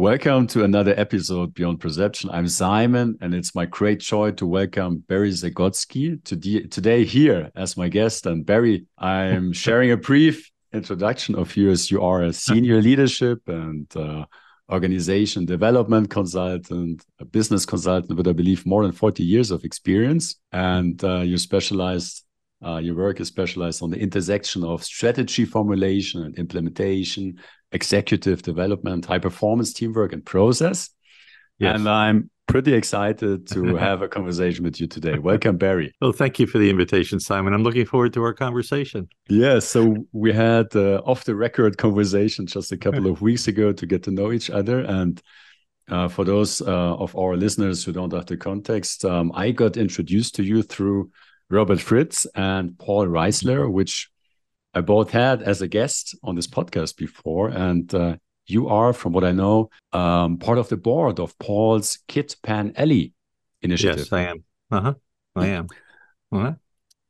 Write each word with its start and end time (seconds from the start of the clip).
Welcome 0.00 0.46
to 0.46 0.64
another 0.64 0.94
episode 0.96 1.52
Beyond 1.52 1.78
Perception. 1.78 2.30
I'm 2.30 2.48
Simon, 2.48 3.18
and 3.20 3.34
it's 3.34 3.54
my 3.54 3.66
great 3.66 4.00
joy 4.00 4.30
to 4.30 4.46
welcome 4.46 5.04
Barry 5.06 5.30
Sagotsky 5.30 6.24
to 6.24 6.68
today 6.68 7.04
here 7.04 7.50
as 7.54 7.76
my 7.76 7.90
guest. 7.90 8.24
And 8.24 8.46
Barry, 8.46 8.86
I'm 8.96 9.52
sharing 9.66 9.90
a 9.90 9.98
brief 9.98 10.50
introduction 10.72 11.34
of 11.34 11.54
you 11.54 11.68
as 11.68 11.90
you 11.90 12.00
are 12.00 12.22
a 12.22 12.32
senior 12.48 12.80
leadership 12.80 13.40
and 13.46 13.94
uh, 13.94 14.24
organization 14.72 15.44
development 15.44 16.08
consultant, 16.08 17.04
a 17.18 17.26
business 17.26 17.66
consultant 17.66 18.16
with, 18.16 18.26
I 18.26 18.32
believe, 18.32 18.64
more 18.64 18.84
than 18.84 18.92
40 18.92 19.22
years 19.22 19.50
of 19.50 19.64
experience. 19.64 20.36
And 20.50 21.04
uh, 21.04 21.18
you 21.18 21.36
specialized, 21.36 22.24
uh, 22.64 22.78
your 22.78 22.94
work 22.94 23.20
is 23.20 23.28
specialized 23.28 23.82
on 23.82 23.90
the 23.90 23.98
intersection 23.98 24.64
of 24.64 24.82
strategy 24.82 25.44
formulation 25.44 26.22
and 26.22 26.38
implementation, 26.38 27.38
executive 27.72 28.42
development, 28.42 29.06
high 29.06 29.18
performance 29.18 29.72
teamwork, 29.72 30.12
and 30.12 30.24
process. 30.24 30.90
Yes. 31.58 31.76
And 31.76 31.88
I'm 31.88 32.30
pretty 32.50 32.74
excited 32.74 33.46
to 33.48 33.76
have 33.76 34.02
a 34.02 34.08
conversation 34.08 34.64
with 34.64 34.80
you 34.80 34.86
today. 34.86 35.18
Welcome, 35.18 35.56
Barry. 35.56 35.94
Well, 36.00 36.12
thank 36.12 36.38
you 36.38 36.46
for 36.46 36.58
the 36.58 36.68
invitation, 36.68 37.20
Simon. 37.20 37.52
I'm 37.54 37.62
looking 37.62 37.86
forward 37.86 38.12
to 38.14 38.22
our 38.22 38.34
conversation. 38.34 39.08
Yeah, 39.28 39.60
so 39.60 39.96
we 40.12 40.32
had 40.32 40.74
uh, 40.74 41.02
off 41.04 41.24
the 41.24 41.34
record 41.34 41.78
conversation 41.78 42.46
just 42.46 42.72
a 42.72 42.76
couple 42.76 43.06
of 43.06 43.20
weeks 43.22 43.46
ago 43.46 43.72
to 43.72 43.86
get 43.86 44.02
to 44.04 44.10
know 44.10 44.32
each 44.32 44.50
other. 44.50 44.80
And 44.80 45.22
uh, 45.88 46.08
for 46.08 46.24
those 46.24 46.60
uh, 46.60 46.96
of 46.96 47.16
our 47.16 47.36
listeners 47.36 47.84
who 47.84 47.92
don't 47.92 48.12
have 48.12 48.26
the 48.26 48.36
context, 48.36 49.04
um, 49.04 49.32
I 49.34 49.50
got 49.50 49.76
introduced 49.76 50.34
to 50.36 50.42
you 50.42 50.62
through 50.62 51.10
Robert 51.50 51.80
Fritz 51.80 52.26
and 52.34 52.78
Paul 52.78 53.06
Reisler, 53.06 53.70
which 53.70 54.09
I 54.74 54.80
both 54.80 55.10
had 55.10 55.42
as 55.42 55.62
a 55.62 55.68
guest 55.68 56.16
on 56.22 56.36
this 56.36 56.46
podcast 56.46 56.96
before, 56.96 57.48
and 57.48 57.92
uh, 57.94 58.16
you 58.46 58.68
are, 58.68 58.92
from 58.92 59.12
what 59.12 59.24
I 59.24 59.32
know, 59.32 59.70
um, 59.92 60.38
part 60.38 60.58
of 60.58 60.68
the 60.68 60.76
board 60.76 61.18
of 61.18 61.38
Paul's 61.38 61.98
Kid 62.08 62.34
Pan 62.42 62.72
Alley 62.76 63.12
initiative. 63.62 63.98
Yes, 63.98 64.12
I 64.12 64.22
am. 64.22 64.44
Uh 64.70 64.80
huh. 64.80 64.94
I 65.36 65.46
am. 65.48 65.66
Uh-huh. 66.32 66.52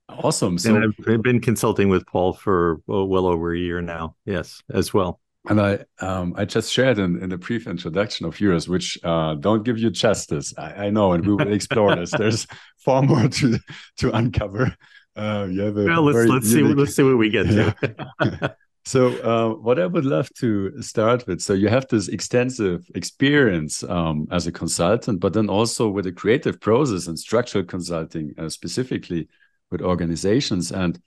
Awesome. 0.08 0.58
So 0.58 0.74
and 0.74 0.94
I've 1.06 1.22
been 1.22 1.40
consulting 1.40 1.88
with 1.88 2.06
Paul 2.06 2.32
for 2.32 2.80
oh, 2.88 3.04
well 3.04 3.26
over 3.26 3.54
a 3.54 3.58
year 3.58 3.80
now. 3.80 4.16
Yes, 4.24 4.62
as 4.72 4.92
well. 4.92 5.20
And 5.48 5.60
I, 5.60 5.78
um, 6.00 6.34
I 6.36 6.44
just 6.44 6.70
shared 6.70 6.98
in, 6.98 7.22
in 7.22 7.30
the 7.30 7.38
brief 7.38 7.66
introduction 7.66 8.26
of 8.26 8.38
yours, 8.40 8.68
which 8.68 8.98
uh, 9.02 9.34
don't 9.36 9.64
give 9.64 9.78
you 9.78 9.88
justice. 9.88 10.52
I, 10.58 10.86
I 10.86 10.90
know, 10.90 11.12
and 11.12 11.26
we 11.26 11.32
will 11.32 11.52
explore 11.52 11.96
this. 11.96 12.10
There's 12.18 12.46
far 12.78 13.02
more 13.02 13.28
to 13.28 13.58
to 13.98 14.10
uncover. 14.12 14.76
Uh, 15.16 15.48
yeah, 15.50 15.70
well, 15.70 16.02
let's 16.02 16.28
let's 16.28 16.50
see 16.50 16.62
let's 16.62 16.94
see 16.94 17.02
what 17.02 17.18
we 17.18 17.30
get 17.30 17.46
to. 17.48 18.56
So, 18.86 19.08
uh, 19.22 19.54
what 19.56 19.78
I 19.78 19.86
would 19.86 20.06
love 20.06 20.30
to 20.38 20.80
start 20.82 21.26
with. 21.26 21.42
So, 21.42 21.52
you 21.52 21.68
have 21.68 21.86
this 21.88 22.08
extensive 22.08 22.90
experience 22.94 23.82
um, 23.84 24.26
as 24.30 24.46
a 24.46 24.52
consultant, 24.52 25.20
but 25.20 25.34
then 25.34 25.50
also 25.50 25.88
with 25.88 26.06
the 26.06 26.12
creative 26.12 26.60
process 26.60 27.06
and 27.06 27.18
structural 27.18 27.64
consulting, 27.64 28.32
uh, 28.38 28.48
specifically 28.48 29.28
with 29.70 29.82
organizations. 29.82 30.72
And 30.72 30.98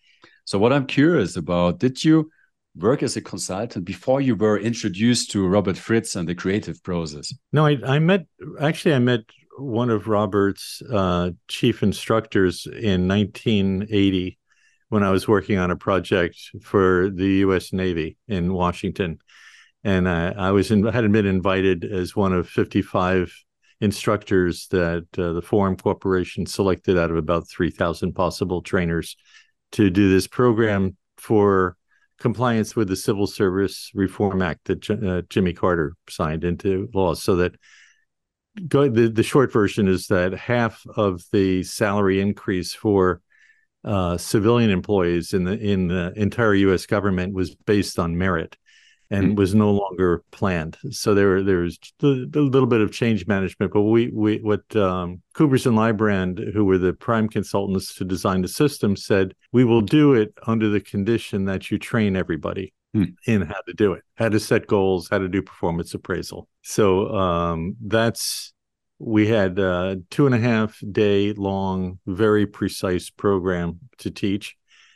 so, 0.46 0.60
what 0.60 0.72
I'm 0.72 0.86
curious 0.86 1.36
about: 1.36 1.80
Did 1.80 2.04
you 2.04 2.30
work 2.76 3.04
as 3.04 3.16
a 3.16 3.22
consultant 3.22 3.86
before 3.86 4.22
you 4.22 4.36
were 4.36 4.60
introduced 4.60 5.32
to 5.32 5.48
Robert 5.48 5.78
Fritz 5.78 6.16
and 6.16 6.28
the 6.28 6.36
creative 6.36 6.82
process? 6.84 7.34
No, 7.52 7.66
I, 7.66 7.78
I 7.86 8.00
met 8.00 8.26
actually 8.62 8.94
I 8.94 9.00
met 9.00 9.22
one 9.58 9.90
of 9.90 10.08
Robert's 10.08 10.82
uh, 10.92 11.32
chief 11.48 11.84
instructors 11.84 12.66
in 12.66 13.08
1980 13.08 14.38
when 14.90 15.04
I 15.04 15.10
was 15.10 15.28
working 15.28 15.58
on 15.58 15.72
a 15.72 15.76
project 15.76 16.38
for 16.62 17.10
the 17.10 17.28
U.S. 17.46 17.74
Navy 17.74 18.18
in 18.28 18.54
Washington, 18.54 19.18
and 19.84 20.08
I, 20.08 20.30
I 20.32 20.52
was 20.52 20.72
in, 20.72 20.86
had 20.86 21.12
been 21.12 21.26
invited 21.26 21.84
as 21.84 22.16
one 22.16 22.34
of 22.34 22.48
55 22.48 23.34
instructors 23.82 24.68
that 24.68 25.08
uh, 25.18 25.34
the 25.34 25.42
Forum 25.42 25.76
Corporation 25.76 26.46
selected 26.46 26.98
out 26.98 27.12
of 27.12 27.18
about 27.18 27.50
3,000 27.50 28.14
possible 28.14 28.62
trainers 28.62 29.18
to 29.74 29.90
do 29.90 30.10
this 30.10 30.28
program 30.28 30.96
for 31.18 31.76
compliance 32.20 32.76
with 32.76 32.88
the 32.88 32.96
Civil 32.96 33.28
Service 33.28 33.92
Reform 33.94 34.42
Act 34.42 34.66
that 34.66 34.90
uh, 34.90 35.24
Jimmy 35.30 35.54
Carter 35.54 35.96
signed 36.10 36.44
into 36.44 36.88
law, 36.94 37.14
so 37.14 37.36
that 37.38 37.56
go, 38.68 38.90
the, 38.90 39.10
the 39.10 39.24
short 39.24 39.52
version 39.52 39.88
is 39.88 40.08
that 40.08 40.34
half 40.34 40.86
of 40.96 41.24
the 41.32 41.64
salary 41.64 42.20
increase 42.20 42.74
for 42.74 43.22
uh, 43.84 44.18
civilian 44.18 44.70
employees 44.70 45.34
in 45.34 45.44
the 45.44 45.58
in 45.58 45.88
the 45.88 46.14
entire 46.16 46.54
U.S. 46.56 46.86
government 46.86 47.34
was 47.34 47.54
based 47.56 48.00
on 48.00 48.18
merit 48.18 48.58
and 49.10 49.28
mm-hmm. 49.28 49.36
was 49.36 49.54
no 49.54 49.72
longer 49.72 50.24
planned. 50.32 50.78
So 50.92 51.14
there 51.14 51.44
there 51.44 51.60
was 51.60 51.78
a 52.02 52.06
little 52.06 52.68
bit 52.68 52.82
of 52.82 52.92
change 52.92 53.28
management, 53.28 53.74
but 53.74 53.82
we 53.82 54.08
we 54.08 54.38
what 54.38 54.74
um, 54.76 55.22
Coopers 55.34 55.66
and 55.66 55.78
Lybrand, 55.78 56.54
who 56.54 56.64
were 56.64 56.78
the 56.78 56.94
prime 56.94 57.28
consultants 57.28 57.94
to 57.96 58.06
design 58.06 58.42
the 58.42 58.48
system, 58.48 58.96
said 58.96 59.34
we 59.52 59.66
will 59.66 59.82
do 59.82 60.14
it 60.14 60.34
under 60.48 60.70
the 60.70 60.80
condition 60.80 61.46
that 61.46 61.70
you 61.70 61.78
train 61.78 62.16
everybody 62.16 62.74
hmm. 62.94 63.04
in 63.26 63.42
how 63.42 63.62
to 63.68 63.74
do 63.74 63.94
it, 63.94 64.04
how 64.16 64.30
to 64.30 64.40
set 64.40 64.68
goals, 64.68 65.10
how 65.10 65.20
to 65.20 65.28
do 65.28 65.42
performance 65.42 65.94
appraisal. 65.94 66.48
So 66.62 67.10
um, 67.14 67.76
that's 67.82 68.54
we 69.00 69.28
had 69.28 69.60
a 69.60 69.98
two 70.10 70.26
and 70.26 70.36
a 70.36 70.40
half 70.40 70.80
day 70.92 71.34
long, 71.34 72.00
very 72.06 72.46
precise 72.46 73.10
program 73.10 73.80
to 73.98 74.12
teach. 74.12 74.56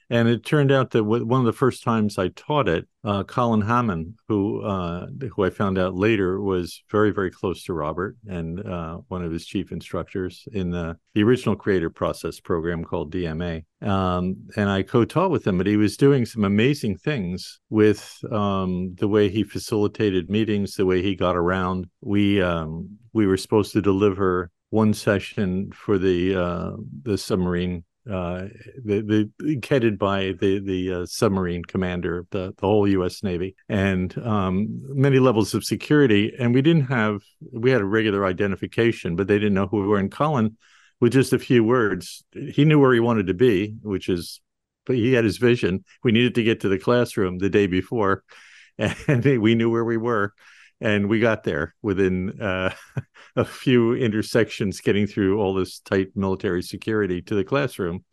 And 0.09 0.29
it 0.29 0.45
turned 0.45 0.71
out 0.71 0.91
that 0.91 1.03
one 1.03 1.41
of 1.41 1.45
the 1.45 1.51
first 1.51 1.83
times 1.83 2.17
I 2.17 2.29
taught 2.29 2.69
it, 2.69 2.87
uh, 3.03 3.23
Colin 3.23 3.61
Hammond, 3.61 4.15
who 4.29 4.61
uh, 4.61 5.07
who 5.35 5.43
I 5.43 5.49
found 5.49 5.77
out 5.77 5.95
later 5.95 6.41
was 6.41 6.81
very 6.89 7.11
very 7.11 7.29
close 7.29 7.63
to 7.63 7.73
Robert 7.73 8.15
and 8.25 8.65
uh, 8.65 8.99
one 9.09 9.23
of 9.23 9.31
his 9.31 9.45
chief 9.45 9.71
instructors 9.71 10.47
in 10.53 10.71
the 10.71 10.97
the 11.13 11.23
original 11.23 11.57
creative 11.57 11.93
process 11.93 12.39
program 12.39 12.85
called 12.85 13.13
DMA. 13.13 13.63
Um, 13.81 14.37
and 14.55 14.69
I 14.69 14.83
co-taught 14.83 15.29
with 15.29 15.45
him, 15.45 15.57
but 15.57 15.67
he 15.67 15.77
was 15.77 15.97
doing 15.97 16.25
some 16.25 16.45
amazing 16.45 16.97
things 16.97 17.59
with 17.69 18.17
um, 18.31 18.95
the 18.95 19.07
way 19.07 19.29
he 19.29 19.43
facilitated 19.43 20.29
meetings, 20.29 20.75
the 20.75 20.85
way 20.85 21.01
he 21.01 21.15
got 21.15 21.35
around. 21.35 21.87
We 22.01 22.41
um, 22.41 22.97
we 23.11 23.27
were 23.27 23.37
supposed 23.37 23.73
to 23.73 23.81
deliver 23.81 24.51
one 24.69 24.93
session 24.93 25.71
for 25.71 25.97
the 25.97 26.35
uh, 26.35 26.71
the 27.03 27.17
submarine 27.17 27.83
uh, 28.09 28.47
the, 28.83 29.29
the 29.39 29.67
headed 29.67 29.99
by 29.99 30.33
the 30.39 30.59
the 30.59 30.93
uh, 30.93 31.05
submarine 31.05 31.63
commander 31.63 32.19
of 32.19 32.29
the, 32.31 32.53
the 32.57 32.67
whole 32.67 32.87
U.S. 32.87 33.23
Navy, 33.23 33.55
and 33.69 34.17
um, 34.19 34.67
many 34.89 35.19
levels 35.19 35.53
of 35.53 35.63
security. 35.63 36.33
And 36.39 36.53
we 36.53 36.61
didn't 36.61 36.85
have 36.85 37.21
we 37.51 37.71
had 37.71 37.81
a 37.81 37.85
regular 37.85 38.25
identification, 38.25 39.15
but 39.15 39.27
they 39.27 39.37
didn't 39.37 39.53
know 39.53 39.67
who 39.67 39.81
we 39.81 39.87
were. 39.87 39.99
And 39.99 40.11
Colin, 40.11 40.57
with 40.99 41.13
just 41.13 41.33
a 41.33 41.39
few 41.39 41.63
words, 41.63 42.23
he 42.33 42.65
knew 42.65 42.79
where 42.79 42.93
he 42.93 42.99
wanted 42.99 43.27
to 43.27 43.33
be, 43.33 43.75
which 43.81 44.09
is, 44.09 44.41
but 44.85 44.95
he 44.95 45.13
had 45.13 45.25
his 45.25 45.37
vision. 45.37 45.83
We 46.03 46.11
needed 46.11 46.35
to 46.35 46.43
get 46.43 46.61
to 46.61 46.69
the 46.69 46.79
classroom 46.79 47.37
the 47.37 47.49
day 47.49 47.67
before, 47.67 48.23
and 48.77 49.23
we 49.23 49.55
knew 49.55 49.69
where 49.69 49.85
we 49.85 49.97
were 49.97 50.33
and 50.79 51.09
we 51.09 51.19
got 51.19 51.43
there 51.43 51.75
within 51.81 52.39
uh, 52.41 52.73
a 53.35 53.45
few 53.45 53.93
intersections 53.93 54.81
getting 54.81 55.07
through 55.07 55.39
all 55.39 55.53
this 55.53 55.79
tight 55.79 56.09
military 56.15 56.61
security 56.61 57.21
to 57.23 57.35
the 57.35 57.43
classroom. 57.43 58.03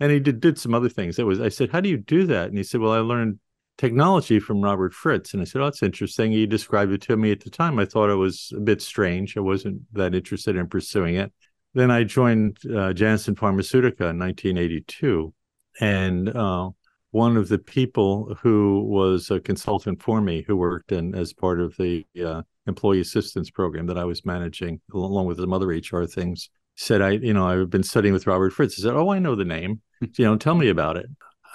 And 0.00 0.10
he 0.12 0.20
did, 0.20 0.40
did 0.40 0.58
some 0.58 0.74
other 0.74 0.88
things. 0.88 1.16
That 1.16 1.26
was 1.26 1.40
i 1.40 1.48
said 1.48 1.70
how 1.70 1.80
do 1.80 1.88
you 1.88 1.96
do 1.96 2.26
that? 2.26 2.48
And 2.48 2.58
he 2.58 2.64
said 2.64 2.80
well 2.80 2.92
i 2.92 2.98
learned 2.98 3.38
technology 3.78 4.38
from 4.38 4.60
robert 4.60 4.92
fritz. 4.92 5.32
And 5.32 5.40
i 5.40 5.44
said 5.44 5.62
oh 5.62 5.64
that's 5.64 5.82
interesting. 5.82 6.32
He 6.32 6.46
described 6.46 6.92
it 6.92 7.02
to 7.02 7.16
me 7.16 7.32
at 7.32 7.40
the 7.40 7.50
time. 7.50 7.78
I 7.78 7.84
thought 7.84 8.10
it 8.10 8.16
was 8.16 8.52
a 8.56 8.60
bit 8.60 8.82
strange. 8.82 9.36
I 9.36 9.40
wasn't 9.40 9.82
that 9.94 10.14
interested 10.14 10.56
in 10.56 10.68
pursuing 10.68 11.16
it. 11.16 11.32
Then 11.74 11.90
i 11.90 12.04
joined 12.04 12.58
uh, 12.66 12.92
janssen 12.92 13.34
pharmaceutica 13.34 14.10
in 14.10 14.18
1982 14.18 15.32
and 15.80 16.28
uh, 16.28 16.70
one 17.14 17.36
of 17.36 17.46
the 17.46 17.58
people 17.58 18.36
who 18.42 18.80
was 18.88 19.30
a 19.30 19.38
consultant 19.38 20.02
for 20.02 20.20
me 20.20 20.42
who 20.42 20.56
worked 20.56 20.90
in 20.90 21.14
as 21.14 21.32
part 21.32 21.60
of 21.60 21.76
the 21.76 22.04
uh, 22.26 22.42
employee 22.66 22.98
assistance 22.98 23.50
program 23.50 23.86
that 23.86 23.96
I 23.96 24.02
was 24.02 24.26
managing 24.26 24.80
along 24.92 25.26
with 25.26 25.38
some 25.38 25.52
other 25.52 25.68
HR 25.68 26.06
things 26.06 26.50
said 26.74 27.00
I 27.00 27.10
you 27.10 27.32
know 27.32 27.46
I've 27.46 27.70
been 27.70 27.84
studying 27.84 28.14
with 28.14 28.26
Robert 28.26 28.52
Fritz. 28.52 28.74
He 28.74 28.82
said, 28.82 28.96
"Oh, 28.96 29.10
I 29.10 29.20
know 29.20 29.36
the 29.36 29.44
name. 29.44 29.80
you 30.00 30.24
know, 30.24 30.36
tell 30.36 30.56
me 30.56 30.68
about 30.70 30.96
it." 30.96 31.06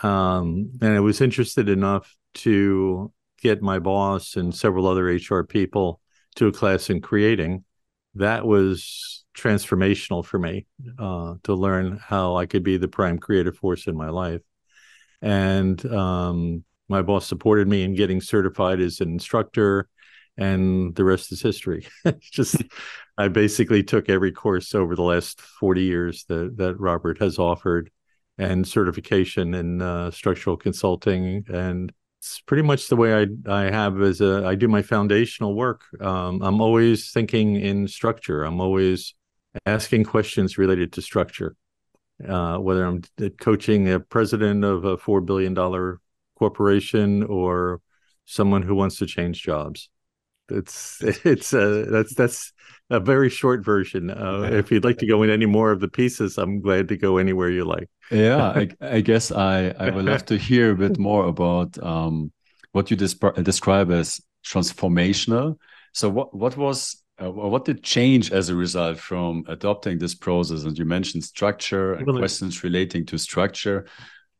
Um, 0.01 0.71
and 0.81 0.95
I 0.95 1.01
was 1.01 1.19
interested 1.19 1.67
enough 1.67 2.15
to 2.35 3.12
get 3.41 3.62
my 3.62 3.79
boss 3.79 4.38
and 4.38 4.55
several 4.55 4.88
other 4.88 5.07
HR 5.07 5.41
people 5.41 6.00
to 6.35 6.47
a 6.47 6.53
class 6.53 6.89
in 6.89 7.01
creating. 7.01 7.65
That 8.15 8.47
was 8.47 9.25
transformational 9.38 10.23
for 10.23 10.39
me 10.39 10.67
uh, 10.97 11.33
to 11.44 11.53
learn 11.53 12.00
how 12.01 12.38
I 12.38 12.45
could 12.45 12.63
be 12.63 12.77
the 12.77 12.88
prime 12.88 13.19
creative 13.19 13.57
force 13.57 13.88
in 13.88 13.97
my 13.97 14.09
life 14.09 14.41
and 15.21 15.86
um, 15.88 16.63
my 16.88 17.01
boss 17.01 17.25
supported 17.27 17.68
me 17.68 17.83
in 17.83 17.95
getting 17.95 18.21
certified 18.21 18.80
as 18.80 19.01
an 19.01 19.10
instructor 19.10 19.88
and 20.38 20.95
the 20.95 21.04
rest 21.04 21.31
is 21.31 21.42
history 21.42 21.86
just 22.19 22.63
i 23.18 23.27
basically 23.27 23.83
took 23.83 24.10
every 24.10 24.31
course 24.31 24.74
over 24.74 24.95
the 24.95 25.04
last 25.04 25.42
40 25.42 25.81
years 25.81 26.25
that, 26.30 26.56
that 26.57 26.80
robert 26.80 27.19
has 27.19 27.38
offered 27.38 27.92
and 28.38 28.66
certification 28.66 29.54
in 29.54 29.81
uh, 29.81 30.10
structural 30.12 30.56
consulting 30.56 31.44
and 31.50 31.92
it's 32.19 32.42
pretty 32.42 32.63
much 32.63 32.89
the 32.89 32.98
way 32.98 33.13
I 33.13 33.27
I 33.48 33.72
have 33.72 34.01
as 34.01 34.19
a 34.19 34.45
I 34.45 34.56
do 34.56 34.68
my 34.68 34.81
foundational 34.81 35.56
work. 35.56 35.83
Um, 36.01 36.42
I'm 36.42 36.60
always 36.60 37.12
thinking 37.12 37.56
in 37.56 37.88
structure. 37.88 38.44
I'm 38.44 38.60
always 38.60 39.13
asking 39.65 40.04
questions 40.04 40.57
related 40.57 40.92
to 40.94 41.01
structure. 41.01 41.56
Uh, 42.27 42.57
whether 42.57 42.86
I'm 42.86 43.01
coaching 43.39 43.89
a 43.89 44.00
president 44.00 44.66
of 44.66 44.83
a 44.83 44.98
four 44.98 45.21
billion 45.21 45.54
dollar 45.54 46.01
corporation 46.38 47.24
or 47.24 47.81
someone 48.25 48.62
who 48.62 48.75
wants 48.75 48.98
to 48.98 49.06
change 49.06 49.42
jobs. 49.42 49.89
It's 50.50 50.98
it's 51.01 51.54
uh, 51.54 51.86
that's 51.89 52.13
that's 52.16 52.54
a 52.89 53.00
very 53.00 53.30
short 53.30 53.63
version. 53.63 54.10
Uh, 54.10 54.50
if 54.51 54.71
you'd 54.71 54.83
like 54.83 54.98
to 55.00 55.07
go 55.07 55.24
in 55.24 55.30
any 55.30 55.45
more 55.45 55.71
of 55.71 55.80
the 55.80 55.88
pieces, 55.88 56.38
I'm 56.38 56.62
glad 56.62 56.88
to 56.89 56.98
go 56.98 57.18
anywhere 57.18 57.50
you 57.50 57.66
like. 57.66 57.89
yeah, 58.12 58.44
I, 58.44 58.69
I, 58.81 59.01
guess 59.01 59.31
I 59.31 59.69
I 59.69 59.89
would 59.92 60.06
love 60.06 60.25
to 60.25 60.38
hear 60.38 60.72
a 60.72 60.75
bit 60.75 60.98
more 60.98 61.25
about 61.25 61.81
um, 61.83 62.31
what 62.72 62.89
you 62.89 62.98
describe 62.98 63.92
as 63.92 64.22
transformational. 64.44 65.57
So 65.94 66.10
what 66.10 66.36
what 66.36 66.57
was 66.57 67.01
uh, 67.21 67.31
what 67.31 67.66
did 67.66 67.83
change 67.83 68.31
as 68.31 68.50
a 68.50 68.56
result 68.56 68.98
from 68.98 69.44
adopting 69.48 70.00
this 70.00 70.16
process? 70.16 70.63
And 70.63 70.77
you 70.77 70.86
mentioned 70.86 71.24
structure 71.24 71.94
and 71.94 72.07
well, 72.07 72.18
questions 72.18 72.63
relating 72.63 73.06
to 73.07 73.18
structure. 73.18 73.86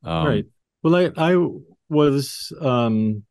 Um, 0.04 0.28
right. 0.28 0.46
Well, 0.84 0.96
I 0.96 1.12
I 1.18 1.36
was 1.90 2.54
um, 2.62 3.24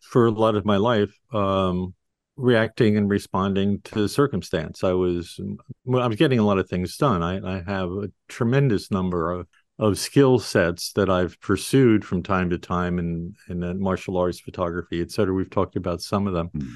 for 0.00 0.26
a 0.26 0.30
lot 0.30 0.54
of 0.54 0.64
my 0.64 0.76
life 0.76 1.12
um, 1.32 1.94
reacting 2.36 2.96
and 2.96 3.10
responding 3.10 3.80
to 3.84 4.02
the 4.02 4.08
circumstance. 4.08 4.84
I 4.84 4.92
was 4.92 5.40
I 5.88 6.06
was 6.06 6.16
getting 6.16 6.38
a 6.38 6.46
lot 6.46 6.58
of 6.58 6.68
things 6.68 6.96
done. 6.96 7.22
I, 7.22 7.56
I 7.56 7.62
have 7.66 7.90
a 7.90 8.10
tremendous 8.28 8.90
number 8.90 9.32
of 9.32 9.46
of 9.78 9.98
skill 9.98 10.38
sets 10.38 10.92
that 10.92 11.10
I've 11.10 11.38
pursued 11.40 12.04
from 12.04 12.22
time 12.22 12.50
to 12.50 12.58
time 12.58 12.98
in 12.98 13.34
in 13.48 13.80
martial 13.80 14.16
arts, 14.16 14.40
photography, 14.40 15.00
et 15.00 15.10
cetera. 15.10 15.34
We've 15.34 15.50
talked 15.50 15.76
about 15.76 16.00
some 16.00 16.26
of 16.26 16.34
them, 16.34 16.50
mm. 16.56 16.68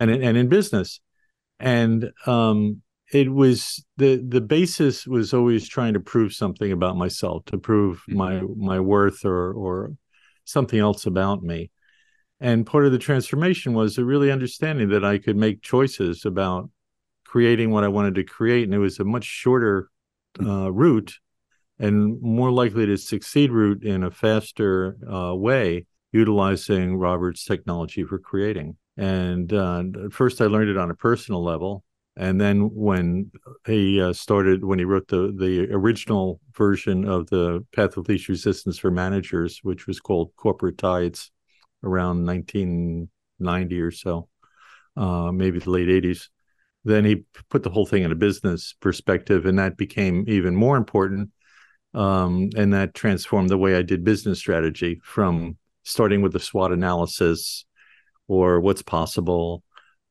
and 0.00 0.10
and 0.10 0.36
in 0.36 0.48
business, 0.48 1.00
and 1.58 2.10
um, 2.26 2.82
it 3.12 3.32
was 3.32 3.84
the 3.96 4.16
the 4.16 4.40
basis 4.40 5.06
was 5.06 5.32
always 5.32 5.68
trying 5.68 5.94
to 5.94 6.00
prove 6.00 6.32
something 6.32 6.72
about 6.72 6.96
myself, 6.96 7.44
to 7.46 7.58
prove 7.58 8.02
mm. 8.08 8.14
my 8.14 8.42
my 8.56 8.80
worth 8.80 9.24
or 9.24 9.52
or 9.52 9.92
something 10.44 10.78
else 10.78 11.06
about 11.06 11.42
me. 11.42 11.70
And 12.40 12.66
part 12.66 12.84
of 12.84 12.92
the 12.92 12.98
transformation 12.98 13.72
was 13.72 13.96
a 13.96 14.04
really 14.04 14.30
understanding 14.30 14.90
that 14.90 15.04
I 15.04 15.18
could 15.18 15.36
make 15.36 15.62
choices 15.62 16.24
about 16.24 16.70
creating 17.24 17.70
what 17.70 17.84
I 17.84 17.88
wanted 17.88 18.14
to 18.16 18.24
create. 18.24 18.64
And 18.64 18.74
it 18.74 18.78
was 18.78 18.98
a 18.98 19.04
much 19.04 19.24
shorter 19.24 19.88
uh, 20.44 20.70
route 20.70 21.18
and 21.78 22.20
more 22.20 22.50
likely 22.50 22.86
to 22.86 22.96
succeed 22.96 23.50
route 23.50 23.82
in 23.82 24.02
a 24.02 24.10
faster 24.10 24.96
uh, 25.10 25.34
way, 25.34 25.86
utilizing 26.12 26.96
Robert's 26.96 27.44
technology 27.44 28.04
for 28.04 28.18
creating. 28.18 28.76
And 28.96 29.52
uh, 29.52 29.84
first, 30.10 30.40
I 30.40 30.46
learned 30.46 30.70
it 30.70 30.78
on 30.78 30.90
a 30.90 30.94
personal 30.94 31.42
level. 31.42 31.84
And 32.16 32.40
then 32.40 32.70
when 32.74 33.30
he 33.66 34.00
uh, 34.00 34.14
started, 34.14 34.64
when 34.64 34.78
he 34.78 34.86
wrote 34.86 35.08
the 35.08 35.34
the 35.38 35.70
original 35.70 36.40
version 36.54 37.06
of 37.06 37.28
the 37.28 37.64
Path 37.74 37.98
of 37.98 38.08
Least 38.08 38.28
Resistance 38.28 38.78
for 38.78 38.90
Managers, 38.90 39.60
which 39.62 39.86
was 39.86 40.00
called 40.00 40.32
Corporate 40.36 40.78
Tides, 40.78 41.30
around 41.84 42.24
1990 42.24 43.80
or 43.80 43.90
so, 43.90 44.28
uh, 44.96 45.30
maybe 45.30 45.58
the 45.58 45.70
late 45.70 45.88
80s. 45.88 46.28
Then 46.84 47.04
he 47.04 47.24
put 47.50 47.62
the 47.62 47.70
whole 47.70 47.86
thing 47.86 48.04
in 48.04 48.12
a 48.12 48.16
business 48.16 48.74
perspective, 48.80 49.44
and 49.44 49.58
that 49.58 49.76
became 49.76 50.24
even 50.28 50.54
more 50.54 50.76
important. 50.76 51.30
Um, 51.94 52.50
and 52.56 52.72
that 52.74 52.94
transformed 52.94 53.48
the 53.48 53.58
way 53.58 53.76
I 53.76 53.82
did 53.82 54.04
business 54.04 54.38
strategy 54.38 55.00
from 55.02 55.56
starting 55.82 56.20
with 56.20 56.32
the 56.32 56.40
SWOT 56.40 56.72
analysis 56.72 57.64
or 58.28 58.60
what's 58.60 58.82
possible 58.82 59.62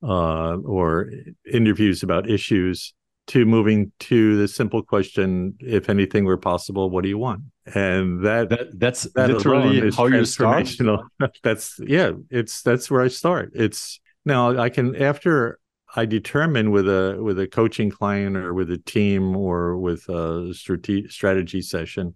uh, 0.03 0.57
or 0.57 1.09
interviews 1.51 2.03
about 2.03 2.29
issues 2.29 2.93
to 3.27 3.45
moving 3.45 3.91
to 3.99 4.37
the 4.37 4.47
simple 4.47 4.83
question 4.83 5.55
if 5.59 5.89
anything 5.89 6.25
were 6.25 6.37
possible 6.37 6.89
what 6.89 7.01
do 7.01 7.09
you 7.09 7.17
want? 7.17 7.41
And 7.73 8.23
that, 8.23 8.49
that 8.49 8.79
that's 8.79 9.03
that 9.13 9.29
literally 9.29 9.91
how 9.91 10.05
you 10.05 10.25
start. 10.25 10.69
that's 11.43 11.79
yeah 11.79 12.11
it's 12.29 12.61
that's 12.61 12.91
where 12.91 13.01
i 13.01 13.07
start. 13.07 13.51
It's 13.55 13.99
now 14.25 14.57
i 14.59 14.69
can 14.69 14.95
after 14.95 15.59
i 15.95 16.05
determine 16.05 16.71
with 16.71 16.87
a 16.87 17.17
with 17.21 17.39
a 17.39 17.47
coaching 17.47 17.89
client 17.89 18.37
or 18.37 18.53
with 18.53 18.69
a 18.71 18.77
team 18.77 19.35
or 19.35 19.77
with 19.77 20.07
a 20.09 20.53
strategy 20.53 21.07
strategy 21.07 21.61
session 21.61 22.15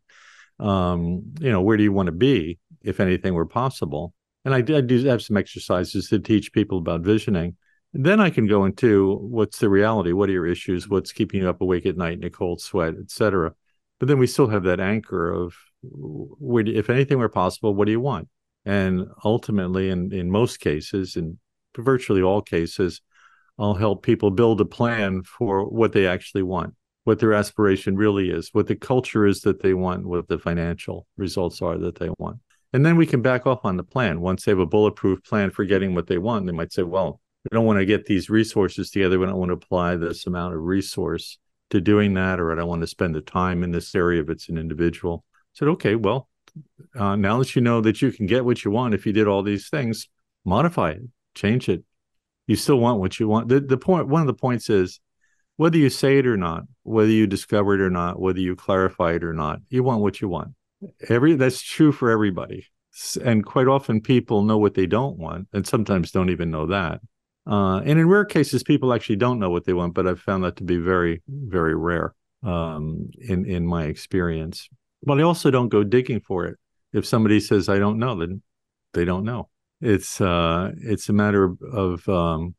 um 0.59 1.23
you 1.39 1.49
know 1.51 1.61
where 1.61 1.77
do 1.77 1.83
you 1.83 1.93
want 1.93 2.07
to 2.07 2.11
be 2.11 2.59
if 2.81 2.99
anything 2.99 3.33
were 3.33 3.45
possible 3.45 4.13
and 4.51 4.71
I, 4.71 4.77
I 4.77 4.81
do 4.81 5.03
have 5.05 5.21
some 5.21 5.37
exercises 5.37 6.09
to 6.09 6.19
teach 6.19 6.51
people 6.53 6.79
about 6.79 7.01
visioning 7.01 7.55
then 7.93 8.19
I 8.19 8.29
can 8.29 8.45
go 8.45 8.65
into 8.65 9.15
what's 9.15 9.59
the 9.59 9.69
reality, 9.69 10.11
what 10.11 10.29
are 10.29 10.33
your 10.33 10.45
issues, 10.45 10.87
what's 10.87 11.11
keeping 11.11 11.41
you 11.41 11.49
up 11.49 11.61
awake 11.61 11.85
at 11.85 11.97
night 11.97 12.19
in 12.19 12.23
a 12.23 12.29
cold 12.29 12.61
sweat, 12.61 12.93
etc. 12.99 13.53
But 13.99 14.07
then 14.07 14.19
we 14.19 14.27
still 14.27 14.47
have 14.47 14.63
that 14.63 14.79
anchor 14.79 15.31
of, 15.31 15.55
if 15.83 16.89
anything 16.89 17.17
were 17.17 17.29
possible, 17.29 17.73
what 17.73 17.85
do 17.85 17.91
you 17.91 17.99
want? 17.99 18.27
And 18.65 19.07
ultimately, 19.25 19.89
in 19.89 20.13
in 20.13 20.29
most 20.29 20.59
cases, 20.59 21.15
in 21.15 21.39
virtually 21.75 22.21
all 22.21 22.41
cases, 22.41 23.01
I'll 23.57 23.73
help 23.73 24.03
people 24.03 24.29
build 24.29 24.61
a 24.61 24.65
plan 24.65 25.23
for 25.23 25.65
what 25.65 25.93
they 25.93 26.05
actually 26.05 26.43
want, 26.43 26.75
what 27.05 27.19
their 27.19 27.33
aspiration 27.33 27.95
really 27.95 28.29
is, 28.29 28.49
what 28.53 28.67
the 28.67 28.75
culture 28.75 29.25
is 29.25 29.41
that 29.41 29.61
they 29.61 29.73
want, 29.73 30.05
what 30.05 30.27
the 30.27 30.37
financial 30.37 31.07
results 31.17 31.61
are 31.61 31.77
that 31.79 31.95
they 31.95 32.09
want. 32.19 32.39
And 32.71 32.85
then 32.85 32.97
we 32.97 33.07
can 33.07 33.21
back 33.21 33.47
off 33.47 33.65
on 33.65 33.77
the 33.77 33.83
plan. 33.83 34.21
Once 34.21 34.45
they 34.45 34.51
have 34.51 34.59
a 34.59 34.65
bulletproof 34.65 35.23
plan 35.23 35.49
for 35.49 35.65
getting 35.65 35.95
what 35.95 36.07
they 36.07 36.17
want, 36.17 36.45
they 36.45 36.51
might 36.51 36.71
say, 36.71 36.83
well, 36.83 37.19
we 37.43 37.55
don't 37.55 37.65
want 37.65 37.79
to 37.79 37.85
get 37.85 38.05
these 38.05 38.29
resources 38.29 38.91
together. 38.91 39.17
We 39.17 39.25
don't 39.25 39.37
want 39.37 39.49
to 39.49 39.53
apply 39.53 39.95
this 39.95 40.27
amount 40.27 40.53
of 40.53 40.61
resource 40.61 41.39
to 41.71 41.81
doing 41.81 42.13
that, 42.15 42.39
or 42.39 42.51
I 42.51 42.55
don't 42.55 42.67
want 42.67 42.81
to 42.81 42.87
spend 42.87 43.15
the 43.15 43.21
time 43.21 43.63
in 43.63 43.71
this 43.71 43.95
area 43.95 44.21
if 44.21 44.29
it's 44.29 44.49
an 44.49 44.57
individual. 44.57 45.23
I 45.35 45.39
said, 45.53 45.67
okay, 45.69 45.95
well, 45.95 46.27
uh, 46.95 47.15
now 47.15 47.39
that 47.39 47.55
you 47.55 47.61
know 47.61 47.81
that 47.81 48.01
you 48.01 48.11
can 48.11 48.25
get 48.25 48.45
what 48.45 48.63
you 48.63 48.71
want 48.71 48.93
if 48.93 49.05
you 49.05 49.13
did 49.13 49.27
all 49.27 49.43
these 49.43 49.69
things, 49.69 50.07
modify 50.45 50.91
it, 50.91 51.01
change 51.35 51.69
it. 51.69 51.83
You 52.47 52.55
still 52.55 52.79
want 52.79 52.99
what 52.99 53.19
you 53.19 53.27
want. 53.27 53.47
The, 53.47 53.59
the 53.59 53.77
point, 53.77 54.07
one 54.07 54.21
of 54.21 54.27
the 54.27 54.33
points 54.33 54.69
is 54.69 54.99
whether 55.57 55.77
you 55.77 55.89
say 55.89 56.17
it 56.17 56.25
or 56.25 56.37
not, 56.37 56.63
whether 56.83 57.11
you 57.11 57.27
discover 57.27 57.75
it 57.75 57.81
or 57.81 57.89
not, 57.89 58.19
whether 58.19 58.39
you 58.39 58.55
clarify 58.55 59.13
it 59.13 59.23
or 59.23 59.33
not, 59.33 59.59
you 59.69 59.83
want 59.83 60.01
what 60.01 60.21
you 60.21 60.27
want. 60.27 60.53
Every 61.07 61.35
that's 61.35 61.61
true 61.61 61.91
for 61.91 62.09
everybody. 62.09 62.67
And 63.23 63.45
quite 63.45 63.67
often 63.67 64.01
people 64.01 64.43
know 64.43 64.57
what 64.57 64.73
they 64.73 64.85
don't 64.85 65.17
want, 65.17 65.47
and 65.53 65.65
sometimes 65.65 66.11
don't 66.11 66.29
even 66.29 66.51
know 66.51 66.67
that. 66.67 67.01
Uh, 67.47 67.79
and 67.79 67.99
in 67.99 68.07
rare 68.07 68.25
cases, 68.25 68.63
people 68.63 68.93
actually 68.93 69.15
don't 69.15 69.39
know 69.39 69.49
what 69.49 69.65
they 69.65 69.73
want, 69.73 69.93
but 69.93 70.07
I've 70.07 70.19
found 70.19 70.43
that 70.43 70.57
to 70.57 70.63
be 70.63 70.77
very, 70.77 71.21
very 71.27 71.75
rare 71.75 72.13
um, 72.43 73.09
in 73.19 73.45
in 73.45 73.65
my 73.65 73.85
experience. 73.85 74.69
But 75.03 75.19
I 75.19 75.23
also 75.23 75.49
don't 75.51 75.69
go 75.69 75.83
digging 75.83 76.19
for 76.19 76.45
it. 76.45 76.57
If 76.93 77.05
somebody 77.05 77.39
says 77.39 77.69
I 77.69 77.79
don't 77.79 77.99
know, 77.99 78.19
then 78.19 78.41
they 78.93 79.05
don't 79.05 79.23
know. 79.23 79.49
It's 79.81 80.19
uh, 80.19 80.71
it's 80.77 81.09
a 81.09 81.13
matter 81.13 81.55
of, 81.71 82.07
um, 82.09 82.55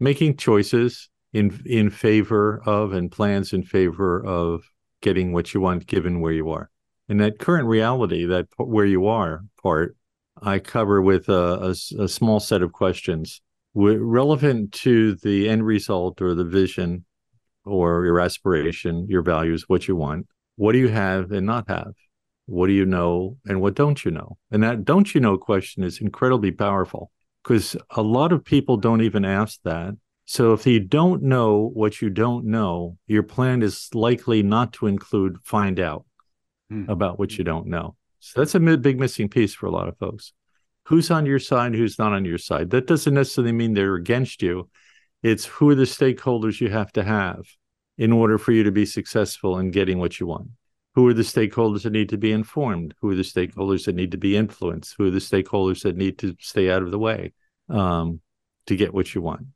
making 0.00 0.36
choices 0.36 1.08
in 1.32 1.60
in 1.64 1.90
favor 1.90 2.60
of 2.66 2.92
and 2.92 3.10
plans 3.10 3.52
in 3.52 3.62
favor 3.62 4.24
of 4.24 4.64
getting 5.00 5.32
what 5.32 5.54
you 5.54 5.60
want, 5.60 5.86
given 5.86 6.20
where 6.20 6.32
you 6.32 6.50
are. 6.50 6.70
And 7.08 7.20
that 7.20 7.38
current 7.38 7.68
reality, 7.68 8.26
that 8.26 8.46
where 8.56 8.86
you 8.86 9.06
are 9.06 9.44
part, 9.62 9.96
I 10.42 10.58
cover 10.58 11.00
with 11.00 11.28
a, 11.28 11.74
a, 11.98 12.02
a 12.02 12.08
small 12.08 12.40
set 12.40 12.62
of 12.62 12.72
questions 12.72 13.40
relevant 13.74 14.72
to 14.72 15.14
the 15.16 15.48
end 15.48 15.64
result 15.64 16.22
or 16.22 16.34
the 16.34 16.44
vision 16.44 17.04
or 17.64 18.04
your 18.06 18.20
aspiration, 18.20 19.06
your 19.08 19.22
values, 19.22 19.64
what 19.68 19.86
you 19.86 19.96
want. 19.96 20.26
What 20.56 20.72
do 20.72 20.78
you 20.78 20.88
have 20.88 21.30
and 21.30 21.46
not 21.46 21.68
have? 21.68 21.92
What 22.46 22.68
do 22.68 22.72
you 22.72 22.86
know 22.86 23.36
and 23.44 23.60
what 23.60 23.74
don't 23.74 24.02
you 24.04 24.10
know? 24.10 24.38
And 24.50 24.62
that 24.62 24.84
don't 24.84 25.14
you 25.14 25.20
know 25.20 25.36
question 25.36 25.82
is 25.82 26.00
incredibly 26.00 26.52
powerful 26.52 27.10
because 27.42 27.76
a 27.90 28.02
lot 28.02 28.32
of 28.32 28.44
people 28.44 28.76
don't 28.76 29.02
even 29.02 29.24
ask 29.24 29.60
that. 29.64 29.94
So 30.24 30.52
if 30.52 30.66
you 30.66 30.80
don't 30.80 31.22
know 31.22 31.70
what 31.74 32.00
you 32.00 32.08
don't 32.08 32.46
know, 32.46 32.96
your 33.06 33.22
plan 33.22 33.62
is 33.62 33.88
likely 33.94 34.42
not 34.42 34.72
to 34.74 34.86
include 34.86 35.36
find 35.44 35.78
out 35.78 36.04
hmm. 36.70 36.88
about 36.88 37.18
what 37.18 37.38
you 37.38 37.44
don't 37.44 37.66
know. 37.66 37.96
So 38.20 38.40
that's 38.40 38.54
a 38.54 38.60
big 38.60 38.98
missing 38.98 39.28
piece 39.28 39.54
for 39.54 39.66
a 39.66 39.70
lot 39.70 39.88
of 39.88 39.96
folks 39.98 40.32
who's 40.86 41.10
on 41.10 41.26
your 41.26 41.40
side, 41.40 41.74
who's 41.74 41.98
not 41.98 42.12
on 42.12 42.24
your 42.24 42.38
side. 42.38 42.70
That 42.70 42.86
doesn't 42.86 43.12
necessarily 43.12 43.52
mean 43.52 43.74
they're 43.74 43.96
against 43.96 44.40
you. 44.40 44.68
It's 45.22 45.44
who 45.44 45.68
are 45.70 45.74
the 45.74 45.82
stakeholders 45.82 46.60
you 46.60 46.70
have 46.70 46.92
to 46.92 47.02
have 47.02 47.44
in 47.98 48.12
order 48.12 48.38
for 48.38 48.52
you 48.52 48.62
to 48.62 48.70
be 48.70 48.86
successful 48.86 49.58
in 49.58 49.72
getting 49.72 49.98
what 49.98 50.20
you 50.20 50.26
want. 50.26 50.48
Who 50.94 51.08
are 51.08 51.14
the 51.14 51.22
stakeholders 51.22 51.82
that 51.82 51.92
need 51.92 52.10
to 52.10 52.16
be 52.16 52.30
informed? 52.30 52.94
Who 53.00 53.10
are 53.10 53.16
the 53.16 53.22
stakeholders 53.22 53.84
that 53.86 53.96
need 53.96 54.12
to 54.12 54.16
be 54.16 54.36
influenced? 54.36 54.94
Who 54.96 55.06
are 55.06 55.10
the 55.10 55.18
stakeholders 55.18 55.82
that 55.82 55.96
need 55.96 56.18
to 56.18 56.36
stay 56.38 56.70
out 56.70 56.82
of 56.82 56.92
the 56.92 56.98
way 56.98 57.32
um, 57.68 58.20
to 58.66 58.76
get 58.76 58.94
what 58.94 59.12
you 59.14 59.20
want? 59.20 59.46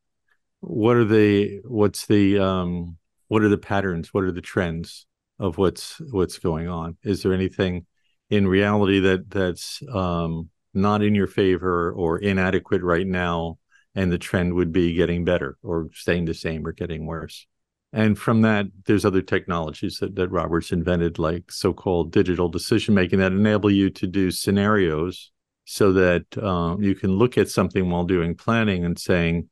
What 0.60 0.96
are 0.96 1.04
the 1.04 1.60
what's 1.64 2.06
the 2.06 2.40
um, 2.40 2.98
what 3.28 3.42
are 3.42 3.48
the 3.48 3.56
patterns? 3.56 4.12
What 4.12 4.24
are 4.24 4.32
the 4.32 4.42
trends 4.42 5.06
of 5.40 5.58
what's 5.58 6.00
what's 6.10 6.38
going 6.38 6.68
on? 6.68 6.96
Is 7.02 7.22
there 7.22 7.32
anything 7.32 7.86
in 8.28 8.46
reality 8.46 9.00
that 9.00 9.28
that's 9.28 9.82
um, 9.92 10.50
not 10.72 11.02
in 11.02 11.14
your 11.14 11.26
favor 11.26 11.92
or 11.92 12.18
inadequate 12.18 12.82
right 12.82 13.06
now 13.06 13.58
and 13.94 14.12
the 14.12 14.18
trend 14.18 14.54
would 14.54 14.70
be 14.70 14.94
getting 14.94 15.24
better 15.24 15.58
or 15.62 15.88
staying 15.92 16.24
the 16.24 16.34
same 16.34 16.64
or 16.64 16.72
getting 16.72 17.06
worse 17.06 17.46
and 17.92 18.16
from 18.16 18.42
that 18.42 18.66
there's 18.86 19.04
other 19.04 19.22
technologies 19.22 19.98
that, 19.98 20.14
that 20.14 20.30
roberts 20.30 20.70
invented 20.70 21.18
like 21.18 21.50
so-called 21.50 22.12
digital 22.12 22.48
decision 22.48 22.94
making 22.94 23.18
that 23.18 23.32
enable 23.32 23.70
you 23.70 23.90
to 23.90 24.06
do 24.06 24.30
scenarios 24.30 25.32
so 25.64 25.92
that 25.92 26.38
um, 26.38 26.82
you 26.82 26.94
can 26.94 27.10
look 27.10 27.36
at 27.36 27.48
something 27.48 27.90
while 27.90 28.04
doing 28.04 28.34
planning 28.34 28.84
and 28.84 28.98
saying 28.98 29.48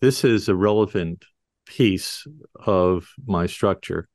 this 0.00 0.24
is 0.24 0.48
a 0.48 0.54
relevant 0.54 1.24
piece 1.66 2.24
of 2.66 3.08
my 3.26 3.46
structure 3.46 4.08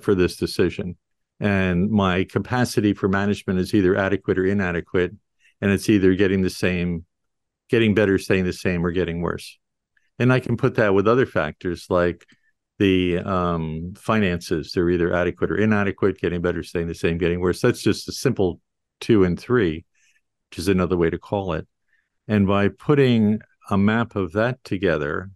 for 0.00 0.14
this 0.14 0.36
decision. 0.36 0.96
And 1.40 1.90
my 1.90 2.24
capacity 2.24 2.94
for 2.94 3.08
management 3.08 3.58
is 3.58 3.74
either 3.74 3.96
adequate 3.96 4.38
or 4.38 4.46
inadequate 4.46 5.12
and 5.60 5.70
it's 5.70 5.88
either 5.88 6.14
getting 6.14 6.42
the 6.42 6.50
same 6.50 7.04
getting 7.68 7.94
better 7.94 8.18
staying 8.18 8.44
the 8.44 8.52
same 8.52 8.84
or 8.84 8.90
getting 8.90 9.22
worse. 9.22 9.58
And 10.18 10.32
i 10.32 10.40
can 10.40 10.56
put 10.56 10.74
that 10.76 10.94
with 10.94 11.08
other 11.08 11.26
factors 11.26 11.86
like 11.88 12.26
the 12.78 13.18
um, 13.18 13.94
finances. 13.96 14.72
They're 14.72 14.90
either 14.90 15.12
adequate 15.12 15.50
or 15.50 15.56
inadequate 15.56 16.18
getting 16.18 16.42
better 16.42 16.62
staying 16.62 16.88
the 16.88 16.94
same 16.94 17.18
getting 17.18 17.40
worse. 17.40 17.60
That's 17.60 17.82
just 17.82 18.08
a 18.08 18.12
simple 18.12 18.60
two 19.00 19.24
and 19.24 19.38
three 19.38 19.84
which 20.52 20.58
is 20.58 20.68
another 20.68 20.98
way 20.98 21.08
to 21.08 21.18
call 21.18 21.54
it. 21.54 21.66
And 22.28 22.46
by 22.46 22.68
putting 22.68 23.40
a 23.70 23.78
map 23.78 24.16
of 24.16 24.32
that 24.32 24.62
together 24.64 25.30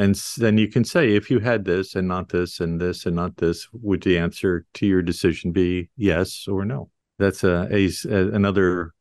and 0.00 0.14
then 0.38 0.58
you 0.58 0.68
can 0.68 0.84
say 0.84 1.14
if 1.14 1.30
you 1.30 1.38
had 1.38 1.64
this 1.64 1.94
and 1.94 2.08
not 2.08 2.28
this 2.28 2.60
and 2.60 2.80
this 2.80 3.06
and 3.06 3.16
not 3.16 3.36
this 3.36 3.68
would 3.72 4.02
the 4.02 4.18
answer 4.18 4.64
to 4.74 4.86
your 4.86 5.02
decision 5.02 5.52
be 5.52 5.88
yes 5.96 6.46
or 6.48 6.64
no 6.64 6.90
that's 7.18 7.44
a, 7.44 7.68
a, 7.72 7.88
another 8.34 8.92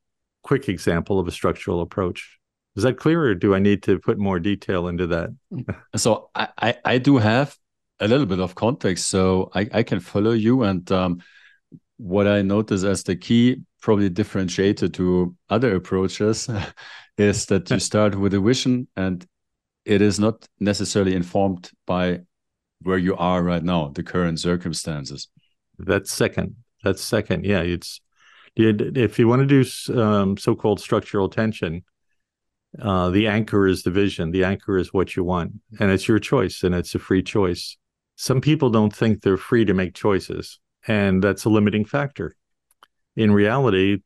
quick 0.43 0.69
example 0.69 1.19
of 1.19 1.27
a 1.27 1.31
structural 1.31 1.81
approach 1.81 2.39
is 2.75 2.83
that 2.83 2.97
clear, 2.97 3.23
or 3.23 3.35
do 3.35 3.55
I 3.55 3.59
need 3.59 3.83
to 3.83 3.99
put 3.99 4.17
more 4.17 4.39
detail 4.39 4.87
into 4.87 5.07
that? 5.07 5.29
so 5.95 6.29
I, 6.35 6.47
I, 6.57 6.77
I 6.85 6.97
do 6.97 7.17
have 7.17 7.57
a 7.99 8.07
little 8.07 8.25
bit 8.25 8.39
of 8.39 8.55
context, 8.55 9.09
so 9.09 9.51
I, 9.53 9.67
I 9.73 9.83
can 9.83 9.99
follow 9.99 10.31
you. 10.31 10.63
And 10.63 10.89
um, 10.91 11.21
what 11.97 12.27
I 12.27 12.41
notice 12.41 12.83
as 12.83 13.03
the 13.03 13.15
key, 13.15 13.63
probably 13.81 14.09
differentiator 14.09 14.93
to 14.93 15.35
other 15.49 15.75
approaches, 15.75 16.47
is 17.17 17.47
that 17.47 17.69
you 17.69 17.79
start 17.89 18.15
with 18.15 18.33
a 18.33 18.39
vision, 18.39 18.87
and 18.95 19.25
it 19.85 20.01
is 20.01 20.19
not 20.19 20.47
necessarily 20.59 21.15
informed 21.15 21.71
by 21.85 22.21
where 22.81 22.97
you 22.97 23.15
are 23.15 23.43
right 23.43 23.63
now, 23.63 23.89
the 23.89 24.03
current 24.03 24.39
circumstances. 24.39 25.27
That's 25.77 26.11
second. 26.11 26.55
That's 26.83 27.03
second. 27.03 27.45
Yeah, 27.45 27.61
it's 27.61 27.99
if 28.55 29.19
you 29.19 29.27
want 29.27 29.47
to 29.47 29.63
do 29.63 30.01
um, 30.01 30.37
so-called 30.37 30.79
structural 30.79 31.29
tension 31.29 31.83
uh, 32.79 33.09
the 33.09 33.27
anchor 33.27 33.67
is 33.67 33.83
the 33.83 33.91
vision 33.91 34.31
the 34.31 34.43
anchor 34.43 34.77
is 34.77 34.93
what 34.93 35.15
you 35.15 35.23
want 35.23 35.51
and 35.79 35.91
it's 35.91 36.07
your 36.07 36.19
choice 36.19 36.63
and 36.63 36.75
it's 36.75 36.93
a 36.95 36.99
free 36.99 37.23
choice 37.23 37.77
some 38.15 38.41
people 38.41 38.69
don't 38.69 38.95
think 38.95 39.21
they're 39.21 39.37
free 39.37 39.65
to 39.65 39.73
make 39.73 39.95
choices 39.95 40.59
and 40.87 41.23
that's 41.23 41.45
a 41.45 41.49
limiting 41.49 41.85
factor 41.85 42.35
in 43.15 43.31
reality 43.31 43.97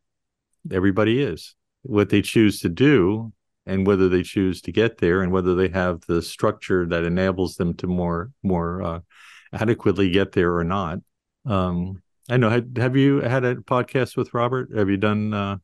everybody 0.71 1.21
is 1.21 1.55
what 1.81 2.09
they 2.09 2.21
choose 2.21 2.61
to 2.61 2.69
do 2.69 3.33
and 3.65 3.87
whether 3.87 4.09
they 4.09 4.23
choose 4.23 4.61
to 4.61 4.71
get 4.71 4.97
there 4.97 5.21
and 5.21 5.31
whether 5.31 5.55
they 5.55 5.69
have 5.69 6.01
the 6.07 6.21
structure 6.21 6.85
that 6.85 7.05
enables 7.05 7.55
them 7.55 7.73
to 7.73 7.87
more 7.87 8.31
more 8.43 8.81
uh, 8.81 8.99
adequately 9.53 10.09
get 10.09 10.31
there 10.31 10.55
or 10.55 10.63
not 10.63 10.99
um, 11.45 12.01
i 12.29 12.37
know 12.37 12.49
have, 12.49 12.65
have 12.77 12.95
you 12.95 13.21
had 13.21 13.43
a 13.43 13.55
podcast 13.55 14.17
with 14.17 14.33
robert 14.33 14.69
have 14.75 14.89
you 14.89 14.97
done 14.97 15.33
uh, 15.33 15.57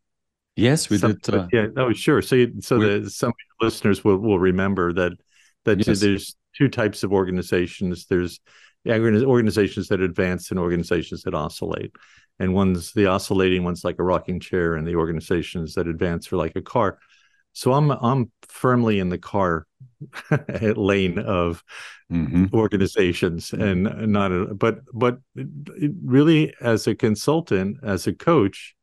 Yes, 0.59 0.89
we 0.89 0.97
some, 0.97 1.13
did. 1.13 1.33
Uh, 1.33 1.47
yeah, 1.53 1.67
oh, 1.77 1.93
sure. 1.93 2.21
So, 2.21 2.35
you, 2.35 2.53
so 2.59 2.79
the, 2.79 3.09
some 3.09 3.31
listeners 3.61 4.03
will, 4.03 4.17
will 4.17 4.39
remember 4.39 4.91
that 4.93 5.13
that 5.65 5.85
yes. 5.85 5.99
there's 5.99 6.35
two 6.57 6.67
types 6.67 7.03
of 7.03 7.13
organizations. 7.13 8.05
There's 8.07 8.39
organizations 8.87 9.87
that 9.87 10.01
advance 10.01 10.51
and 10.51 10.59
organizations 10.59 11.23
that 11.23 11.33
oscillate. 11.33 11.91
And 12.39 12.53
one's 12.53 12.93
the 12.93 13.07
oscillating 13.07 13.63
one's 13.63 13.83
like 13.83 13.99
a 13.99 14.03
rocking 14.03 14.39
chair, 14.39 14.75
and 14.75 14.85
the 14.85 14.95
organizations 14.95 15.75
that 15.75 15.87
advance 15.87 16.31
are 16.31 16.37
like 16.37 16.55
a 16.55 16.61
car. 16.61 16.99
So 17.59 17.73
I'm 17.73 17.91
I'm 17.91 18.31
firmly 18.47 18.99
in 18.99 19.09
the 19.09 19.17
car 19.17 19.67
lane 20.61 21.19
of 21.19 21.61
mm-hmm. 22.09 22.45
organizations, 22.53 23.51
and 23.51 23.83
not 24.13 24.31
a, 24.31 24.55
but 24.55 24.79
but 24.93 25.17
really 26.05 26.53
as 26.61 26.87
a 26.87 26.95
consultant, 26.95 27.79
as 27.83 28.07
a 28.07 28.13
coach, 28.13 28.75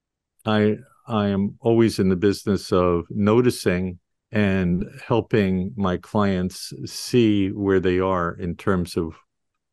I 0.44 0.76
I 1.08 1.28
am 1.28 1.56
always 1.60 1.98
in 1.98 2.10
the 2.10 2.16
business 2.16 2.70
of 2.70 3.06
noticing 3.08 3.98
and 4.30 4.84
helping 5.08 5.72
my 5.74 5.96
clients 5.96 6.74
see 6.84 7.48
where 7.48 7.80
they 7.80 7.98
are 7.98 8.34
in 8.34 8.56
terms 8.56 8.98
of 8.98 9.16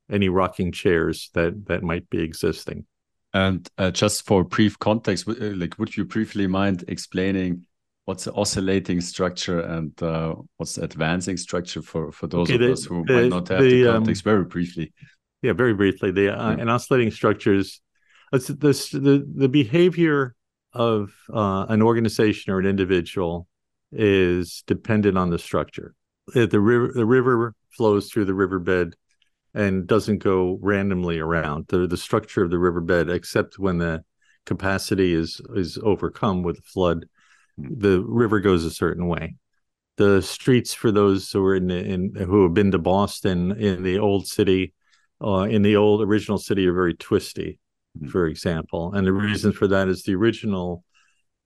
any 0.09 0.29
rocking 0.29 0.71
chairs 0.71 1.29
that 1.33 1.65
that 1.65 1.83
might 1.83 2.09
be 2.09 2.21
existing. 2.21 2.85
And 3.33 3.67
uh, 3.77 3.91
just 3.91 4.25
for 4.25 4.45
brief 4.45 4.79
context, 4.79 5.27
uh, 5.27 5.33
like 5.57 5.77
would 5.77 5.97
you 5.97 6.05
briefly 6.05 6.47
mind 6.47 6.85
explaining 6.87 7.65
what's 8.05 8.25
the 8.25 8.33
oscillating 8.33 9.01
structure 9.01 9.61
and 9.61 10.01
uh, 10.03 10.35
what's 10.57 10.75
the 10.75 10.83
advancing 10.83 11.37
structure 11.37 11.81
for 11.81 12.11
for 12.11 12.27
those 12.27 12.49
okay, 12.49 12.55
of 12.55 12.61
the, 12.61 12.71
us 12.71 12.85
who 12.85 13.03
the, 13.05 13.13
might 13.13 13.29
not 13.29 13.47
have 13.47 13.61
the, 13.61 13.83
the 13.83 13.87
um, 13.87 13.95
context 13.95 14.25
um, 14.25 14.31
very 14.31 14.45
briefly? 14.45 14.93
Yeah, 15.41 15.53
very 15.53 15.73
briefly. 15.73 16.11
The 16.11 16.37
uh, 16.37 16.51
yeah. 16.51 16.61
an 16.61 16.69
oscillating 16.69 17.11
structures. 17.11 17.81
It's 18.31 18.47
this 18.47 18.89
the 18.89 19.25
the 19.35 19.49
behavior 19.49 20.35
of 20.73 21.13
uh, 21.31 21.65
an 21.69 21.81
organization 21.81 22.51
or 22.51 22.59
an 22.59 22.65
individual 22.65 23.47
is 23.91 24.63
dependent 24.65 25.17
on 25.17 25.29
the 25.29 25.39
structure. 25.39 25.93
If 26.33 26.49
the 26.49 26.59
river 26.59 26.91
the 26.93 27.05
river 27.05 27.55
flows 27.71 28.09
through 28.09 28.25
the 28.25 28.33
riverbed 28.33 28.95
and 29.53 29.85
doesn't 29.85 30.17
go 30.17 30.57
randomly 30.61 31.19
around. 31.19 31.67
The 31.67 31.87
the 31.87 31.97
structure 31.97 32.43
of 32.43 32.49
the 32.49 32.59
riverbed, 32.59 33.09
except 33.09 33.59
when 33.59 33.77
the 33.77 34.03
capacity 34.45 35.13
is 35.13 35.39
is 35.55 35.77
overcome 35.83 36.43
with 36.43 36.59
a 36.59 36.63
flood, 36.63 37.05
the 37.57 38.01
river 38.01 38.39
goes 38.39 38.65
a 38.65 38.71
certain 38.71 39.07
way. 39.07 39.35
The 39.97 40.21
streets 40.21 40.73
for 40.73 40.91
those 40.91 41.31
who 41.31 41.43
are 41.45 41.55
in, 41.55 41.69
in 41.69 42.15
who 42.15 42.43
have 42.43 42.53
been 42.53 42.71
to 42.71 42.79
Boston 42.79 43.51
in 43.51 43.83
the 43.83 43.99
old 43.99 44.27
city, 44.27 44.73
uh, 45.23 45.41
in 45.43 45.61
the 45.61 45.75
old 45.75 46.01
original 46.01 46.37
city, 46.37 46.67
are 46.67 46.73
very 46.73 46.95
twisty 46.95 47.59
Mm-hmm. 47.97 48.09
for 48.09 48.25
example. 48.25 48.91
And 48.93 49.05
the 49.05 49.13
reason 49.13 49.51
for 49.51 49.67
that 49.67 49.87
is 49.87 50.01
the 50.01 50.15
original 50.15 50.83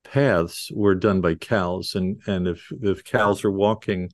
paths 0.06 0.72
were 0.74 0.96
done 0.96 1.20
by 1.20 1.36
cows, 1.36 1.94
and 1.96 2.22
and 2.26 2.48
if 2.48 2.72
if 2.82 3.04
cows 3.04 3.44
are 3.44 3.52
walking 3.52 4.10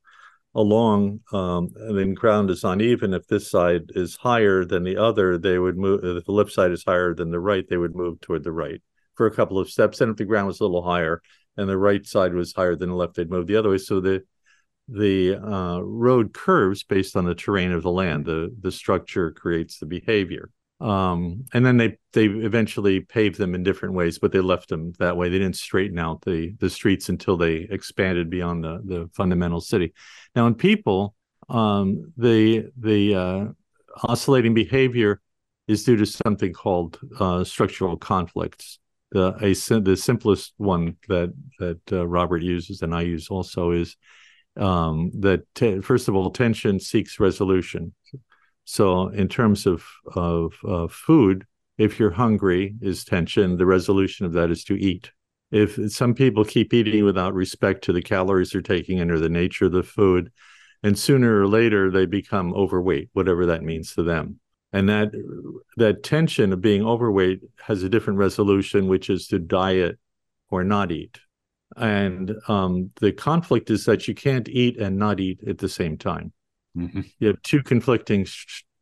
along 0.55 1.19
um, 1.31 1.69
and 1.75 1.97
the 1.97 2.05
ground 2.13 2.49
is 2.49 2.63
uneven, 2.63 3.13
if 3.13 3.27
this 3.27 3.51
side 3.51 3.91
is 3.95 4.15
higher 4.15 4.65
than 4.65 4.83
the 4.83 4.97
other, 4.97 5.37
they 5.37 5.59
would 5.59 5.77
move. 5.77 6.03
If 6.03 6.25
the 6.25 6.31
left 6.31 6.51
side 6.51 6.71
is 6.71 6.83
higher 6.83 7.13
than 7.13 7.29
the 7.29 7.39
right, 7.39 7.67
they 7.69 7.77
would 7.77 7.95
move 7.95 8.19
toward 8.21 8.43
the 8.43 8.51
right 8.51 8.81
for 9.13 9.27
a 9.27 9.35
couple 9.35 9.59
of 9.59 9.69
steps. 9.69 10.01
And 10.01 10.09
if 10.09 10.17
the 10.17 10.25
ground 10.25 10.47
was 10.47 10.59
a 10.59 10.63
little 10.63 10.81
higher 10.81 11.21
and 11.57 11.69
the 11.69 11.77
right 11.77 12.05
side 12.05 12.33
was 12.33 12.53
higher 12.53 12.75
than 12.75 12.89
the 12.89 12.95
left, 12.95 13.15
they'd 13.15 13.29
move 13.29 13.47
the 13.47 13.55
other 13.57 13.69
way. 13.69 13.77
So 13.77 13.99
the 13.99 14.23
the 14.89 15.35
uh, 15.35 15.79
road 15.79 16.33
curves 16.33 16.83
based 16.83 17.15
on 17.15 17.25
the 17.25 17.35
terrain 17.35 17.71
of 17.71 17.83
the 17.83 17.91
land. 17.91 18.25
The 18.25 18.53
the 18.59 18.71
structure 18.71 19.31
creates 19.31 19.79
the 19.79 19.85
behavior. 19.85 20.49
Um, 20.81 21.45
and 21.53 21.65
then 21.65 21.77
they 21.77 21.97
they 22.11 22.25
eventually 22.25 22.99
paved 22.99 23.37
them 23.37 23.55
in 23.55 23.63
different 23.63 23.95
ways, 23.95 24.19
but 24.19 24.31
they 24.33 24.41
left 24.41 24.67
them 24.67 24.91
that 24.99 25.15
way. 25.15 25.29
They 25.29 25.39
didn't 25.39 25.55
straighten 25.55 25.97
out 25.97 26.21
the 26.21 26.53
the 26.59 26.69
streets 26.69 27.07
until 27.09 27.37
they 27.37 27.67
expanded 27.69 28.29
beyond 28.29 28.63
the 28.63 28.81
the 28.83 29.09
fundamental 29.13 29.61
city. 29.61 29.93
Now, 30.35 30.47
in 30.47 30.55
people, 30.55 31.15
um, 31.49 32.11
the 32.17 32.65
the 32.77 33.15
uh, 33.15 33.45
oscillating 34.03 34.53
behavior 34.53 35.21
is 35.67 35.85
due 35.85 35.95
to 35.95 36.05
something 36.05 36.51
called 36.51 36.99
uh, 37.17 37.43
structural 37.45 37.95
conflicts. 37.95 38.79
The 39.13 39.35
a 39.41 39.79
the 39.79 39.95
simplest 39.95 40.53
one 40.57 40.97
that 41.07 41.33
that 41.59 41.79
uh, 41.91 42.07
Robert 42.07 42.41
uses 42.41 42.81
and 42.81 42.93
I 42.93 43.01
use 43.01 43.29
also 43.29 43.71
is 43.71 43.95
um, 44.57 45.11
that 45.19 45.43
first 45.83 46.07
of 46.07 46.15
all, 46.15 46.31
tension 46.31 46.79
seeks 46.79 47.19
resolution. 47.19 47.93
So, 48.65 49.07
in 49.09 49.27
terms 49.27 49.65
of 49.65 49.85
of 50.15 50.53
uh, 50.67 50.87
food, 50.87 51.45
if 51.77 51.99
you're 51.99 52.11
hungry, 52.11 52.75
is 52.81 53.03
tension. 53.03 53.57
The 53.57 53.65
resolution 53.65 54.25
of 54.25 54.33
that 54.33 54.49
is 54.51 54.63
to 54.65 54.75
eat. 54.75 55.11
If 55.51 55.91
some 55.91 56.15
people 56.15 56.43
keep 56.43 56.73
eating 56.73 57.05
without 57.05 57.35
respect 57.35 57.83
to 57.83 57.93
the 57.93 58.01
calories 58.01 58.49
they're 58.49 58.61
taking 58.61 58.97
in 58.97 59.11
or 59.11 59.19
the 59.19 59.29
nature 59.29 59.65
of 59.65 59.71
the 59.71 59.83
food, 59.83 60.31
and 60.81 60.97
sooner 60.97 61.41
or 61.41 61.47
later 61.47 61.91
they 61.91 62.05
become 62.05 62.53
overweight, 62.53 63.09
whatever 63.13 63.45
that 63.47 63.63
means 63.63 63.93
to 63.93 64.03
them. 64.03 64.39
And 64.73 64.89
that 64.89 65.11
that 65.77 66.03
tension 66.03 66.51
of 66.51 66.59
being 66.59 66.83
overweight 66.85 67.41
has 67.61 67.83
a 67.83 67.89
different 67.89 68.19
resolution, 68.19 68.87
which 68.87 69.09
is 69.09 69.27
to 69.27 69.39
diet 69.39 69.99
or 70.49 70.63
not 70.63 70.91
eat. 70.91 71.19
And 71.77 72.35
um, 72.47 72.91
the 72.99 73.11
conflict 73.11 73.69
is 73.69 73.85
that 73.85 74.07
you 74.07 74.15
can't 74.15 74.49
eat 74.49 74.77
and 74.77 74.97
not 74.97 75.19
eat 75.19 75.39
at 75.47 75.59
the 75.59 75.69
same 75.69 75.97
time. 75.97 76.33
Mm-hmm. 76.75 77.01
You 77.19 77.27
have 77.27 77.41
two 77.43 77.61
conflicting 77.61 78.27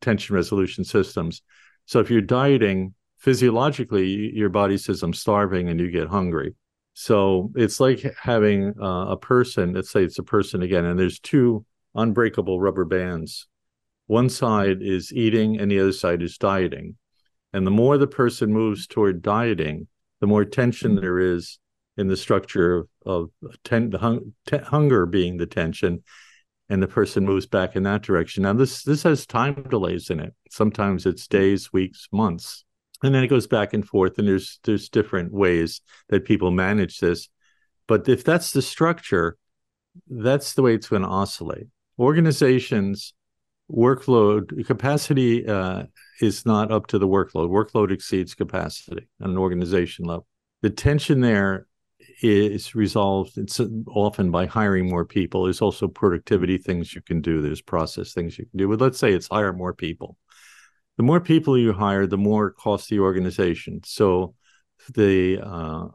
tension 0.00 0.34
resolution 0.34 0.84
systems. 0.84 1.42
So 1.86 2.00
if 2.00 2.10
you're 2.10 2.20
dieting, 2.20 2.94
physiologically, 3.18 4.34
your 4.34 4.48
body 4.48 4.78
says, 4.78 5.02
I'm 5.02 5.14
starving, 5.14 5.68
and 5.68 5.78
you 5.78 5.90
get 5.90 6.08
hungry. 6.08 6.54
So 6.94 7.50
it's 7.54 7.80
like 7.80 8.04
having 8.20 8.74
uh, 8.80 9.06
a 9.06 9.16
person, 9.16 9.74
let's 9.74 9.90
say 9.90 10.04
it's 10.04 10.18
a 10.18 10.22
person 10.22 10.62
again, 10.62 10.84
and 10.84 10.98
there's 10.98 11.20
two 11.20 11.64
unbreakable 11.94 12.60
rubber 12.60 12.84
bands. 12.84 13.46
One 14.12 14.28
side 14.28 14.82
is 14.82 15.10
eating 15.10 15.58
and 15.58 15.70
the 15.70 15.80
other 15.80 15.92
side 15.92 16.20
is 16.20 16.36
dieting. 16.36 16.96
And 17.54 17.66
the 17.66 17.70
more 17.70 17.96
the 17.96 18.06
person 18.06 18.52
moves 18.52 18.86
toward 18.86 19.22
dieting, 19.22 19.88
the 20.20 20.26
more 20.26 20.44
tension 20.44 20.90
mm-hmm. 20.92 21.00
there 21.00 21.18
is 21.18 21.58
in 21.96 22.08
the 22.08 22.16
structure 22.18 22.86
of, 23.06 23.30
of 23.42 23.62
ten, 23.64 23.88
the 23.88 23.96
hung, 23.96 24.34
hunger 24.64 25.06
being 25.06 25.38
the 25.38 25.46
tension, 25.46 26.02
and 26.68 26.82
the 26.82 26.88
person 26.88 27.24
moves 27.24 27.46
back 27.46 27.74
in 27.74 27.84
that 27.84 28.02
direction. 28.02 28.42
Now 28.42 28.52
this 28.52 28.82
this 28.82 29.02
has 29.04 29.24
time 29.24 29.64
delays 29.70 30.10
in 30.10 30.20
it. 30.20 30.34
Sometimes 30.50 31.06
it's 31.06 31.26
mm-hmm. 31.26 31.38
days, 31.38 31.72
weeks, 31.72 32.08
months, 32.12 32.66
and 33.02 33.14
then 33.14 33.24
it 33.24 33.28
goes 33.28 33.46
back 33.46 33.72
and 33.72 33.82
forth. 33.82 34.18
And 34.18 34.28
there's 34.28 34.60
there's 34.64 34.90
different 34.90 35.32
ways 35.32 35.80
that 36.10 36.26
people 36.26 36.50
manage 36.50 36.98
this. 36.98 37.30
But 37.88 38.06
if 38.10 38.24
that's 38.24 38.52
the 38.52 38.60
structure, 38.60 39.38
that's 40.06 40.52
the 40.52 40.60
way 40.60 40.74
it's 40.74 40.90
going 40.90 41.00
to 41.00 41.08
oscillate. 41.08 41.68
Organizations 41.98 43.14
workload 43.72 44.66
capacity 44.66 45.46
uh, 45.46 45.84
is 46.20 46.44
not 46.44 46.70
up 46.70 46.86
to 46.88 46.98
the 46.98 47.08
workload. 47.08 47.48
Workload 47.48 47.90
exceeds 47.90 48.34
capacity 48.34 49.08
on 49.20 49.30
an 49.30 49.38
organization 49.38 50.04
level. 50.04 50.26
The 50.60 50.70
tension 50.70 51.20
there 51.20 51.66
is 52.20 52.74
resolved 52.74 53.38
it's 53.38 53.60
often 53.88 54.30
by 54.30 54.46
hiring 54.46 54.88
more 54.88 55.04
people. 55.04 55.44
There's 55.44 55.62
also 55.62 55.88
productivity 55.88 56.58
things 56.58 56.94
you 56.94 57.00
can 57.00 57.20
do. 57.20 57.40
There's 57.40 57.62
process 57.62 58.12
things 58.12 58.38
you 58.38 58.46
can 58.46 58.58
do. 58.58 58.68
But 58.68 58.80
let's 58.80 58.98
say 58.98 59.12
it's 59.12 59.28
hire 59.28 59.52
more 59.52 59.74
people. 59.74 60.16
The 60.96 61.02
more 61.02 61.20
people 61.20 61.56
you 61.56 61.72
hire, 61.72 62.06
the 62.06 62.18
more 62.18 62.48
it 62.48 62.56
costs 62.56 62.88
the 62.88 63.00
organization. 63.00 63.80
So 63.84 64.34
the 64.94 65.40
uh, 65.42 65.88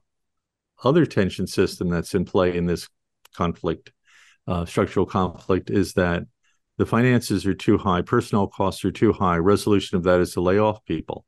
other 0.84 1.06
tension 1.06 1.48
system 1.48 1.90
that's 1.90 2.16
in 2.16 2.26
play 2.26 2.58
in 2.58 2.66
this 2.66 2.90
conflict, 3.36 3.92
uh, 4.48 4.66
structural 4.66 5.06
conflict, 5.06 5.70
is 5.70 5.94
that 5.94 6.24
the 6.78 6.86
finances 6.86 7.46
are 7.46 7.56
too 7.56 7.78
high, 7.78 8.02
personnel 8.02 8.48
costs 8.48 8.86
are 8.86 8.92
too 8.92 9.12
high. 9.12 9.38
Resolution 9.38 9.98
of 9.98 10.04
that 10.04 10.20
is 10.20 10.34
to 10.34 10.42
lay 10.42 10.60
off 10.60 10.86
people. 10.86 11.26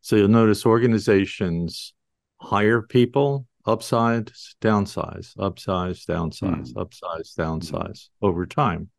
So 0.00 0.16
you'll 0.16 0.28
notice 0.28 0.64
organizations 0.64 1.94
hire 2.40 2.82
people, 2.82 3.46
upsize, 3.66 4.54
downsize, 4.60 5.36
upsize, 5.36 6.04
downsize, 6.06 6.72
mm. 6.72 6.74
upsize, 6.74 7.36
downsize 7.36 7.70
mm. 7.70 8.08
over 8.20 8.46
time. 8.46 8.90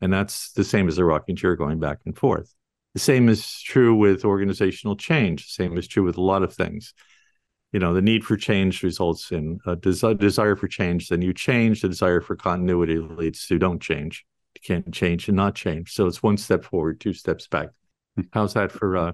And 0.00 0.12
that's 0.12 0.52
the 0.52 0.64
same 0.64 0.88
as 0.88 0.98
a 0.98 1.04
rocking 1.04 1.36
chair 1.36 1.56
going 1.56 1.80
back 1.80 2.00
and 2.04 2.16
forth. 2.16 2.52
The 2.94 3.00
same 3.00 3.28
is 3.28 3.60
true 3.60 3.96
with 3.96 4.24
organizational 4.24 4.96
change. 4.96 5.46
The 5.46 5.64
same 5.64 5.76
is 5.76 5.88
true 5.88 6.04
with 6.04 6.16
a 6.16 6.22
lot 6.22 6.42
of 6.42 6.54
things. 6.54 6.94
You 7.72 7.80
know, 7.80 7.94
the 7.94 8.02
need 8.02 8.24
for 8.24 8.36
change 8.36 8.84
results 8.84 9.32
in 9.32 9.58
a 9.66 9.74
des- 9.74 10.14
desire 10.14 10.54
for 10.54 10.68
change. 10.68 11.08
Then 11.08 11.22
you 11.22 11.32
change. 11.32 11.80
The 11.80 11.88
desire 11.88 12.20
for 12.20 12.36
continuity 12.36 12.98
leads 12.98 13.46
to 13.48 13.58
don't 13.58 13.82
change 13.82 14.24
can't 14.62 14.92
change 14.92 15.28
and 15.28 15.36
not 15.36 15.54
change. 15.54 15.92
So 15.92 16.06
it's 16.06 16.22
one 16.22 16.36
step 16.36 16.64
forward, 16.64 17.00
two 17.00 17.12
steps 17.12 17.46
back. 17.46 17.68
How's 18.32 18.54
that 18.54 18.70
for 18.70 18.96
uh, 18.96 19.12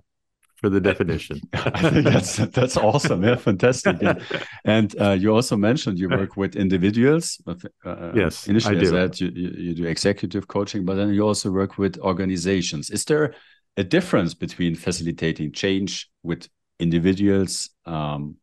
for 0.57 0.69
the 0.69 0.81
definition? 0.81 1.41
I 1.53 1.91
think 1.91 2.05
that's 2.05 2.37
that's 2.37 2.77
awesome. 2.77 3.25
Yeah, 3.25 3.37
fantastic. 3.37 3.97
Yeah. 4.01 4.15
And 4.65 4.95
uh, 5.01 5.13
you 5.13 5.35
also 5.35 5.57
mentioned 5.57 5.99
you 5.99 6.09
work 6.09 6.37
with 6.37 6.55
individuals. 6.55 7.41
Uh, 7.47 8.13
yes, 8.15 8.47
initially 8.47 8.77
I 8.77 9.07
do. 9.07 9.25
You, 9.25 9.33
you, 9.35 9.51
you 9.65 9.75
do 9.75 9.85
executive 9.87 10.47
coaching, 10.49 10.85
but 10.85 10.97
then 10.97 11.15
you 11.15 11.23
also 11.27 11.51
work 11.51 11.79
with 11.79 11.99
organizations. 11.99 12.91
Is 12.91 13.05
there 13.07 13.35
a 13.77 13.85
difference 13.85 14.35
between 14.35 14.75
facilitating 14.75 15.53
change 15.53 16.11
with 16.23 16.49
individuals 16.79 17.71
um, 17.87 18.37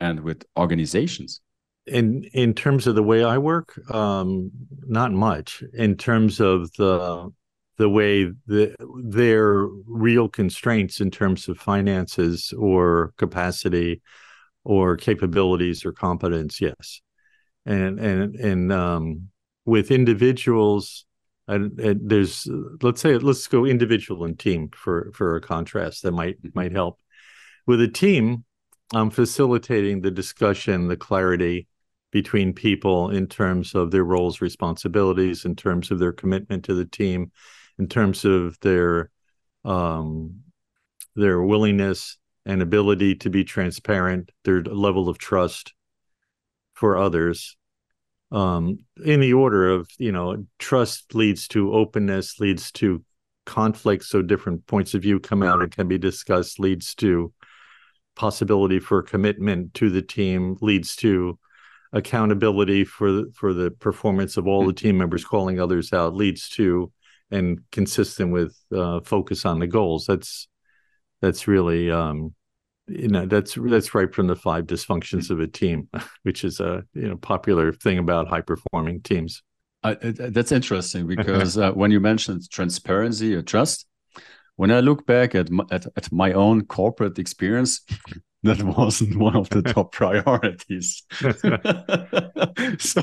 and 0.00 0.20
with 0.20 0.44
organizations? 0.56 1.40
In 1.88 2.24
in 2.32 2.54
terms 2.54 2.86
of 2.86 2.94
the 2.94 3.02
way 3.02 3.24
I 3.24 3.38
work, 3.38 3.78
um, 3.92 4.50
not 4.86 5.12
much. 5.12 5.62
In 5.74 5.96
terms 5.96 6.40
of 6.40 6.72
the 6.72 7.30
the 7.78 7.88
way 7.88 8.24
the 8.46 8.74
their 9.02 9.66
real 9.86 10.28
constraints 10.28 11.00
in 11.00 11.10
terms 11.10 11.48
of 11.48 11.58
finances 11.58 12.52
or 12.58 13.14
capacity 13.16 14.02
or 14.64 14.96
capabilities 14.96 15.84
or 15.84 15.92
competence, 15.92 16.60
yes. 16.60 17.00
And 17.64 17.98
and 17.98 18.34
and 18.36 18.72
um, 18.72 19.28
with 19.64 19.90
individuals, 19.90 21.04
and, 21.46 21.78
and, 21.78 22.08
there's 22.08 22.48
let's 22.82 23.00
say 23.00 23.16
let's 23.18 23.46
go 23.46 23.64
individual 23.64 24.24
and 24.24 24.38
team 24.38 24.70
for 24.74 25.10
for 25.14 25.36
a 25.36 25.40
contrast 25.40 26.02
that 26.02 26.12
might 26.12 26.38
mm-hmm. 26.38 26.50
might 26.54 26.72
help. 26.72 26.98
With 27.66 27.80
a 27.82 27.88
team, 27.88 28.44
I'm 28.94 29.10
facilitating 29.10 30.00
the 30.00 30.10
discussion, 30.10 30.88
the 30.88 30.96
clarity, 30.96 31.68
between 32.10 32.52
people 32.52 33.10
in 33.10 33.26
terms 33.26 33.74
of 33.74 33.90
their 33.90 34.04
roles, 34.04 34.40
responsibilities, 34.40 35.44
in 35.44 35.54
terms 35.54 35.90
of 35.90 35.98
their 35.98 36.12
commitment 36.12 36.64
to 36.64 36.74
the 36.74 36.86
team, 36.86 37.30
in 37.78 37.86
terms 37.86 38.24
of 38.24 38.58
their 38.60 39.10
um, 39.64 40.40
their 41.14 41.42
willingness 41.42 42.16
and 42.46 42.62
ability 42.62 43.16
to 43.16 43.30
be 43.30 43.44
transparent, 43.44 44.30
their 44.44 44.62
level 44.62 45.08
of 45.08 45.18
trust 45.18 45.74
for 46.74 46.96
others. 46.96 47.56
Um, 48.30 48.78
in 49.04 49.20
the 49.20 49.34
order 49.34 49.70
of, 49.70 49.90
you 49.98 50.12
know, 50.12 50.44
trust 50.58 51.14
leads 51.14 51.48
to 51.48 51.74
openness, 51.74 52.38
leads 52.40 52.70
to 52.72 53.02
conflict. 53.46 54.04
So 54.04 54.22
different 54.22 54.66
points 54.66 54.94
of 54.94 55.02
view 55.02 55.18
come 55.18 55.42
out 55.42 55.62
and 55.62 55.72
can 55.72 55.88
be 55.88 55.98
discussed, 55.98 56.60
leads 56.60 56.94
to 56.96 57.32
possibility 58.14 58.80
for 58.80 59.02
commitment 59.02 59.74
to 59.74 59.90
the 59.90 60.02
team, 60.02 60.56
leads 60.60 60.96
to 60.96 61.38
accountability 61.92 62.84
for 62.84 63.12
the, 63.12 63.32
for 63.34 63.54
the 63.54 63.70
performance 63.70 64.36
of 64.36 64.46
all 64.46 64.60
the 64.66 64.72
mm-hmm. 64.72 64.86
team 64.86 64.98
members 64.98 65.24
calling 65.24 65.60
others 65.60 65.92
out 65.92 66.14
leads 66.14 66.48
to 66.50 66.92
and 67.30 67.60
consistent 67.72 68.32
with 68.32 68.56
uh, 68.74 69.00
focus 69.00 69.44
on 69.44 69.58
the 69.58 69.66
goals. 69.66 70.06
That's 70.06 70.48
that's 71.20 71.48
really 71.48 71.90
um, 71.90 72.34
you 72.88 73.08
know 73.08 73.26
that's 73.26 73.56
that's 73.60 73.94
right 73.94 74.14
from 74.14 74.26
the 74.26 74.36
five 74.36 74.64
dysfunctions 74.64 75.30
of 75.30 75.40
a 75.40 75.46
team 75.46 75.88
which 76.22 76.44
is 76.44 76.60
a 76.60 76.82
you 76.94 77.08
know 77.08 77.16
popular 77.16 77.72
thing 77.72 77.98
about 77.98 78.28
high 78.28 78.40
performing 78.40 79.00
teams 79.02 79.42
uh, 79.84 79.94
that's 80.02 80.52
interesting 80.52 81.06
because 81.06 81.56
uh, 81.56 81.70
when 81.72 81.90
you 81.90 82.00
mentioned 82.00 82.42
transparency 82.50 83.34
or 83.34 83.42
trust 83.42 83.86
when 84.56 84.70
i 84.70 84.80
look 84.80 85.06
back 85.06 85.34
at 85.34 85.50
my, 85.50 85.64
at, 85.70 85.86
at 85.96 86.10
my 86.10 86.32
own 86.32 86.64
corporate 86.64 87.18
experience 87.18 87.82
that 88.42 88.62
wasn't 88.62 89.16
one 89.16 89.36
of 89.36 89.48
the 89.50 89.62
top 89.62 89.92
priorities. 89.92 91.02
so, 92.78 93.02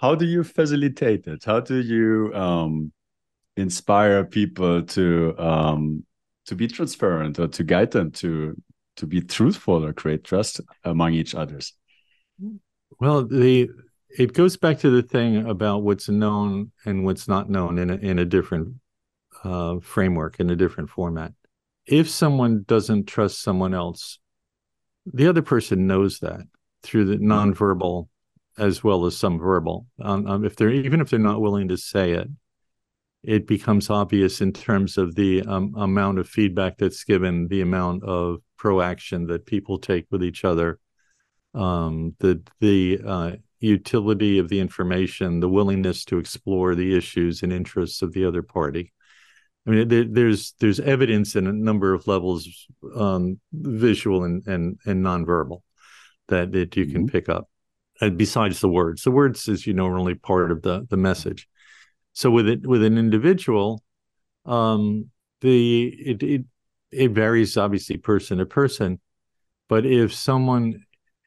how 0.00 0.14
do 0.14 0.24
you 0.24 0.42
facilitate 0.42 1.26
it? 1.26 1.44
How 1.44 1.60
do 1.60 1.80
you 1.80 2.32
um, 2.34 2.92
inspire 3.56 4.24
people 4.24 4.82
to 4.82 5.34
um, 5.38 6.04
to 6.46 6.54
be 6.54 6.68
transparent 6.68 7.38
or 7.38 7.48
to 7.48 7.64
guide 7.64 7.90
them 7.90 8.10
to 8.12 8.56
to 8.96 9.06
be 9.06 9.20
truthful 9.20 9.84
or 9.84 9.92
create 9.92 10.24
trust 10.24 10.60
among 10.84 11.12
each 11.12 11.34
others? 11.34 11.74
Well, 12.98 13.26
the 13.26 13.68
it 14.10 14.32
goes 14.32 14.56
back 14.56 14.78
to 14.78 14.90
the 14.90 15.02
thing 15.02 15.48
about 15.48 15.82
what's 15.82 16.08
known 16.08 16.72
and 16.86 17.04
what's 17.04 17.28
not 17.28 17.50
known 17.50 17.78
in 17.78 17.90
a, 17.90 17.96
in 17.96 18.18
a 18.18 18.24
different 18.24 18.76
uh, 19.44 19.78
framework 19.80 20.40
in 20.40 20.50
a 20.50 20.56
different 20.56 20.90
format 20.90 21.32
if 21.88 22.08
someone 22.08 22.64
doesn't 22.66 23.06
trust 23.06 23.42
someone 23.42 23.74
else, 23.74 24.18
the 25.06 25.26
other 25.26 25.42
person 25.42 25.86
knows 25.86 26.18
that 26.20 26.40
through 26.82 27.06
the 27.06 27.16
mm-hmm. 27.16 27.32
nonverbal 27.32 28.08
as 28.58 28.82
well 28.82 29.06
as 29.06 29.16
some 29.16 29.38
verbal. 29.38 29.86
Um, 30.00 30.26
um, 30.26 30.44
if 30.44 30.56
they're 30.56 30.70
even 30.70 31.00
if 31.00 31.10
they're 31.10 31.18
not 31.18 31.40
willing 31.40 31.68
to 31.68 31.76
say 31.76 32.12
it, 32.12 32.28
it 33.22 33.46
becomes 33.46 33.90
obvious 33.90 34.40
in 34.40 34.52
terms 34.52 34.98
of 34.98 35.14
the 35.14 35.42
um, 35.42 35.74
amount 35.76 36.18
of 36.18 36.28
feedback 36.28 36.78
that's 36.78 37.04
given, 37.04 37.48
the 37.48 37.60
amount 37.60 38.04
of 38.04 38.40
proaction 38.56 39.26
that 39.28 39.46
people 39.46 39.78
take 39.78 40.06
with 40.10 40.22
each 40.22 40.44
other, 40.44 40.78
um, 41.54 42.14
the 42.18 42.42
the 42.60 43.00
uh, 43.06 43.32
utility 43.60 44.38
of 44.38 44.48
the 44.48 44.60
information, 44.60 45.40
the 45.40 45.48
willingness 45.48 46.04
to 46.06 46.18
explore 46.18 46.74
the 46.74 46.96
issues 46.96 47.42
and 47.42 47.52
interests 47.52 48.02
of 48.02 48.12
the 48.12 48.24
other 48.24 48.42
party. 48.42 48.92
I 49.68 49.70
mean, 49.70 49.88
there, 49.88 50.04
there's 50.08 50.54
there's 50.60 50.80
evidence 50.80 51.36
in 51.36 51.46
a 51.46 51.52
number 51.52 51.92
of 51.92 52.06
levels, 52.06 52.48
um, 52.96 53.38
visual 53.52 54.24
and 54.24 54.42
and 54.46 54.78
and 54.86 55.04
nonverbal, 55.04 55.60
that 56.28 56.52
that 56.52 56.74
you 56.74 56.86
can 56.86 57.02
mm-hmm. 57.02 57.12
pick 57.12 57.28
up. 57.28 57.50
And 58.00 58.16
besides 58.16 58.60
the 58.60 58.68
words, 58.68 59.02
the 59.02 59.10
words, 59.10 59.46
as 59.46 59.66
you 59.66 59.74
know, 59.74 59.86
are 59.86 59.98
only 59.98 60.14
part 60.14 60.50
of 60.50 60.62
the 60.62 60.86
the 60.88 60.96
message. 60.96 61.48
So 62.14 62.30
with 62.30 62.48
it 62.48 62.66
with 62.66 62.82
an 62.82 62.96
individual, 62.96 63.84
um, 64.46 65.10
the 65.42 65.88
it, 65.88 66.22
it 66.22 66.44
it 66.90 67.10
varies 67.10 67.58
obviously 67.58 67.98
person 67.98 68.38
to 68.38 68.46
person, 68.46 69.00
but 69.68 69.84
if 69.84 70.14
someone 70.14 70.82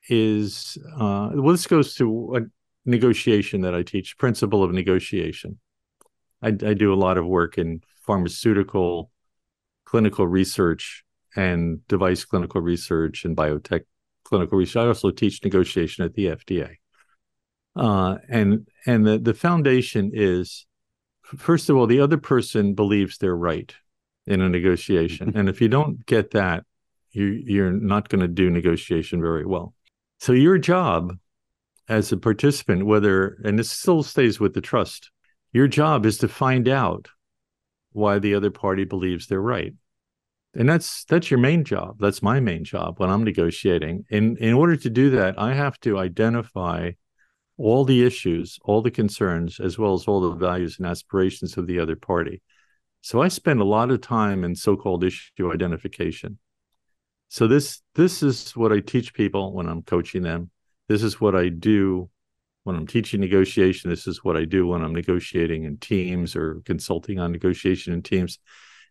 is 0.10 0.80
uh, 0.95 1.30
well, 1.36 1.54
this 1.54 1.67
goes 1.67 1.93
to 1.95 2.38
a 2.38 2.89
negotiation 2.89 3.62
that 3.62 3.75
I 3.75 3.84
teach, 3.84 4.17
principle 4.17 4.63
of 4.63 4.71
negotiation. 4.71 5.60
I, 6.41 6.47
I 6.47 6.73
do 6.73 6.93
a 6.93 6.95
lot 6.95 7.17
of 7.17 7.25
work 7.25 7.58
in 7.58 7.82
pharmaceutical 8.06 9.12
clinical 9.86 10.27
research 10.27 11.04
and 11.36 11.86
device 11.88 12.25
clinical 12.25 12.62
research 12.62 13.25
and 13.25 13.36
biotech 13.36 13.82
clinical 14.23 14.58
research. 14.58 14.84
I 14.84 14.88
also 14.88 15.12
teach 15.12 15.43
negotiation 15.43 16.06
at 16.06 16.13
the 16.13 16.27
FDA. 16.27 16.75
Uh, 17.75 18.17
and 18.27 18.67
and 18.86 19.06
the, 19.06 19.17
the 19.17 19.34
foundation 19.34 20.12
is 20.13 20.65
first 21.38 21.69
of 21.69 21.77
all, 21.77 21.88
the 21.88 22.01
other 22.01 22.17
person 22.17 22.73
believes 22.73 23.17
they're 23.17 23.36
right 23.36 23.73
in 24.27 24.41
a 24.41 24.49
negotiation. 24.49 25.36
and 25.36 25.49
if 25.49 25.62
you 25.62 25.69
don't 25.69 26.06
get 26.06 26.32
that, 26.32 26.65
you 27.12 27.25
you're 27.25 27.71
not 27.71 28.10
going 28.10 28.21
to 28.21 28.27
do 28.27 28.49
negotiation 28.49 29.21
very 29.21 29.45
well. 29.45 29.73
So 30.19 30.34
your 30.34 30.58
job 30.58 31.17
as 31.89 32.12
a 32.12 32.17
participant, 32.17 32.86
whether 32.86 33.38
and 33.43 33.58
this 33.58 33.71
still 33.71 34.04
stays 34.04 34.39
with 34.39 34.54
the 34.54 34.62
trust, 34.62 35.12
your 35.51 35.67
job 35.67 36.05
is 36.05 36.17
to 36.19 36.27
find 36.27 36.67
out 36.67 37.09
why 37.91 38.19
the 38.19 38.35
other 38.35 38.51
party 38.51 38.85
believes 38.85 39.27
they're 39.27 39.41
right. 39.41 39.73
And 40.53 40.67
that's 40.67 41.05
that's 41.05 41.31
your 41.31 41.39
main 41.39 41.63
job. 41.63 41.97
That's 41.99 42.21
my 42.21 42.39
main 42.39 42.63
job 42.63 42.99
when 42.99 43.09
i'm 43.09 43.23
negotiating. 43.23 44.05
In 44.09 44.37
in 44.37 44.53
order 44.53 44.75
to 44.75 44.89
do 44.89 45.09
that 45.11 45.39
i 45.39 45.53
have 45.53 45.79
to 45.81 45.97
identify 45.97 46.91
all 47.57 47.85
the 47.85 48.03
issues 48.03 48.57
all 48.63 48.81
the 48.81 48.91
concerns 48.91 49.59
as 49.59 49.77
well 49.77 49.93
as 49.93 50.05
all 50.05 50.19
the 50.21 50.35
values 50.35 50.77
and 50.79 50.87
aspirations 50.87 51.57
of 51.57 51.67
the 51.67 51.79
other 51.79 51.95
party. 51.95 52.41
So 53.01 53.21
i 53.21 53.27
spend 53.29 53.61
a 53.61 53.65
lot 53.65 53.91
of 53.91 54.01
time 54.01 54.43
in 54.43 54.55
so-called 54.55 55.03
issue 55.03 55.51
identification. 55.51 56.37
So 57.29 57.47
this 57.47 57.81
this 57.95 58.21
is 58.21 58.51
what 58.51 58.73
i 58.73 58.79
teach 58.81 59.13
people 59.13 59.53
when 59.53 59.67
i'm 59.67 59.83
coaching 59.83 60.21
them. 60.21 60.51
This 60.89 61.01
is 61.03 61.21
what 61.21 61.35
i 61.35 61.47
do 61.47 62.09
when 62.63 62.76
i'm 62.76 62.88
teaching 62.88 63.19
negotiation 63.19 63.89
this 63.89 64.08
is 64.08 64.24
what 64.24 64.38
i 64.38 64.45
do 64.45 64.67
when 64.67 64.84
i'm 64.84 64.93
negotiating 64.93 65.63
in 65.63 65.78
teams 65.78 66.36
or 66.36 66.62
consulting 66.65 67.19
on 67.19 67.32
negotiation 67.32 67.93
in 67.93 68.02
teams. 68.02 68.39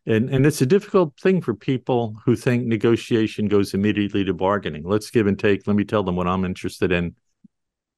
And 0.07 0.31
and 0.31 0.47
it's 0.47 0.63
a 0.63 0.67
difficult 0.67 1.19
thing 1.21 1.43
for 1.43 1.55
people 1.55 2.17
who 2.25 2.35
think 2.35 2.65
negotiation 2.65 3.49
goes 3.49 3.75
immediately 3.75 4.25
to 4.25 4.33
bargaining. 4.33 4.83
Let's 4.85 5.11
give 5.11 5.27
and 5.27 5.39
take. 5.39 5.67
Let 5.67 5.77
me 5.77 5.85
tell 5.85 6.03
them 6.03 6.17
what 6.17 6.27
i'm 6.27 6.45
interested 6.45 6.91
in. 6.91 7.15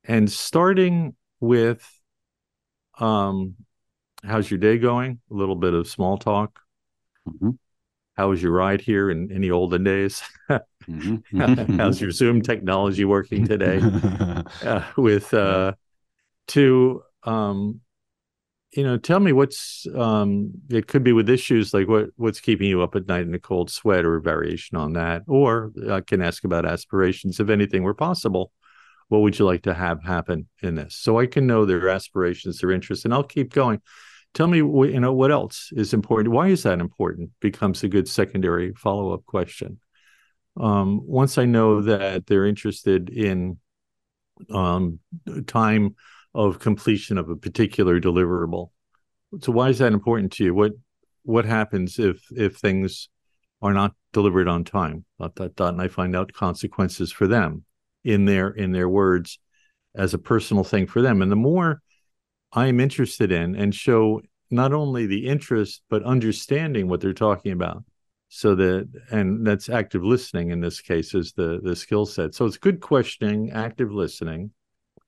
And 0.04 0.30
starting 0.30 1.14
with 1.40 1.88
um 2.98 3.54
how's 4.24 4.50
your 4.50 4.58
day 4.58 4.78
going? 4.78 5.20
A 5.30 5.34
little 5.34 5.56
bit 5.56 5.74
of 5.74 5.86
small 5.86 6.18
talk. 6.18 6.58
Mm-hmm. 7.28 7.50
How 8.22 8.28
was 8.28 8.40
your 8.40 8.52
ride 8.52 8.80
here 8.80 9.10
in, 9.10 9.32
in 9.32 9.40
the 9.40 9.50
olden 9.50 9.82
days 9.82 10.22
mm-hmm. 10.48 11.76
how's 11.76 12.00
your 12.00 12.12
zoom 12.12 12.40
technology 12.40 13.04
working 13.04 13.44
today 13.44 13.80
uh, 14.62 14.84
with 14.96 15.34
uh 15.34 15.72
to 16.46 17.02
um 17.24 17.80
you 18.74 18.82
know, 18.84 18.96
tell 18.96 19.20
me 19.20 19.32
what's 19.32 19.86
um 19.94 20.50
it 20.70 20.86
could 20.86 21.04
be 21.04 21.12
with 21.12 21.28
issues 21.28 21.74
like 21.74 21.88
what 21.88 22.06
what's 22.16 22.40
keeping 22.40 22.68
you 22.68 22.82
up 22.82 22.96
at 22.96 23.06
night 23.06 23.26
in 23.26 23.34
a 23.34 23.38
cold 23.38 23.70
sweat 23.70 24.04
or 24.04 24.16
a 24.16 24.22
variation 24.22 24.78
on 24.78 24.94
that. 24.94 25.22
Or 25.26 25.72
I 25.90 26.00
can 26.00 26.22
ask 26.22 26.44
about 26.44 26.64
aspirations 26.64 27.38
if 27.38 27.50
anything 27.50 27.82
were 27.82 27.94
possible. 27.94 28.50
What 29.08 29.20
would 29.20 29.38
you 29.38 29.44
like 29.44 29.62
to 29.64 29.74
have 29.74 30.02
happen 30.02 30.48
in 30.62 30.74
this? 30.74 30.96
So 30.96 31.18
I 31.18 31.26
can 31.26 31.46
know 31.46 31.66
their 31.66 31.90
aspirations, 31.90 32.60
their 32.60 32.70
interests, 32.70 33.04
and 33.04 33.12
I'll 33.12 33.22
keep 33.22 33.52
going. 33.52 33.82
Tell 34.34 34.46
me, 34.46 34.58
you 34.58 35.00
know, 35.00 35.12
what 35.12 35.30
else 35.30 35.70
is 35.76 35.92
important? 35.92 36.34
Why 36.34 36.48
is 36.48 36.62
that 36.62 36.80
important? 36.80 37.30
Becomes 37.40 37.82
a 37.82 37.88
good 37.88 38.08
secondary 38.08 38.72
follow 38.74 39.12
up 39.12 39.26
question. 39.26 39.78
Um, 40.58 41.00
once 41.06 41.38
I 41.38 41.44
know 41.44 41.82
that 41.82 42.26
they're 42.26 42.46
interested 42.46 43.10
in 43.10 43.58
um, 44.50 45.00
time 45.46 45.96
of 46.34 46.58
completion 46.58 47.18
of 47.18 47.28
a 47.28 47.36
particular 47.36 48.00
deliverable. 48.00 48.70
So 49.40 49.52
why 49.52 49.68
is 49.68 49.78
that 49.78 49.92
important 49.92 50.32
to 50.32 50.44
you? 50.44 50.54
What 50.54 50.72
what 51.24 51.44
happens 51.44 51.98
if 51.98 52.20
if 52.32 52.56
things 52.56 53.08
are 53.60 53.72
not 53.72 53.94
delivered 54.12 54.48
on 54.48 54.64
time? 54.64 55.04
Dot 55.20 55.34
dot 55.34 55.56
dot, 55.56 55.74
and 55.74 55.82
I 55.82 55.88
find 55.88 56.16
out 56.16 56.32
consequences 56.32 57.12
for 57.12 57.26
them 57.26 57.64
in 58.04 58.24
their 58.24 58.48
in 58.48 58.72
their 58.72 58.88
words 58.88 59.38
as 59.94 60.14
a 60.14 60.18
personal 60.18 60.64
thing 60.64 60.86
for 60.86 61.02
them. 61.02 61.22
And 61.22 61.30
the 61.30 61.36
more 61.36 61.82
I'm 62.52 62.80
interested 62.80 63.32
in 63.32 63.56
and 63.56 63.74
show 63.74 64.20
not 64.50 64.72
only 64.72 65.06
the 65.06 65.26
interest 65.26 65.82
but 65.88 66.02
understanding 66.02 66.88
what 66.88 67.00
they're 67.00 67.12
talking 67.12 67.52
about 67.52 67.84
so 68.28 68.54
that 68.54 68.88
and 69.10 69.46
that's 69.46 69.68
active 69.68 70.04
listening 70.04 70.50
in 70.50 70.60
this 70.60 70.80
case 70.80 71.14
is 71.14 71.32
the 71.32 71.60
the 71.62 71.74
skill 71.74 72.04
set 72.04 72.34
so 72.34 72.44
it's 72.44 72.58
good 72.58 72.80
questioning 72.80 73.50
active 73.52 73.92
listening 73.92 74.50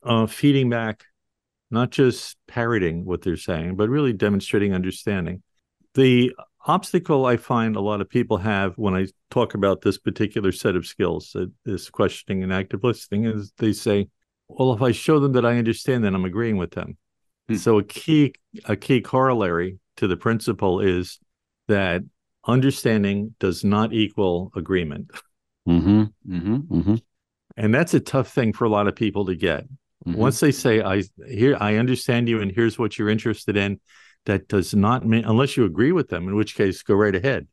uh, 0.02 0.26
feeding 0.26 0.70
back 0.70 1.04
not 1.74 1.90
just 1.90 2.36
parroting 2.46 3.04
what 3.04 3.20
they're 3.20 3.36
saying, 3.36 3.76
but 3.76 3.88
really 3.88 4.12
demonstrating 4.12 4.72
understanding. 4.72 5.42
The 5.94 6.32
obstacle 6.66 7.26
I 7.26 7.36
find 7.36 7.76
a 7.76 7.80
lot 7.80 8.00
of 8.00 8.08
people 8.08 8.38
have 8.38 8.74
when 8.76 8.94
I 8.94 9.08
talk 9.30 9.54
about 9.54 9.82
this 9.82 9.98
particular 9.98 10.52
set 10.52 10.76
of 10.76 10.86
skills, 10.86 11.34
uh, 11.36 11.46
this 11.64 11.90
questioning 11.90 12.42
and 12.42 12.52
active 12.52 12.84
listening, 12.84 13.26
is 13.26 13.52
they 13.58 13.72
say, 13.72 14.08
"Well, 14.48 14.72
if 14.72 14.82
I 14.82 14.92
show 14.92 15.20
them 15.20 15.32
that 15.32 15.44
I 15.44 15.58
understand, 15.58 16.04
then 16.04 16.14
I'm 16.14 16.24
agreeing 16.24 16.56
with 16.56 16.70
them." 16.70 16.96
Hmm. 17.48 17.56
So 17.56 17.78
a 17.78 17.84
key 17.84 18.34
a 18.64 18.76
key 18.76 19.00
corollary 19.00 19.78
to 19.96 20.06
the 20.06 20.16
principle 20.16 20.80
is 20.80 21.18
that 21.68 22.02
understanding 22.46 23.34
does 23.38 23.64
not 23.64 23.92
equal 23.92 24.52
agreement. 24.54 25.10
Mm-hmm, 25.68 26.02
mm-hmm, 26.30 26.56
mm-hmm. 26.56 26.94
And 27.56 27.74
that's 27.74 27.94
a 27.94 28.00
tough 28.00 28.28
thing 28.28 28.52
for 28.52 28.64
a 28.64 28.68
lot 28.68 28.88
of 28.88 28.96
people 28.96 29.26
to 29.26 29.34
get. 29.34 29.64
Mm-hmm. 30.06 30.14
Once 30.14 30.40
they 30.40 30.52
say, 30.52 30.82
"I 30.82 31.04
here, 31.26 31.56
I 31.60 31.76
understand 31.76 32.28
you, 32.28 32.40
and 32.40 32.50
here's 32.50 32.78
what 32.78 32.98
you're 32.98 33.08
interested 33.08 33.56
in," 33.56 33.80
that 34.26 34.48
does 34.48 34.74
not 34.74 35.06
mean 35.06 35.24
unless 35.24 35.56
you 35.56 35.64
agree 35.64 35.92
with 35.92 36.08
them, 36.08 36.28
in 36.28 36.36
which 36.36 36.54
case, 36.54 36.82
go 36.82 36.94
right 36.94 37.14
ahead. 37.14 37.46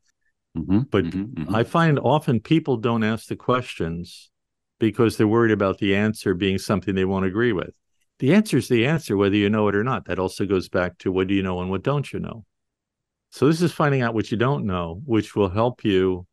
Mm-hmm. 0.58 0.80
But 0.92 1.06
mm-hmm. 1.06 1.56
I 1.56 1.64
find 1.64 1.98
often 2.00 2.42
people 2.42 2.78
don't 2.78 3.04
ask 3.04 3.28
the 3.28 3.38
questions 3.38 4.30
because 4.80 5.16
they're 5.16 5.28
worried 5.28 5.52
about 5.52 5.78
the 5.78 5.96
answer 5.96 6.34
being 6.34 6.58
something 6.58 6.96
they 6.96 7.06
won't 7.06 7.26
agree 7.26 7.54
with. 7.54 7.74
The 8.22 8.36
answer 8.36 8.58
is 8.58 8.68
the 8.68 8.86
answer, 8.86 9.18
whether 9.18 9.36
you 9.36 9.50
know 9.50 9.68
it 9.68 9.76
or 9.76 9.84
not. 9.84 10.06
That 10.06 10.20
also 10.20 10.46
goes 10.46 10.70
back 10.70 11.00
to 11.00 11.12
what 11.12 11.28
do 11.28 11.34
you 11.34 11.42
know 11.42 11.60
and 11.60 11.72
what 11.72 11.82
don't 11.82 12.14
you 12.14 12.20
know. 12.20 12.46
So 13.32 13.48
this 13.48 13.64
is 13.64 13.72
finding 13.72 14.04
out 14.04 14.14
what 14.14 14.30
you 14.30 14.38
don't 14.38 14.68
know, 14.68 15.02
which 15.06 15.36
will 15.36 15.50
help 15.50 15.84
you 15.84 16.28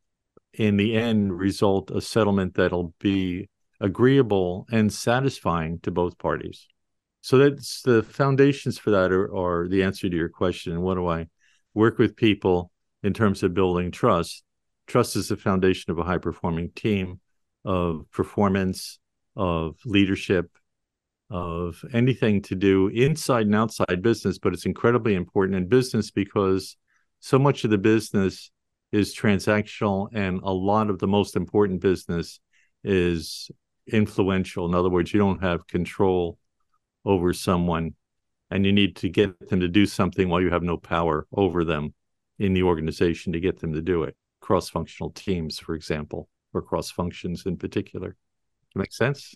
in 0.53 0.77
the 0.77 0.95
end 0.95 1.33
result 1.33 1.91
a 1.91 2.03
settlement 2.03 2.57
that'll 2.57 2.93
be 3.01 3.49
agreeable 3.81 4.67
and 4.71 4.93
satisfying 4.93 5.81
to 5.81 5.91
both 5.91 6.19
parties. 6.19 6.67
So 7.23 7.39
that's 7.39 7.81
the 7.81 8.03
foundations 8.03 8.77
for 8.77 8.91
that 8.91 9.11
are, 9.11 9.35
are 9.35 9.67
the 9.67 9.83
answer 9.83 10.11
to 10.11 10.17
your 10.17 10.29
question. 10.29 10.83
What 10.83 10.97
do 10.97 11.09
I 11.09 11.29
work 11.73 11.97
with 11.97 12.17
people 12.17 12.71
in 13.03 13.15
terms 13.15 13.43
of 13.43 13.55
building 13.55 13.93
trust? 13.93 14.45
Trust 14.89 15.17
is 15.17 15.29
the 15.29 15.39
foundation 15.39 15.91
of 15.91 15.99
a 15.99 16.05
high 16.05 16.19
performing 16.19 16.71
team, 16.73 17.21
of 17.65 18.05
performance, 18.13 18.99
of 19.37 19.77
leadership, 19.87 20.51
of 21.31 21.85
anything 21.93 22.41
to 22.43 22.55
do 22.55 22.89
inside 22.89 23.47
and 23.47 23.55
outside 23.55 24.03
business. 24.03 24.39
But 24.39 24.55
it's 24.55 24.67
incredibly 24.67 25.15
important 25.15 25.57
in 25.57 25.69
business 25.69 26.11
because 26.11 26.77
so 27.21 27.39
much 27.39 27.65
of 27.65 27.71
the 27.71 27.79
business 27.79 28.51
is 28.93 29.15
transactional, 29.15 30.09
and 30.15 30.41
a 30.43 30.53
lot 30.53 30.89
of 30.89 30.99
the 30.99 31.09
most 31.09 31.37
important 31.37 31.81
business 31.81 32.41
is 32.85 33.51
influential. 33.87 34.67
In 34.67 34.75
other 34.75 34.89
words, 34.89 35.13
you 35.13 35.19
don't 35.19 35.43
have 35.43 35.67
control 35.67 36.39
over 37.05 37.33
someone 37.33 37.95
and 38.51 38.65
you 38.65 38.73
need 38.73 38.97
to 38.97 39.09
get 39.09 39.49
them 39.49 39.61
to 39.61 39.69
do 39.69 39.87
something 39.87 40.29
while 40.29 40.41
you 40.41 40.51
have 40.51 40.63
no 40.63 40.77
power 40.77 41.27
over 41.33 41.65
them 41.65 41.95
in 42.39 42.55
the 42.55 42.63
organization 42.63 43.33
to 43.33 43.41
get 43.41 43.59
them 43.61 43.73
to 43.73 43.83
do 43.83 44.05
it. 44.05 44.17
Cross 44.41 44.71
functional 44.71 45.11
teams, 45.11 45.59
for 45.59 45.75
example, 45.75 46.29
or 46.55 46.63
cross 46.63 46.91
functions 46.91 47.45
in 47.47 47.57
particular. 47.57 48.17
Make 48.75 48.93
sense? 48.93 49.35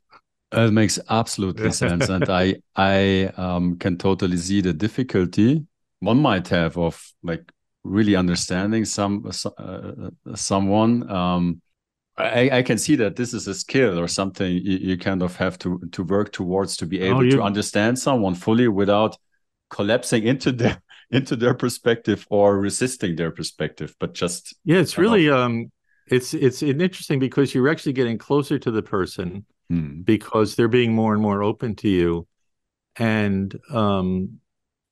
It 0.53 0.73
makes 0.73 0.99
absolutely 1.09 1.73
sense, 1.83 2.09
and 2.09 2.29
I 2.29 2.57
I 2.77 3.33
um, 3.37 3.77
can 3.79 3.97
totally 3.99 4.37
see 4.37 4.61
the 4.61 4.73
difficulty 4.73 5.67
one 6.03 6.21
might 6.21 6.49
have 6.49 6.77
of 6.77 7.01
like 7.23 7.51
really 7.85 8.17
understanding 8.17 8.85
some 8.85 9.31
uh, 9.57 10.11
someone. 10.35 11.09
Um, 11.11 11.63
I, 12.17 12.59
I, 12.59 12.63
can 12.63 12.77
see 12.77 12.97
that 12.97 13.17
this 13.17 13.33
is 13.33 13.49
a 13.49 13.55
skill 13.55 13.99
or 13.99 14.07
something 14.07 14.53
you, 14.53 14.79
you, 14.79 14.99
kind 14.99 15.23
of 15.23 15.35
have 15.37 15.59
to 15.61 15.81
to 15.93 16.03
work 16.03 16.33
towards 16.33 16.77
to 16.79 16.87
be 16.87 17.01
oh, 17.03 17.07
able 17.07 17.27
oh, 17.27 17.31
to 17.31 17.43
understand 17.43 17.99
someone 17.99 18.35
fully 18.35 18.69
without 18.69 19.17
collapsing 19.71 20.25
into 20.25 20.53
their 20.53 20.83
into 21.11 21.37
their 21.37 21.55
perspective 21.55 22.27
or 22.31 22.59
resisting 22.59 23.17
their 23.17 23.31
perspective, 23.31 23.95
but 24.01 24.13
just 24.13 24.55
yeah, 24.65 24.79
it's 24.79 24.99
really 24.99 25.29
of... 25.29 25.39
um, 25.39 25.71
it's 26.09 26.35
it's 26.35 26.63
interesting 26.63 27.21
because 27.21 27.55
you're 27.55 27.71
actually 27.71 27.93
getting 27.93 28.19
closer 28.19 28.59
to 28.59 28.71
the 28.73 28.83
person 28.83 29.47
hmm. 29.73 30.03
because 30.03 30.55
they're 30.55 30.69
being 30.69 30.95
more 30.95 31.13
and 31.13 31.23
more 31.23 31.43
open 31.43 31.75
to 31.77 31.89
you, 31.89 32.27
and 32.97 33.59
um, 33.71 34.41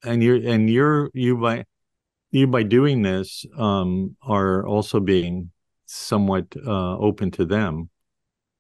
and 0.03 0.23
you're 0.23 0.37
and 0.37 0.71
you're 0.71 1.11
you 1.15 1.37
by 1.37 1.65
you 2.31 2.47
by 2.47 2.63
doing 2.63 3.03
this 3.03 3.45
um 3.57 4.17
are 4.23 4.67
also 4.67 5.01
being 5.01 5.51
somewhat 5.87 6.47
uh, 6.67 6.97
open 6.99 7.31
to 7.33 7.45
them 7.45 7.91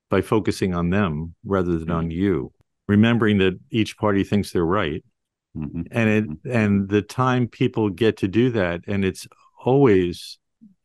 by 0.08 0.20
focusing 0.20 0.74
on 0.74 0.90
them 0.90 1.34
rather 1.44 1.72
than 1.72 1.88
mm-hmm. 1.88 1.92
on 1.92 2.10
you 2.10 2.52
remembering 2.88 3.38
that 3.38 3.58
each 3.70 3.96
party 3.96 4.24
thinks 4.24 4.52
they're 4.52 4.64
right 4.64 5.04
mm-hmm. 5.56 5.82
and 5.92 6.08
it 6.08 6.28
mm-hmm. 6.28 6.50
and 6.50 6.88
the 6.88 7.02
time 7.02 7.46
people 7.46 7.88
get 7.88 8.16
to 8.16 8.28
do 8.28 8.50
that 8.50 8.80
and 8.86 9.04
it's 9.04 9.26
always 9.64 10.38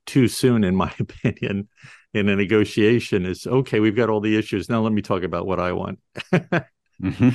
too 0.06 0.28
soon 0.28 0.63
in 0.63 0.76
my 0.76 0.93
opinion 1.00 1.67
in 2.15 2.30
a 2.30 2.36
negotiation 2.36 3.25
is 3.25 3.45
okay 3.45 3.80
we've 3.80 3.95
got 3.95 4.10
all 4.10 4.21
the 4.21 4.38
issues 4.38 4.69
now 4.69 4.82
let 4.82 4.93
me 4.93 5.01
talk 5.01 5.23
about 5.23 5.45
what 5.45 5.60
i 5.60 5.71
want 5.71 5.99
mm-hmm. 6.34 7.30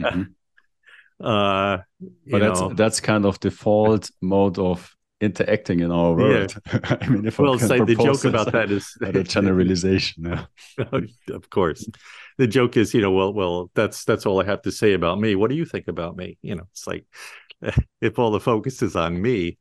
Mm-hmm. 0.00 0.22
Uh, 1.20 1.78
but 2.26 2.40
that's 2.40 2.60
know. 2.60 2.72
that's 2.74 3.00
kind 3.00 3.24
of 3.24 3.38
default 3.38 4.10
mode 4.20 4.58
of 4.58 4.94
interacting 5.20 5.80
in 5.80 5.90
our 5.90 6.12
world. 6.12 6.54
Yeah. 6.66 6.80
I 7.00 7.08
mean, 7.08 7.26
if 7.26 7.38
well, 7.38 7.58
say 7.58 7.78
the 7.78 7.94
joke 7.94 8.24
about 8.24 8.52
that 8.52 8.70
is 8.70 8.96
a 9.00 9.22
generalization. 9.22 10.24
Yeah. 10.24 10.46
of 11.30 11.50
course, 11.50 11.86
the 12.36 12.46
joke 12.46 12.76
is, 12.76 12.94
you 12.94 13.00
know, 13.00 13.12
well, 13.12 13.32
well, 13.32 13.70
that's 13.74 14.04
that's 14.04 14.26
all 14.26 14.40
I 14.40 14.44
have 14.44 14.62
to 14.62 14.72
say 14.72 14.92
about 14.92 15.20
me. 15.20 15.34
What 15.34 15.50
do 15.50 15.56
you 15.56 15.64
think 15.64 15.88
about 15.88 16.16
me? 16.16 16.36
You 16.42 16.56
know, 16.56 16.64
it's 16.72 16.86
like 16.86 17.06
if 18.00 18.18
all 18.18 18.32
the 18.32 18.40
focus 18.40 18.82
is 18.82 18.96
on 18.96 19.20
me, 19.20 19.58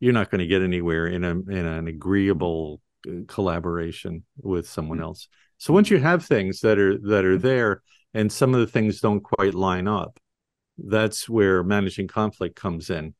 you're 0.00 0.12
not 0.12 0.30
going 0.30 0.40
to 0.40 0.46
get 0.46 0.62
anywhere 0.62 1.06
in 1.06 1.24
a 1.24 1.30
in 1.30 1.66
an 1.66 1.86
agreeable 1.86 2.80
collaboration 3.28 4.24
with 4.42 4.68
someone 4.68 4.98
mm-hmm. 4.98 5.04
else. 5.04 5.28
So 5.58 5.72
once 5.72 5.90
you 5.90 5.98
have 5.98 6.24
things 6.24 6.60
that 6.60 6.78
are 6.78 6.98
that 6.98 7.24
are 7.24 7.38
there, 7.38 7.82
and 8.12 8.30
some 8.32 8.54
of 8.54 8.60
the 8.60 8.66
things 8.66 9.00
don't 9.00 9.20
quite 9.20 9.54
line 9.54 9.88
up, 9.88 10.18
that's 10.78 11.28
where 11.28 11.62
managing 11.62 12.08
conflict 12.08 12.56
comes 12.56 12.90
in. 12.90 13.14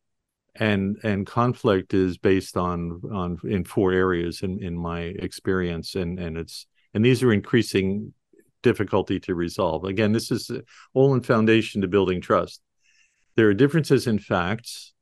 And 0.56 0.96
and 1.02 1.26
conflict 1.26 1.94
is 1.94 2.16
based 2.18 2.56
on 2.56 3.00
on 3.12 3.38
in 3.44 3.64
four 3.64 3.92
areas 3.92 4.42
in 4.42 4.62
in 4.62 4.76
my 4.76 5.00
experience. 5.00 5.94
And 5.94 6.18
and 6.18 6.36
it's 6.36 6.66
and 6.92 7.04
these 7.04 7.22
are 7.22 7.32
increasing 7.32 8.12
difficulty 8.62 9.20
to 9.20 9.34
resolve. 9.34 9.84
Again 9.84 10.12
this 10.12 10.30
is 10.30 10.50
all 10.94 11.14
in 11.14 11.22
foundation 11.22 11.80
to 11.82 11.88
building 11.88 12.20
trust. 12.20 12.60
There 13.36 13.48
are 13.48 13.54
differences 13.54 14.06
in 14.06 14.20
facts 14.20 14.93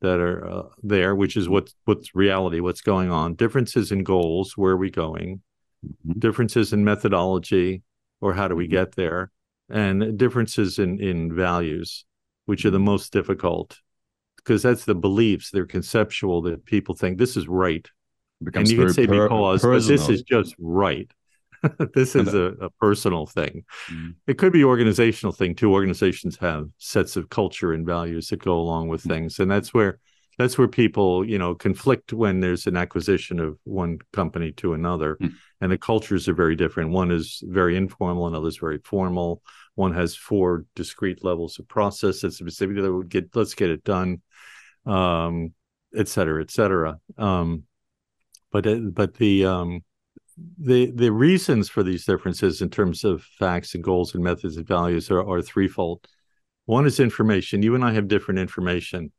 that 0.00 0.18
are 0.18 0.48
uh, 0.48 0.62
there 0.82 1.14
which 1.14 1.36
is 1.36 1.48
what 1.48 1.72
what's 1.84 2.14
reality 2.14 2.60
what's 2.60 2.80
going 2.80 3.10
on 3.10 3.34
differences 3.34 3.92
in 3.92 4.02
goals 4.02 4.56
where 4.56 4.72
are 4.72 4.76
we 4.76 4.90
going 4.90 5.40
mm-hmm. 5.84 6.18
differences 6.18 6.72
in 6.72 6.84
methodology 6.84 7.82
or 8.20 8.34
how 8.34 8.48
do 8.48 8.56
we 8.56 8.64
mm-hmm. 8.64 8.72
get 8.72 8.92
there 8.96 9.30
and 9.68 10.18
differences 10.18 10.78
in 10.78 11.00
in 11.00 11.34
values 11.34 12.04
which 12.46 12.64
are 12.64 12.70
the 12.70 12.78
most 12.78 13.12
difficult 13.12 13.78
because 14.36 14.62
that's 14.62 14.84
the 14.84 14.94
beliefs 14.94 15.50
they're 15.50 15.66
conceptual 15.66 16.42
that 16.42 16.64
people 16.64 16.94
think 16.94 17.18
this 17.18 17.36
is 17.36 17.46
right 17.46 17.88
and 18.54 18.68
you 18.68 18.78
can 18.78 18.92
say 18.92 19.06
per- 19.06 19.28
because 19.28 19.62
personal. 19.62 19.78
but 19.80 19.86
this 19.86 20.08
is 20.08 20.22
just 20.22 20.54
right 20.58 21.10
this 21.94 22.14
is 22.14 22.32
a, 22.32 22.54
a, 22.60 22.70
personal 22.70 23.26
thing. 23.26 23.64
Mm. 23.90 24.14
it 24.26 24.38
could 24.38 24.52
be 24.52 24.64
organizational 24.64 25.32
thing 25.32 25.54
too. 25.54 25.72
Organizations 25.72 26.36
have 26.38 26.68
sets 26.78 27.16
of 27.16 27.28
culture 27.28 27.72
and 27.72 27.86
values 27.86 28.28
that 28.28 28.42
go 28.42 28.54
along 28.54 28.88
with 28.88 29.02
mm. 29.04 29.08
things. 29.08 29.38
And 29.38 29.50
that's 29.50 29.74
where 29.74 29.98
that's 30.38 30.56
where 30.56 30.68
people 30.68 31.28
you 31.28 31.38
know 31.38 31.54
conflict 31.54 32.14
when 32.14 32.40
there's 32.40 32.66
an 32.66 32.76
acquisition 32.76 33.40
of 33.40 33.58
one 33.64 33.98
company 34.12 34.52
to 34.52 34.72
another. 34.72 35.16
Mm. 35.16 35.34
and 35.60 35.72
the 35.72 35.78
cultures 35.78 36.28
are 36.28 36.34
very 36.34 36.56
different. 36.56 36.90
One 36.90 37.10
is 37.10 37.42
very 37.46 37.76
informal 37.76 38.26
another 38.26 38.48
is 38.48 38.56
very 38.56 38.78
formal. 38.78 39.42
One 39.74 39.92
has 39.92 40.16
four 40.16 40.64
discrete 40.74 41.22
levels 41.22 41.58
of 41.58 41.68
process 41.68 42.22
that's 42.22 42.38
specifically 42.38 42.82
that 42.82 42.92
would 42.92 43.10
get 43.10 43.34
let's 43.36 43.54
get 43.54 43.70
it 43.70 43.84
done 43.84 44.22
um 44.86 45.52
et 45.94 46.08
cetera 46.08 46.40
et 46.42 46.50
cetera. 46.50 46.98
Um 47.18 47.64
but 48.50 48.66
uh, 48.66 48.76
but 48.76 49.14
the 49.14 49.44
um 49.44 49.82
the 50.58 50.90
the 50.92 51.10
reasons 51.10 51.68
for 51.68 51.82
these 51.82 52.04
differences 52.04 52.62
in 52.62 52.70
terms 52.70 53.04
of 53.04 53.22
facts 53.22 53.74
and 53.74 53.84
goals 53.84 54.14
and 54.14 54.22
methods 54.22 54.56
and 54.56 54.66
values 54.66 55.10
are, 55.10 55.26
are 55.28 55.42
threefold 55.42 56.06
one 56.66 56.86
is 56.86 57.00
information 57.00 57.62
you 57.62 57.74
and 57.74 57.84
i 57.84 57.92
have 57.92 58.08
different 58.08 58.38
information 58.40 59.12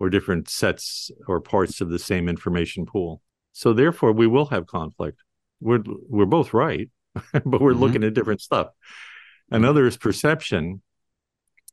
or 0.00 0.10
different 0.10 0.48
sets 0.48 1.10
or 1.26 1.40
parts 1.40 1.80
of 1.80 1.90
the 1.90 1.98
same 1.98 2.28
information 2.28 2.86
pool 2.86 3.22
so 3.52 3.72
therefore 3.72 4.12
we 4.12 4.26
will 4.26 4.46
have 4.46 4.66
conflict 4.66 5.22
we're 5.60 5.82
we're 6.08 6.26
both 6.26 6.52
right 6.52 6.90
but 7.32 7.60
we're 7.60 7.72
mm-hmm. 7.72 7.80
looking 7.80 8.04
at 8.04 8.14
different 8.14 8.40
stuff 8.40 8.68
Another 9.50 9.86
is 9.86 9.96
perception. 9.96 10.82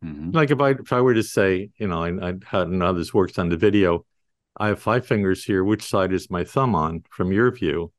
Mm-hmm. 0.04 0.32
Like 0.32 0.52
if 0.52 0.60
I 0.60 0.72
if 0.72 0.94
I 0.94 1.02
were 1.02 1.14
to 1.14 1.24
say, 1.24 1.70
you 1.78 1.88
know, 1.88 2.04
I, 2.04 2.30
I 2.30 2.34
had 2.46 2.74
others 2.82 3.14
works 3.14 3.38
on 3.38 3.50
the 3.50 3.58
video. 3.58 4.06
I 4.58 4.68
have 4.68 4.82
five 4.82 5.06
fingers 5.06 5.44
here. 5.44 5.64
Which 5.64 5.84
side 5.84 6.14
is 6.14 6.30
my 6.30 6.44
thumb 6.44 6.76
on 6.76 7.04
from 7.10 7.32
your 7.32 7.52
view? 7.52 7.92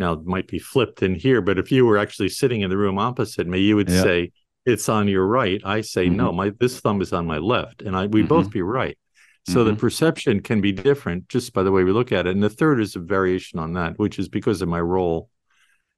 Now 0.00 0.14
it 0.14 0.24
might 0.24 0.48
be 0.48 0.58
flipped 0.58 1.02
in 1.02 1.14
here, 1.14 1.40
but 1.40 1.58
if 1.58 1.70
you 1.70 1.86
were 1.86 1.98
actually 1.98 2.30
sitting 2.30 2.62
in 2.62 2.70
the 2.70 2.76
room 2.76 2.98
opposite 2.98 3.46
me, 3.46 3.60
you 3.60 3.76
would 3.76 3.88
yeah. 3.88 4.02
say 4.02 4.32
it's 4.66 4.88
on 4.88 5.06
your 5.06 5.26
right. 5.26 5.60
I 5.64 5.82
say 5.82 6.06
mm-hmm. 6.06 6.16
no, 6.16 6.32
my 6.32 6.50
this 6.58 6.80
thumb 6.80 7.00
is 7.00 7.12
on 7.12 7.26
my 7.26 7.38
left, 7.38 7.82
and 7.82 7.94
I 7.94 8.06
we 8.06 8.20
mm-hmm. 8.20 8.28
both 8.28 8.50
be 8.50 8.62
right. 8.62 8.98
So 9.46 9.64
the 9.64 9.70
mm-hmm. 9.70 9.80
perception 9.80 10.40
can 10.40 10.60
be 10.60 10.72
different 10.72 11.28
just 11.28 11.52
by 11.52 11.62
the 11.62 11.72
way 11.72 11.84
we 11.84 11.92
look 11.92 12.12
at 12.12 12.26
it. 12.26 12.30
And 12.30 12.42
the 12.42 12.50
third 12.50 12.80
is 12.80 12.96
a 12.96 13.00
variation 13.00 13.58
on 13.58 13.72
that, 13.74 13.98
which 13.98 14.18
is 14.18 14.28
because 14.28 14.60
of 14.60 14.68
my 14.68 14.80
role 14.80 15.30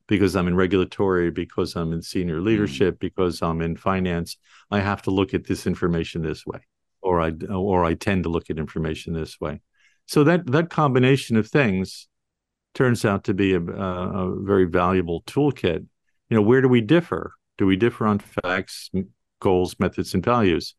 because 0.07 0.37
I'm 0.37 0.49
in 0.49 0.55
regulatory, 0.55 1.31
because 1.31 1.75
I'm 1.75 1.93
in 1.93 2.03
senior 2.03 2.38
mm. 2.38 2.45
leadership, 2.45 2.99
because 2.99 3.41
I'm 3.41 3.62
in 3.62 3.77
finance, 3.77 4.37
I 4.71 4.81
have 4.81 5.03
to 5.03 5.11
look 5.11 5.33
at 5.33 5.47
this 5.47 5.67
information 5.67 6.23
this 6.23 6.45
way, 6.45 6.61
or 7.01 7.21
I 7.21 7.33
or 7.49 7.85
I 7.85 7.95
tend 7.95 8.25
to 8.25 8.29
look 8.29 8.51
at 8.51 8.59
information 8.59 9.15
this 9.15 9.41
way. 9.41 9.61
So 10.07 10.25
that 10.25 10.47
that 10.51 10.71
combination 10.71 11.37
of 11.37 11.49
things 11.49 12.09
turns 12.75 13.05
out 13.05 13.25
to 13.25 13.35
be 13.35 13.55
a, 13.55 13.61
a, 13.61 14.29
a 14.29 14.43
very 14.43 14.65
valuable 14.65 15.23
toolkit. 15.23 15.87
You 16.29 16.37
know, 16.37 16.43
where 16.43 16.61
do 16.61 16.69
we 16.69 16.81
differ? 16.81 17.35
Do 17.59 17.67
we 17.67 17.77
differ 17.77 18.07
on 18.07 18.19
facts, 18.19 18.91
goals, 19.41 19.77
methods, 19.79 20.15
and 20.15 20.25
values? 20.25 20.75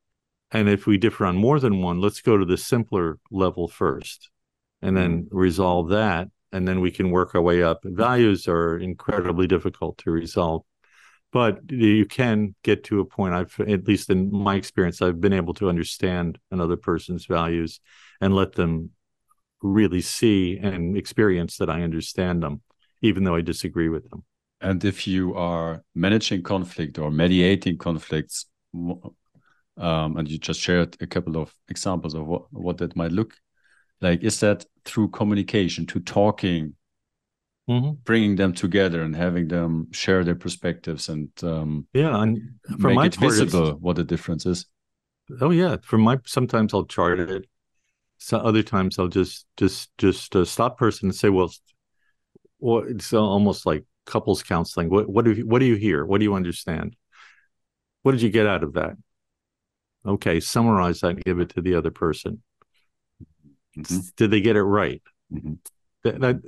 And 0.52 0.70
if 0.70 0.86
we 0.86 0.98
differ 0.98 1.26
on 1.26 1.36
more 1.36 1.60
than 1.60 1.82
one, 1.82 2.00
let's 2.00 2.22
go 2.22 2.38
to 2.38 2.46
the 2.46 2.58
simpler 2.58 3.20
level 3.32 3.68
first, 3.68 4.30
and 4.82 4.96
then 4.96 5.24
mm. 5.24 5.28
resolve 5.32 5.90
that 5.90 6.30
and 6.54 6.68
then 6.68 6.80
we 6.80 6.92
can 6.92 7.10
work 7.10 7.36
our 7.36 7.42
way 7.42 7.64
up. 7.64 7.80
Values 7.84 8.48
are 8.48 8.78
incredibly 8.78 9.48
difficult 9.48 9.98
to 9.98 10.12
resolve, 10.12 10.62
but 11.34 11.60
you 11.70 12.06
can 12.06 12.56
get 12.64 12.84
to 12.86 13.00
a 13.00 13.06
point. 13.06 13.34
I've, 13.34 13.60
at 13.60 13.88
least 13.88 14.12
in 14.12 14.32
my 14.32 14.56
experience, 14.56 15.02
I've 15.02 15.20
been 15.20 15.34
able 15.34 15.56
to 15.56 15.68
understand 15.68 16.38
another 16.52 16.78
person's 16.78 17.26
values 17.26 17.80
and 18.22 18.36
let 18.36 18.54
them 18.54 18.92
really 19.64 20.02
see 20.02 20.60
and 20.62 20.96
experience 20.96 21.58
that 21.58 21.70
I 21.70 21.82
understand 21.82 22.44
them, 22.44 22.62
even 23.02 23.24
though 23.24 23.36
I 23.36 23.42
disagree 23.42 23.90
with 23.90 24.10
them. 24.10 24.24
And 24.62 24.84
if 24.86 25.08
you 25.08 25.34
are 25.36 25.84
managing 25.96 26.44
conflict 26.44 27.00
or 27.00 27.10
mediating 27.10 27.78
conflicts, 27.78 28.46
um, 28.74 30.18
and 30.18 30.30
you 30.30 30.38
just 30.38 30.60
shared 30.60 30.96
a 31.02 31.08
couple 31.08 31.38
of 31.38 31.54
examples 31.70 32.14
of 32.14 32.28
what, 32.28 32.44
what 32.54 32.78
that 32.78 32.96
might 32.96 33.12
look 33.12 33.34
like 34.02 34.24
is 34.24 34.40
that 34.42 34.66
through 34.86 35.10
communication 35.10 35.86
to 35.88 36.00
talking 36.00 36.76
mm-hmm. 37.70 37.92
bringing 38.04 38.36
them 38.36 38.54
together 38.54 39.02
and 39.02 39.16
having 39.16 39.48
them 39.48 39.88
share 39.92 40.24
their 40.24 40.36
perspectives 40.36 41.10
and 41.10 41.30
um, 41.44 41.88
yeah 41.94 42.22
and 42.22 42.40
from 42.80 42.96
make 42.96 43.14
it 43.14 43.20
visible 43.20 43.72
what 43.80 43.96
the 43.96 44.04
difference 44.04 44.46
is 44.46 44.66
oh 45.42 45.52
yeah 45.52 45.78
from 45.84 46.02
my 46.02 46.18
sometimes 46.26 46.74
i'll 46.74 46.86
chart 46.86 47.20
it 47.20 47.46
so 48.24 48.38
other 48.38 48.64
times 48.64 49.00
i'll 49.00 49.08
just 49.08 49.46
just 49.58 49.90
just 49.98 50.36
uh, 50.36 50.46
stop 50.46 50.78
person 50.78 51.08
and 51.08 51.16
say 51.16 51.30
well 51.30 51.52
well 52.60 52.84
it's 52.88 53.14
almost 53.14 53.66
like 53.66 53.84
couples 54.06 54.44
counseling 54.44 54.90
what 54.90 55.10
what 55.10 55.26
do 55.26 55.32
you 55.32 55.46
what 55.46 55.60
do 55.60 55.66
you 55.66 55.76
hear 55.76 56.06
what 56.06 56.20
do 56.20 56.26
you 56.26 56.36
understand 56.36 56.96
what 58.02 58.12
did 58.12 58.22
you 58.22 58.30
get 58.30 58.48
out 58.48 58.64
of 58.64 58.74
that 58.74 58.94
okay 60.06 60.40
summarize 60.40 61.00
that 61.00 61.10
and 61.10 61.24
give 61.24 61.40
it 61.40 61.50
to 61.50 61.62
the 61.62 61.76
other 61.76 61.92
person 61.92 62.42
Mm-hmm. 63.78 64.00
Did 64.18 64.32
they 64.32 64.42
get 64.42 64.56
it 64.56 64.64
right? 64.64 65.02
Mm-hmm. 65.34 65.54
That, 66.04 66.20
that, 66.22 66.42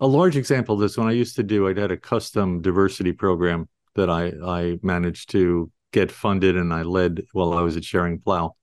a 0.00 0.06
large 0.06 0.36
example 0.36 0.74
of 0.74 0.80
this 0.80 0.96
when 0.96 1.08
I 1.08 1.12
used 1.12 1.36
to 1.36 1.42
do, 1.42 1.68
I 1.68 1.78
had 1.78 1.90
a 1.90 1.96
custom 1.96 2.62
diversity 2.62 3.12
program 3.12 3.68
that 3.94 4.10
I 4.10 4.32
I 4.44 4.78
managed 4.82 5.30
to 5.30 5.70
get 5.92 6.12
funded 6.12 6.56
and 6.56 6.72
I 6.72 6.82
led 6.82 7.24
while 7.32 7.54
I 7.54 7.62
was 7.62 7.76
at 7.76 7.82
Schering-Plough. 7.82 8.54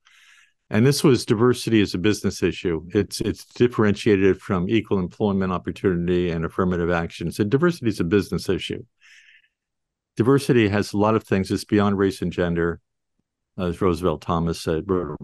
And 0.70 0.86
this 0.86 1.04
was 1.04 1.26
diversity 1.26 1.82
as 1.82 1.94
a 1.94 2.00
business 2.00 2.42
issue. 2.42 2.88
It's 2.90 3.22
it's 3.22 3.46
differentiated 3.46 4.42
from 4.42 4.68
equal 4.68 4.98
employment 4.98 5.52
opportunity 5.52 6.32
and 6.32 6.44
affirmative 6.44 6.90
action. 6.90 7.32
So 7.32 7.44
diversity 7.44 7.90
is 7.90 8.00
a 8.00 8.04
business 8.04 8.50
issue. 8.50 8.84
Diversity 10.18 10.68
has 10.70 10.94
a 10.94 10.98
lot 10.98 11.16
of 11.16 11.24
things. 11.24 11.52
It's 11.52 11.66
beyond 11.66 11.98
race 11.98 12.22
and 12.22 12.32
gender, 12.32 12.80
as 13.60 13.80
Roosevelt 13.80 14.22
Thomas 14.22 14.60
said, 14.60 14.90
wrote 14.90 15.18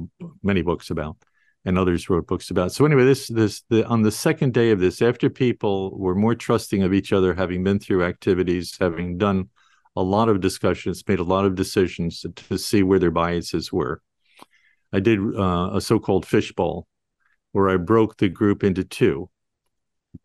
many 0.44 0.62
books 0.62 0.92
about 0.92 1.18
and 1.66 1.78
others 1.78 2.10
wrote 2.10 2.28
books 2.28 2.50
about. 2.50 2.72
So 2.72 2.86
anyway, 2.86 3.06
this 3.06 3.28
this 3.28 3.64
the 3.70 3.86
on 3.88 4.02
the 4.02 4.12
second 4.12 4.54
day 4.54 4.72
of 4.72 4.80
this, 4.80 5.02
after 5.02 5.30
people 5.30 5.98
were 5.98 6.16
more 6.16 6.36
trusting 6.36 6.84
of 6.84 6.94
each 6.94 7.14
other, 7.14 7.34
having 7.34 7.64
been 7.64 7.80
through 7.80 8.04
activities, 8.04 8.78
having 8.80 9.18
done 9.18 9.50
a 9.96 10.04
lot 10.04 10.30
of 10.30 10.40
discussions, 10.40 11.04
made 11.08 11.20
a 11.20 11.24
lot 11.24 11.46
of 11.46 11.56
decisions 11.56 12.22
to, 12.22 12.30
to 12.30 12.58
see 12.58 12.84
where 12.84 13.00
their 13.00 13.12
biases 13.12 13.72
were. 13.72 14.02
I 14.94 15.00
did 15.00 15.20
uh, 15.20 15.72
a 15.74 15.82
so-called 15.82 16.26
fishbowl, 16.26 16.88
where 17.52 17.70
I 17.70 17.78
broke 17.78 18.18
the 18.18 18.30
group 18.30 18.64
into 18.64 18.84
two, 18.84 19.30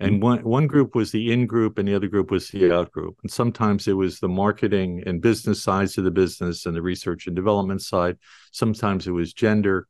and 0.00 0.14
mm-hmm. 0.14 0.22
one 0.22 0.44
one 0.44 0.66
group 0.66 0.94
was 0.94 1.12
the 1.12 1.32
in 1.32 1.46
group, 1.46 1.78
and 1.78 1.88
the 1.88 1.94
other 1.94 2.08
group 2.08 2.30
was 2.30 2.48
the 2.48 2.72
out 2.72 2.90
group. 2.90 3.16
And 3.22 3.30
sometimes 3.30 3.86
it 3.88 3.94
was 3.94 4.18
the 4.18 4.28
marketing 4.28 5.02
and 5.06 5.20
business 5.20 5.62
sides 5.62 5.98
of 5.98 6.04
the 6.04 6.10
business 6.10 6.66
and 6.66 6.74
the 6.74 6.82
research 6.82 7.26
and 7.26 7.36
development 7.36 7.82
side. 7.82 8.18
Sometimes 8.52 9.06
it 9.06 9.12
was 9.12 9.32
gender 9.32 9.86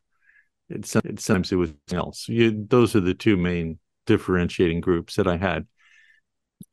it's, 0.68 0.96
it 0.96 1.20
sometimes 1.20 1.52
it 1.52 1.56
was 1.56 1.72
else. 1.92 2.28
You, 2.28 2.66
those 2.68 2.96
are 2.96 3.00
the 3.00 3.14
two 3.14 3.36
main 3.36 3.78
differentiating 4.06 4.80
groups 4.80 5.16
that 5.16 5.26
I 5.26 5.36
had. 5.36 5.66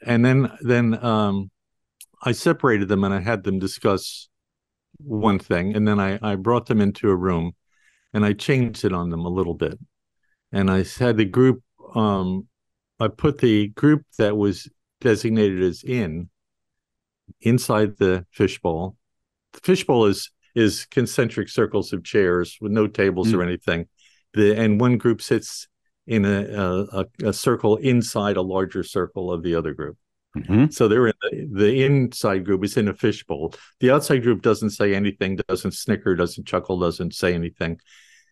and 0.05 0.23
then 0.23 0.51
then 0.61 1.03
um, 1.03 1.51
I 2.21 2.31
separated 2.31 2.87
them 2.87 3.03
and 3.03 3.13
I 3.13 3.19
had 3.19 3.43
them 3.43 3.59
discuss 3.59 4.29
one 4.97 5.39
thing, 5.39 5.75
and 5.75 5.87
then 5.87 5.99
I 5.99 6.19
I 6.21 6.35
brought 6.35 6.67
them 6.67 6.81
into 6.81 7.09
a 7.09 7.15
room, 7.15 7.53
and 8.13 8.25
I 8.25 8.33
changed 8.33 8.85
it 8.85 8.93
on 8.93 9.09
them 9.09 9.25
a 9.25 9.29
little 9.29 9.53
bit, 9.53 9.79
and 10.51 10.69
I 10.69 10.83
had 10.99 11.17
the 11.17 11.25
group. 11.25 11.63
Um, 11.95 12.47
I 12.99 13.07
put 13.07 13.39
the 13.39 13.67
group 13.69 14.03
that 14.17 14.37
was 14.37 14.69
designated 15.01 15.61
as 15.61 15.83
in 15.83 16.29
inside 17.41 17.97
the 17.97 18.25
fishbowl. 18.31 18.95
The 19.53 19.59
fishbowl 19.61 20.05
is 20.05 20.31
is 20.55 20.85
concentric 20.85 21.49
circles 21.49 21.93
of 21.93 22.03
chairs 22.03 22.57
with 22.61 22.71
no 22.71 22.87
tables 22.87 23.29
mm. 23.29 23.35
or 23.35 23.43
anything. 23.43 23.87
The 24.33 24.57
and 24.57 24.79
one 24.79 24.97
group 24.97 25.21
sits 25.21 25.67
in 26.05 26.25
a, 26.25 26.85
a, 26.91 27.05
a 27.29 27.33
circle 27.33 27.77
inside 27.77 28.37
a 28.37 28.41
larger 28.41 28.83
circle 28.83 29.31
of 29.31 29.41
the 29.41 29.55
other 29.55 29.73
group. 29.73 29.97
Mm-hmm. 30.37 30.71
So 30.71 30.87
they're 30.87 31.07
in 31.07 31.13
the, 31.21 31.47
the 31.51 31.85
inside 31.85 32.45
group 32.45 32.63
is 32.63 32.77
in 32.77 32.87
a 32.87 32.93
fishbowl. 32.93 33.53
The 33.79 33.91
outside 33.91 34.23
group 34.23 34.41
doesn't 34.41 34.71
say 34.71 34.95
anything, 34.95 35.37
doesn't 35.47 35.73
snicker, 35.73 36.15
doesn't 36.15 36.47
chuckle, 36.47 36.79
doesn't 36.79 37.13
say 37.13 37.33
anything. 37.33 37.75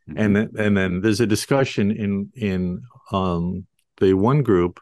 Mm-hmm. 0.09 0.17
And 0.17 0.35
then, 0.35 0.49
and 0.57 0.77
then 0.77 1.01
there's 1.01 1.21
a 1.21 1.27
discussion 1.27 1.91
in 1.91 2.31
in 2.35 2.81
um, 3.11 3.67
the 3.97 4.13
one 4.13 4.41
group 4.41 4.79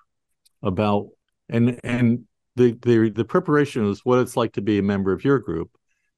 about 0.63 1.07
and 1.49 1.79
and 1.83 2.25
the 2.55 2.77
the 2.81 3.09
the 3.09 3.25
preparation 3.25 3.85
was 3.85 4.05
what 4.05 4.19
it's 4.19 4.37
like 4.37 4.53
to 4.53 4.61
be 4.61 4.79
a 4.79 4.83
member 4.83 5.11
of 5.11 5.25
your 5.25 5.39
group. 5.39 5.71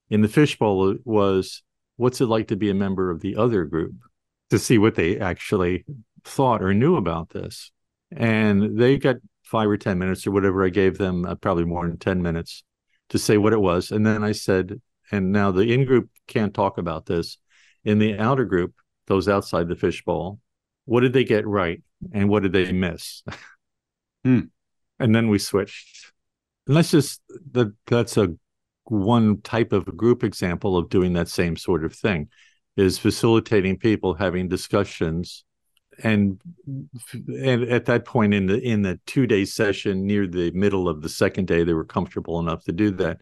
In 0.10 0.22
the 0.22 0.28
fishbowl 0.28 0.98
was 1.04 1.64
what's 1.96 2.22
it 2.22 2.26
like 2.26 2.50
to 2.50 2.56
be 2.56 2.70
a 2.70 2.76
member 2.76 3.10
of 3.10 3.22
the 3.22 3.38
other 3.38 3.66
group 3.66 3.94
to 4.50 4.60
see 4.60 4.78
what 4.78 4.96
they 4.96 5.20
actually 5.20 5.86
thought 6.24 6.62
or 6.62 6.74
knew 6.74 6.96
about 6.96 7.30
this. 7.30 7.72
And 8.12 8.78
they 8.78 8.98
got 8.98 9.18
five 9.52 9.70
or 9.70 9.78
10 9.78 10.00
minutes 10.00 10.26
or 10.26 10.32
whatever 10.32 10.66
I 10.66 10.70
gave 10.70 10.98
them, 10.98 11.26
uh, 11.26 11.36
probably 11.36 11.66
more 11.66 11.86
than 11.86 11.98
10 11.98 12.22
minutes 12.22 12.64
to 13.10 13.20
say 13.20 13.38
what 13.38 13.52
it 13.52 13.60
was. 13.60 13.92
And 13.92 14.06
then 14.06 14.24
I 14.24 14.32
said, 14.32 14.82
and 15.12 15.34
now 15.34 15.52
the 15.52 15.74
in 15.74 15.84
group 15.84 16.10
can't 16.28 16.54
talk 16.54 16.78
about 16.78 17.06
this. 17.06 17.38
In 17.84 18.00
the 18.00 18.18
outer 18.18 18.46
group, 18.46 18.74
those 19.08 19.28
outside 19.28 19.68
the 19.68 19.76
fishbowl, 19.76 20.40
what 20.86 21.02
did 21.02 21.12
they 21.12 21.26
get 21.26 21.46
right 21.46 21.84
and 22.14 22.30
what 22.30 22.44
did 22.44 22.54
they 22.54 22.72
miss? 22.72 23.24
hmm. 24.24 24.40
And 25.00 25.14
then 25.14 25.28
we 25.28 25.38
switched. 25.38 26.14
And 26.68 26.78
that's 26.78 26.92
just 26.92 27.22
that 27.52 27.74
that's 27.88 28.16
a 28.16 28.30
one 28.86 29.42
type 29.42 29.74
of 29.74 29.86
group 29.98 30.24
example 30.24 30.78
of 30.78 30.90
doing 30.90 31.14
that 31.14 31.28
same 31.28 31.58
sort 31.58 31.84
of 31.84 31.94
thing 31.94 32.30
is 32.78 32.98
facilitating 32.98 33.78
people 33.78 34.14
having 34.14 34.48
discussions 34.48 35.44
and 36.04 36.40
and 36.76 37.64
at 37.64 37.86
that 37.86 38.06
point 38.06 38.34
in 38.34 38.46
the 38.48 38.60
in 38.60 38.82
the 38.82 39.00
two 39.06 39.28
day 39.28 39.46
session 39.46 40.06
near 40.06 40.28
the 40.28 40.52
middle 40.52 40.88
of 40.88 41.02
the 41.02 41.10
second 41.10 41.48
day 41.48 41.64
they 41.64 41.74
were 41.74 41.86
comfortable 41.86 42.40
enough 42.40 42.64
to 42.66 42.72
do 42.72 42.92
that. 42.92 43.20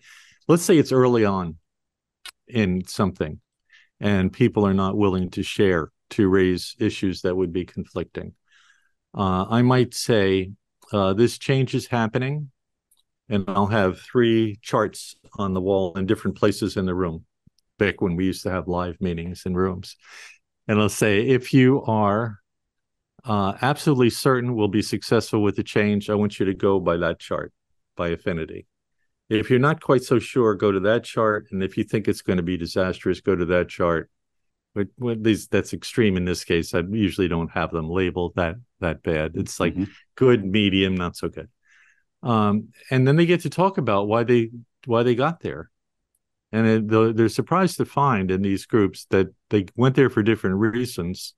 Let's 0.47 0.63
say 0.63 0.77
it's 0.77 0.91
early 0.91 1.25
on 1.25 1.57
in 2.47 2.85
something 2.85 3.39
and 3.99 4.33
people 4.33 4.65
are 4.65 4.73
not 4.73 4.97
willing 4.97 5.29
to 5.31 5.43
share 5.43 5.91
to 6.11 6.27
raise 6.27 6.75
issues 6.79 7.21
that 7.21 7.35
would 7.35 7.53
be 7.53 7.65
conflicting. 7.65 8.33
Uh, 9.17 9.45
i 9.49 9.61
might 9.61 9.93
say 9.93 10.51
uh, 10.93 11.13
this 11.13 11.37
change 11.39 11.73
is 11.73 11.87
happening 11.87 12.51
and 13.27 13.43
i'll 13.47 13.67
have 13.67 13.99
three 13.99 14.57
charts 14.61 15.15
on 15.37 15.53
the 15.53 15.61
wall 15.61 15.93
in 15.97 16.05
different 16.05 16.37
places 16.37 16.77
in 16.77 16.85
the 16.85 16.95
room. 16.95 17.25
Back 17.77 18.01
when 18.01 18.15
we 18.15 18.25
used 18.25 18.43
to 18.43 18.51
have 18.51 18.67
live 18.67 18.99
meetings 18.99 19.43
in 19.45 19.55
rooms. 19.55 19.95
And 20.67 20.79
i'll 20.79 20.89
say 20.89 21.21
if 21.21 21.53
you 21.53 21.83
are 21.83 22.39
uh, 23.25 23.53
absolutely 23.61 24.09
certain 24.09 24.55
will 24.55 24.67
be 24.67 24.81
successful 24.81 25.41
with 25.41 25.55
the 25.55 25.63
change, 25.63 26.09
I 26.09 26.15
want 26.15 26.39
you 26.39 26.45
to 26.45 26.53
go 26.53 26.79
by 26.79 26.97
that 26.97 27.19
chart, 27.19 27.53
by 27.95 28.09
affinity. 28.09 28.67
If 29.29 29.49
you're 29.49 29.59
not 29.59 29.81
quite 29.81 30.03
so 30.03 30.17
sure, 30.17 30.55
go 30.55 30.71
to 30.71 30.79
that 30.81 31.03
chart. 31.03 31.47
And 31.51 31.61
if 31.61 31.77
you 31.77 31.83
think 31.83 32.07
it's 32.07 32.23
going 32.23 32.37
to 32.37 32.43
be 32.43 32.57
disastrous, 32.57 33.21
go 33.21 33.35
to 33.35 33.45
that 33.45 33.69
chart. 33.69 34.09
But 34.73 34.87
these 34.99 35.47
that's 35.47 35.73
extreme 35.73 36.15
in 36.17 36.25
this 36.25 36.43
case. 36.43 36.73
I 36.73 36.79
usually 36.89 37.27
don't 37.27 37.51
have 37.51 37.71
them 37.71 37.89
labeled 37.89 38.33
that 38.35 38.55
that 38.79 39.03
bad. 39.03 39.31
It's 39.35 39.59
like 39.59 39.73
mm-hmm. 39.73 39.91
good, 40.15 40.45
medium, 40.45 40.95
not 40.95 41.15
so 41.15 41.27
good. 41.27 41.49
Um, 42.21 42.69
and 42.91 43.07
then 43.07 43.15
they 43.15 43.25
get 43.25 43.41
to 43.41 43.49
talk 43.49 43.77
about 43.77 44.07
why 44.07 44.23
they 44.23 44.51
why 44.85 45.03
they 45.03 45.15
got 45.15 45.41
there, 45.41 45.69
and 46.51 46.89
they're 46.89 47.29
surprised 47.29 47.77
to 47.77 47.85
find 47.85 48.29
in 48.29 48.41
these 48.41 48.65
groups 48.65 49.05
that 49.09 49.27
they 49.49 49.65
went 49.75 49.95
there 49.95 50.09
for 50.09 50.21
different 50.21 50.57
reasons, 50.57 51.33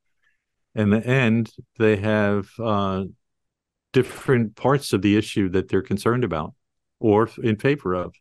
in 0.76 0.90
the 0.90 1.06
end, 1.06 1.52
they 1.78 1.98
have 1.98 2.50
uh, 2.60 3.04
different 3.94 4.56
parts 4.56 4.94
of 4.94 5.02
the 5.02 5.18
issue 5.18 5.50
that 5.50 5.70
they're 5.70 5.82
concerned 5.82 6.24
about 6.24 6.54
or 7.00 7.30
in 7.44 7.58
favor 7.58 7.94
of. 7.94 8.14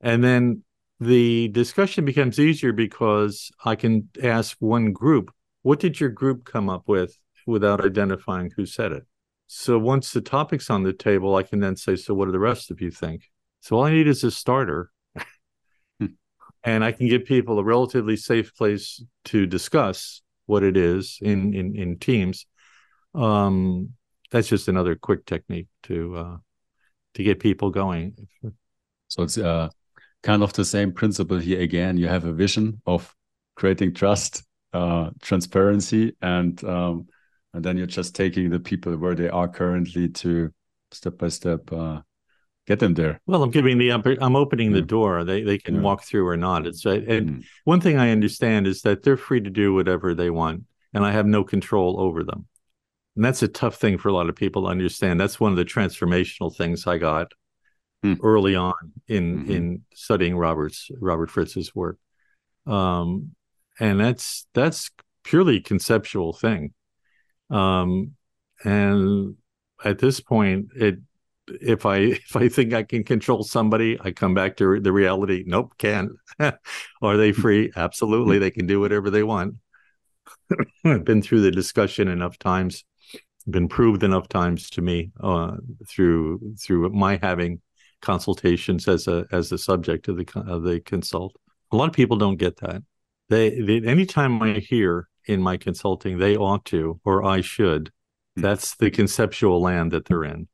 And 0.00 0.22
then 0.22 0.62
the 1.00 1.48
discussion 1.48 2.04
becomes 2.04 2.38
easier 2.38 2.72
because 2.72 3.50
I 3.64 3.76
can 3.76 4.08
ask 4.22 4.56
one 4.60 4.92
group, 4.92 5.32
what 5.62 5.80
did 5.80 6.00
your 6.00 6.08
group 6.08 6.44
come 6.44 6.68
up 6.68 6.84
with 6.86 7.16
without 7.46 7.84
identifying 7.84 8.50
who 8.56 8.64
said 8.66 8.92
it? 8.92 9.06
So 9.46 9.78
once 9.78 10.12
the 10.12 10.20
topic's 10.20 10.70
on 10.70 10.82
the 10.82 10.92
table, 10.92 11.34
I 11.34 11.42
can 11.42 11.60
then 11.60 11.76
say, 11.76 11.96
so 11.96 12.14
what 12.14 12.26
do 12.26 12.32
the 12.32 12.38
rest 12.38 12.70
of 12.70 12.80
you 12.80 12.90
think? 12.90 13.30
So 13.60 13.76
all 13.76 13.84
I 13.84 13.92
need 13.92 14.06
is 14.06 14.24
a 14.24 14.30
starter. 14.30 14.90
Hmm. 15.98 16.06
and 16.62 16.84
I 16.84 16.92
can 16.92 17.08
give 17.08 17.24
people 17.24 17.58
a 17.58 17.64
relatively 17.64 18.16
safe 18.16 18.54
place 18.54 19.02
to 19.26 19.46
discuss 19.46 20.22
what 20.48 20.62
it 20.62 20.76
is 20.76 21.18
in 21.22 21.54
in, 21.54 21.76
in 21.76 21.98
teams. 21.98 22.46
Um, 23.14 23.90
that's 24.30 24.48
just 24.48 24.68
another 24.68 24.96
quick 24.96 25.24
technique 25.26 25.68
to 25.84 26.16
uh, 26.16 26.36
to 27.14 27.22
get 27.22 27.40
people 27.40 27.70
going. 27.70 28.28
So 29.08 29.22
it's 29.22 29.38
uh, 29.38 29.68
kind 30.22 30.42
of 30.42 30.52
the 30.52 30.64
same 30.64 30.92
principle 30.92 31.38
here 31.38 31.60
again. 31.60 31.96
You 31.96 32.08
have 32.08 32.24
a 32.24 32.32
vision 32.32 32.80
of 32.86 33.14
creating 33.56 33.94
trust, 33.94 34.44
uh, 34.72 35.10
transparency, 35.22 36.14
and 36.20 36.62
um, 36.64 37.08
and 37.54 37.64
then 37.64 37.76
you're 37.76 37.86
just 37.86 38.14
taking 38.14 38.50
the 38.50 38.60
people 38.60 38.96
where 38.96 39.14
they 39.14 39.28
are 39.28 39.48
currently 39.48 40.08
to 40.08 40.52
step 40.92 41.18
by 41.18 41.28
step 41.28 41.72
uh, 41.72 42.00
get 42.68 42.80
them 42.80 42.92
there. 42.94 43.18
Well, 43.26 43.42
I'm 43.42 43.50
giving 43.50 43.78
the 43.78 43.90
I'm 43.90 44.36
opening 44.36 44.72
the 44.72 44.82
door. 44.82 45.24
They 45.24 45.42
they 45.42 45.56
can 45.56 45.76
yeah. 45.76 45.80
walk 45.80 46.04
through 46.04 46.28
or 46.28 46.36
not. 46.36 46.66
It's 46.66 46.84
and 46.84 47.30
mm. 47.30 47.44
one 47.64 47.80
thing 47.80 47.98
I 47.98 48.10
understand 48.10 48.66
is 48.66 48.82
that 48.82 49.02
they're 49.02 49.16
free 49.16 49.40
to 49.40 49.50
do 49.50 49.72
whatever 49.72 50.14
they 50.14 50.28
want, 50.28 50.64
and 50.92 51.04
I 51.04 51.12
have 51.12 51.26
no 51.26 51.42
control 51.42 51.98
over 51.98 52.22
them. 52.22 52.46
And 53.16 53.24
that's 53.24 53.42
a 53.42 53.48
tough 53.48 53.76
thing 53.76 53.96
for 53.96 54.08
a 54.10 54.12
lot 54.12 54.28
of 54.28 54.36
people 54.36 54.62
to 54.62 54.68
understand. 54.68 55.18
That's 55.18 55.40
one 55.40 55.50
of 55.50 55.56
the 55.56 55.64
transformational 55.64 56.54
things 56.54 56.86
I 56.86 56.98
got 56.98 57.32
mm. 58.04 58.18
early 58.22 58.54
on 58.54 58.74
in 59.08 59.38
mm-hmm. 59.38 59.50
in 59.50 59.82
studying 59.94 60.36
Robert's 60.36 60.90
Robert 61.00 61.30
Fritz's 61.30 61.74
work. 61.74 61.98
Um, 62.66 63.30
and 63.80 63.98
that's 63.98 64.46
that's 64.52 64.90
purely 65.24 65.60
conceptual 65.60 66.34
thing. 66.34 66.74
Um, 67.48 68.12
and 68.62 69.36
at 69.82 69.98
this 69.98 70.20
point, 70.20 70.66
it 70.76 70.98
if 71.60 71.86
I 71.86 71.96
if 71.96 72.36
I 72.36 72.48
think 72.48 72.72
I 72.72 72.82
can 72.82 73.04
control 73.04 73.42
somebody, 73.42 73.98
I 74.00 74.12
come 74.12 74.34
back 74.34 74.56
to 74.58 74.80
the 74.80 74.92
reality. 74.92 75.44
Nope, 75.46 75.74
can't. 75.78 76.12
Are 77.02 77.16
they 77.16 77.32
free? 77.32 77.72
Absolutely, 77.76 78.38
they 78.38 78.50
can 78.50 78.66
do 78.66 78.80
whatever 78.80 79.10
they 79.10 79.22
want. 79.22 79.56
I've 80.84 81.04
been 81.04 81.22
through 81.22 81.42
the 81.42 81.50
discussion 81.50 82.08
enough 82.08 82.38
times, 82.38 82.84
been 83.48 83.68
proved 83.68 84.02
enough 84.02 84.28
times 84.28 84.70
to 84.70 84.82
me 84.82 85.10
uh, 85.20 85.56
through 85.88 86.54
through 86.60 86.90
my 86.90 87.18
having 87.22 87.60
consultations 88.00 88.86
as 88.88 89.08
a 89.08 89.26
as 89.32 89.50
a 89.52 89.58
subject 89.58 90.08
of 90.08 90.16
the 90.16 90.42
of 90.46 90.62
the 90.62 90.80
consult. 90.80 91.36
A 91.72 91.76
lot 91.76 91.88
of 91.88 91.94
people 91.94 92.16
don't 92.16 92.36
get 92.36 92.56
that. 92.58 92.82
They, 93.28 93.60
they 93.60 93.82
anytime 93.86 94.40
I 94.42 94.54
hear 94.54 95.08
in 95.26 95.42
my 95.42 95.58
consulting 95.58 96.18
they 96.18 96.36
ought 96.36 96.64
to 96.66 97.00
or 97.04 97.24
I 97.24 97.42
should, 97.42 97.90
hmm. 98.36 98.42
that's 98.42 98.76
the 98.76 98.90
conceptual 98.90 99.60
land 99.60 99.92
that 99.92 100.06
they're 100.06 100.24
in 100.24 100.48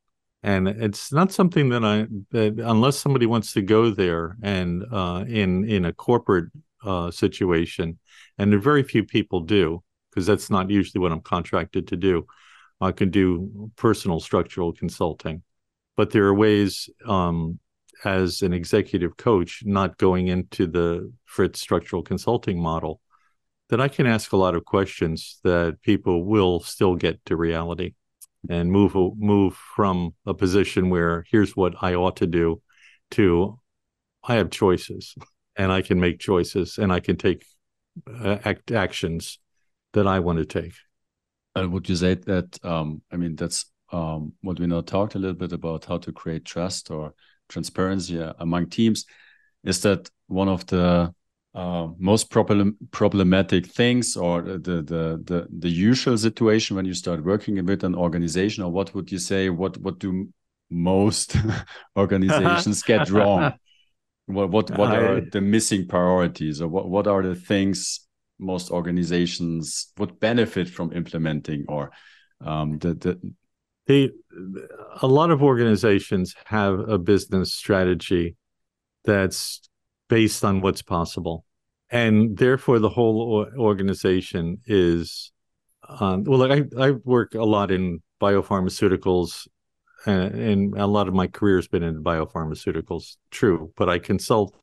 and 0.44 0.68
it's 0.68 1.10
not 1.10 1.32
something 1.32 1.70
that 1.70 1.84
I 1.84 2.06
that 2.30 2.60
unless 2.62 2.98
somebody 2.98 3.24
wants 3.24 3.54
to 3.54 3.62
go 3.62 3.90
there 3.90 4.36
and 4.42 4.84
uh, 4.92 5.24
in 5.26 5.64
in 5.64 5.86
a 5.86 5.92
corporate 5.92 6.50
uh, 6.84 7.10
situation, 7.10 7.98
and 8.36 8.62
very 8.62 8.82
few 8.82 9.04
people 9.04 9.40
do 9.40 9.82
because 10.10 10.26
that's 10.26 10.50
not 10.50 10.70
usually 10.70 11.00
what 11.00 11.12
I'm 11.12 11.22
contracted 11.22 11.88
to 11.88 11.96
do. 11.96 12.26
I 12.78 12.92
can 12.92 13.10
do 13.10 13.70
personal 13.76 14.20
structural 14.20 14.74
consulting, 14.74 15.42
but 15.96 16.10
there 16.10 16.26
are 16.26 16.34
ways 16.34 16.90
um, 17.06 17.58
as 18.04 18.42
an 18.42 18.52
executive 18.52 19.16
coach, 19.16 19.62
not 19.64 19.96
going 19.96 20.28
into 20.28 20.66
the 20.66 21.10
Fritz 21.24 21.58
structural 21.58 22.02
consulting 22.02 22.60
model, 22.60 23.00
that 23.70 23.80
I 23.80 23.88
can 23.88 24.06
ask 24.06 24.32
a 24.32 24.36
lot 24.36 24.54
of 24.54 24.66
questions 24.66 25.40
that 25.42 25.80
people 25.80 26.24
will 26.24 26.60
still 26.60 26.96
get 26.96 27.24
to 27.24 27.36
reality 27.36 27.94
and 28.48 28.70
move 28.70 28.94
move 29.16 29.54
from 29.54 30.14
a 30.26 30.34
position 30.34 30.90
where 30.90 31.24
here's 31.30 31.56
what 31.56 31.74
I 31.82 31.94
ought 31.94 32.16
to 32.16 32.26
do 32.26 32.60
to 33.12 33.58
I 34.22 34.34
have 34.34 34.50
choices 34.50 35.14
and 35.56 35.70
I 35.72 35.82
can 35.82 36.00
make 36.00 36.18
choices 36.18 36.78
and 36.78 36.92
I 36.92 37.00
can 37.00 37.16
take 37.16 37.44
uh, 38.08 38.38
act, 38.44 38.72
actions 38.72 39.38
that 39.92 40.06
I 40.06 40.20
want 40.20 40.38
to 40.38 40.44
take. 40.44 40.74
And 41.54 41.72
would 41.72 41.88
you 41.88 41.96
say 41.96 42.14
that 42.14 42.64
um, 42.64 43.02
I 43.12 43.16
mean 43.16 43.36
that's 43.36 43.66
um, 43.92 44.32
what 44.42 44.58
we 44.58 44.66
now 44.66 44.80
talked 44.80 45.14
a 45.14 45.18
little 45.18 45.36
bit 45.36 45.52
about 45.52 45.84
how 45.84 45.98
to 45.98 46.12
create 46.12 46.44
trust 46.44 46.90
or 46.90 47.14
transparency 47.48 48.20
among 48.38 48.70
teams 48.70 49.04
is 49.62 49.80
that 49.82 50.10
one 50.26 50.48
of 50.48 50.66
the 50.66 51.14
uh, 51.54 51.88
most 51.98 52.30
problem 52.30 52.76
problematic 52.90 53.66
things 53.66 54.16
or 54.16 54.42
the, 54.42 54.82
the 54.82 55.22
the 55.24 55.46
the 55.56 55.68
usual 55.68 56.18
situation 56.18 56.74
when 56.74 56.84
you 56.84 56.94
start 56.94 57.24
working 57.24 57.64
with 57.64 57.84
an 57.84 57.94
organization 57.94 58.64
or 58.64 58.72
what 58.72 58.92
would 58.94 59.12
you 59.12 59.18
say 59.18 59.48
what 59.50 59.76
what 59.78 60.00
do 60.00 60.28
most 60.70 61.36
organizations 61.96 62.82
get 62.82 63.08
wrong? 63.16 63.52
What 64.26 64.50
what 64.50 64.70
what 64.76 64.92
are 64.92 65.20
the 65.20 65.40
missing 65.40 65.86
priorities 65.86 66.60
or 66.60 66.68
what 66.68 66.88
what 66.88 67.06
are 67.06 67.22
the 67.22 67.36
things 67.36 68.00
most 68.38 68.70
organizations 68.70 69.92
would 69.96 70.18
benefit 70.18 70.68
from 70.68 70.92
implementing 70.92 71.66
or 71.68 71.92
um, 72.40 72.78
the, 72.78 72.94
the 72.94 73.32
the 73.86 74.12
a 75.02 75.06
lot 75.06 75.30
of 75.30 75.42
organizations 75.42 76.34
have 76.46 76.80
a 76.80 76.98
business 76.98 77.54
strategy 77.54 78.36
that's 79.04 79.68
based 80.08 80.44
on 80.44 80.60
what's 80.60 80.82
possible. 80.82 81.44
And 81.90 82.36
therefore 82.36 82.78
the 82.78 82.88
whole 82.88 83.46
organization 83.56 84.58
is 84.66 85.32
um, 85.88 86.24
well 86.24 86.50
I, 86.50 86.64
I 86.78 86.92
work 86.92 87.34
a 87.34 87.44
lot 87.44 87.70
in 87.70 88.02
biopharmaceuticals 88.20 89.46
and, 90.06 90.34
and 90.34 90.78
a 90.78 90.86
lot 90.86 91.08
of 91.08 91.14
my 91.14 91.26
career 91.26 91.56
has 91.56 91.68
been 91.68 91.82
in 91.82 92.02
biopharmaceuticals. 92.02 93.16
True 93.30 93.72
but 93.76 93.88
i 93.88 93.98
consult 93.98 94.56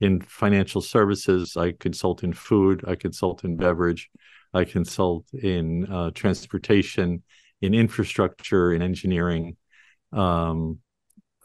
in 0.00 0.20
financial 0.20 0.80
services 0.80 1.56
i 1.56 1.72
consult 1.72 2.22
in 2.22 2.32
food 2.32 2.84
i 2.86 2.94
consult 2.94 3.44
in 3.44 3.56
beverage 3.56 4.08
i 4.54 4.64
consult 4.64 5.26
in 5.34 5.90
uh, 5.92 6.10
transportation 6.12 7.22
in 7.60 7.74
infrastructure 7.74 8.72
in 8.72 8.80
engineering 8.80 9.56
um, 10.12 10.78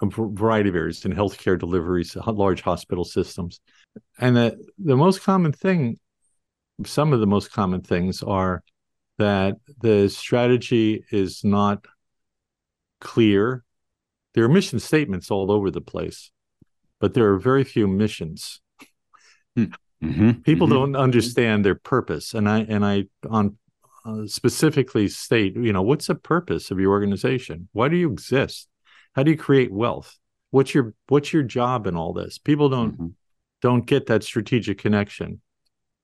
a 0.01 0.07
variety 0.07 0.69
of 0.69 0.75
areas 0.75 1.05
in 1.05 1.13
healthcare 1.13 1.57
deliveries, 1.57 2.15
large 2.27 2.61
hospital 2.61 3.03
systems. 3.03 3.59
And 4.19 4.35
the, 4.35 4.57
the 4.77 4.97
most 4.97 5.21
common 5.21 5.53
thing, 5.53 5.97
some 6.85 7.13
of 7.13 7.19
the 7.19 7.27
most 7.27 7.51
common 7.51 7.81
things 7.81 8.21
are 8.21 8.63
that 9.17 9.55
the 9.79 10.09
strategy 10.09 11.05
is 11.11 11.43
not 11.43 11.85
clear. 12.99 13.63
There 14.33 14.43
are 14.43 14.49
mission 14.49 14.79
statements 14.79 15.31
all 15.31 15.51
over 15.51 15.71
the 15.71 15.81
place, 15.81 16.31
but 16.99 17.13
there 17.13 17.31
are 17.31 17.39
very 17.39 17.63
few 17.63 17.87
missions. 17.87 18.59
Hmm. 19.55 19.65
Mm-hmm. 20.03 20.31
People 20.41 20.67
mm-hmm. 20.67 20.75
don't 20.75 20.95
understand 20.97 21.63
their 21.63 21.75
purpose, 21.75 22.33
and 22.33 22.49
I 22.49 22.59
and 22.59 22.85
I 22.85 23.05
on 23.29 23.57
uh, 24.05 24.27
specifically 24.27 25.07
state, 25.07 25.55
you 25.55 25.73
know, 25.73 25.81
what's 25.81 26.07
the 26.07 26.15
purpose 26.15 26.69
of 26.69 26.79
your 26.79 26.91
organization? 26.91 27.69
Why 27.71 27.87
do 27.87 27.95
you 27.95 28.11
exist? 28.11 28.67
How 29.15 29.23
do 29.23 29.31
you 29.31 29.37
create 29.37 29.71
wealth? 29.71 30.17
What's 30.51 30.73
your 30.73 30.93
what's 31.07 31.33
your 31.33 31.43
job 31.43 31.87
in 31.87 31.95
all 31.95 32.13
this? 32.13 32.37
People 32.37 32.69
don't 32.69 32.93
mm-hmm. 32.93 33.07
don't 33.61 33.85
get 33.85 34.07
that 34.07 34.23
strategic 34.23 34.77
connection. 34.77 35.41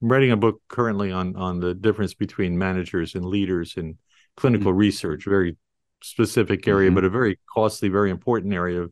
I'm 0.01 0.07
writing 0.07 0.31
a 0.31 0.37
book 0.37 0.61
currently 0.67 1.11
on 1.11 1.35
on 1.35 1.59
the 1.59 1.73
difference 1.73 2.13
between 2.13 2.57
managers 2.57 3.15
and 3.15 3.25
leaders 3.25 3.75
in 3.77 3.97
clinical 4.37 4.71
mm-hmm. 4.71 4.79
research, 4.79 5.25
very 5.25 5.57
specific 6.03 6.67
area, 6.67 6.89
mm-hmm. 6.89 6.95
but 6.95 7.03
a 7.03 7.09
very 7.09 7.39
costly, 7.53 7.89
very 7.89 8.09
important 8.09 8.53
area 8.53 8.81
of, 8.81 8.91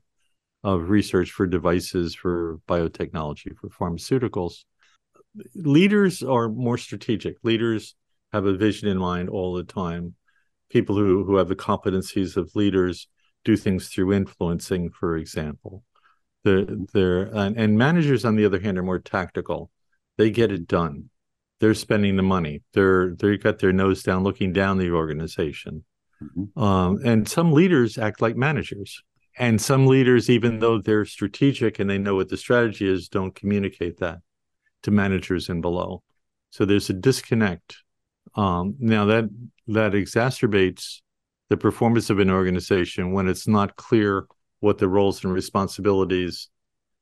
of 0.63 0.89
research 0.89 1.31
for 1.31 1.47
devices, 1.47 2.13
for 2.13 2.59
biotechnology, 2.67 3.55
for 3.57 3.69
pharmaceuticals. 3.69 4.65
Leaders 5.55 6.23
are 6.23 6.49
more 6.49 6.77
strategic. 6.77 7.37
Leaders 7.43 7.95
have 8.33 8.45
a 8.45 8.53
vision 8.53 8.87
in 8.87 8.97
mind 8.97 9.29
all 9.29 9.53
the 9.53 9.63
time. 9.63 10.15
People 10.69 10.95
who, 10.95 11.23
who 11.23 11.37
have 11.37 11.47
the 11.47 11.55
competencies 11.55 12.37
of 12.37 12.55
leaders 12.55 13.07
do 13.45 13.55
things 13.55 13.87
through 13.87 14.13
influencing, 14.13 14.91
for 14.91 15.17
example. 15.17 15.83
They're, 16.43 16.65
they're 16.93 17.23
and, 17.23 17.57
and 17.57 17.77
managers, 17.77 18.25
on 18.25 18.35
the 18.35 18.45
other 18.45 18.59
hand, 18.59 18.77
are 18.77 18.83
more 18.83 18.99
tactical. 18.99 19.71
They 20.17 20.29
get 20.29 20.51
it 20.51 20.67
done. 20.67 21.09
They're 21.59 21.73
spending 21.73 22.15
the 22.15 22.23
money. 22.23 22.63
They're 22.73 23.15
they've 23.15 23.41
got 23.41 23.59
their 23.59 23.73
nose 23.73 24.03
down, 24.03 24.23
looking 24.23 24.53
down 24.53 24.77
the 24.77 24.91
organization. 24.91 25.83
Mm-hmm. 26.23 26.61
Um, 26.61 26.99
and 27.03 27.27
some 27.27 27.51
leaders 27.51 27.97
act 27.97 28.21
like 28.21 28.35
managers. 28.35 29.01
And 29.37 29.61
some 29.61 29.87
leaders, 29.87 30.29
even 30.29 30.59
though 30.59 30.79
they're 30.79 31.05
strategic 31.05 31.79
and 31.79 31.89
they 31.89 31.97
know 31.97 32.15
what 32.15 32.29
the 32.29 32.37
strategy 32.37 32.89
is, 32.89 33.07
don't 33.07 33.33
communicate 33.33 33.97
that 33.99 34.19
to 34.83 34.91
managers 34.91 35.49
and 35.49 35.61
below. 35.61 36.03
So 36.49 36.65
there's 36.65 36.89
a 36.89 36.93
disconnect. 36.93 37.77
Um, 38.35 38.75
now 38.79 39.05
that 39.05 39.29
that 39.67 39.93
exacerbates 39.93 41.01
the 41.49 41.57
performance 41.57 42.09
of 42.09 42.19
an 42.19 42.29
organization 42.29 43.11
when 43.11 43.27
it's 43.27 43.47
not 43.47 43.75
clear 43.75 44.27
what 44.59 44.77
the 44.77 44.87
roles 44.87 45.23
and 45.23 45.33
responsibilities 45.33 46.49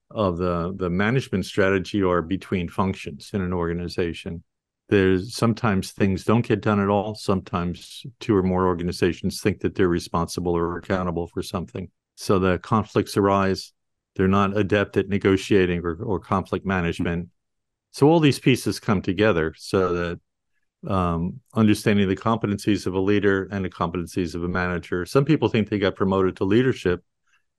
of 0.09 0.37
the 0.37 0.73
the 0.77 0.89
management 0.89 1.45
strategy 1.45 2.01
are 2.01 2.21
between 2.21 2.69
functions 2.69 3.31
in 3.33 3.41
an 3.41 3.53
organization. 3.53 4.43
There's 4.89 5.35
sometimes 5.35 5.91
things 5.91 6.23
don't 6.23 6.47
get 6.47 6.61
done 6.61 6.79
at 6.79 6.87
all. 6.87 7.13
Sometimes 7.13 8.05
two 8.21 8.33
or 8.35 8.43
more 8.43 8.67
organizations 8.67 9.41
think 9.41 9.59
that 9.59 9.75
they're 9.75 9.89
responsible 9.89 10.53
or 10.53 10.77
accountable 10.77 11.27
for 11.27 11.43
something. 11.43 11.89
So 12.15 12.39
the 12.39 12.57
conflicts 12.59 13.17
arise. 13.17 13.73
They're 14.15 14.29
not 14.29 14.57
adept 14.57 14.95
at 14.95 15.09
negotiating 15.09 15.81
or, 15.83 15.95
or 16.01 16.19
conflict 16.19 16.65
management. 16.65 17.27
So 17.91 18.07
all 18.07 18.21
these 18.21 18.39
pieces 18.39 18.79
come 18.79 19.01
together 19.01 19.53
so 19.57 19.93
that 19.93 20.19
um, 20.85 21.39
understanding 21.53 22.07
the 22.07 22.15
competencies 22.15 22.85
of 22.85 22.93
a 22.93 22.99
leader 22.99 23.47
and 23.51 23.65
the 23.65 23.69
competencies 23.69 24.35
of 24.35 24.43
a 24.43 24.47
manager. 24.47 25.05
Some 25.05 25.25
people 25.25 25.49
think 25.49 25.69
they 25.69 25.79
got 25.79 25.95
promoted 25.95 26.35
to 26.37 26.43
leadership 26.43 27.03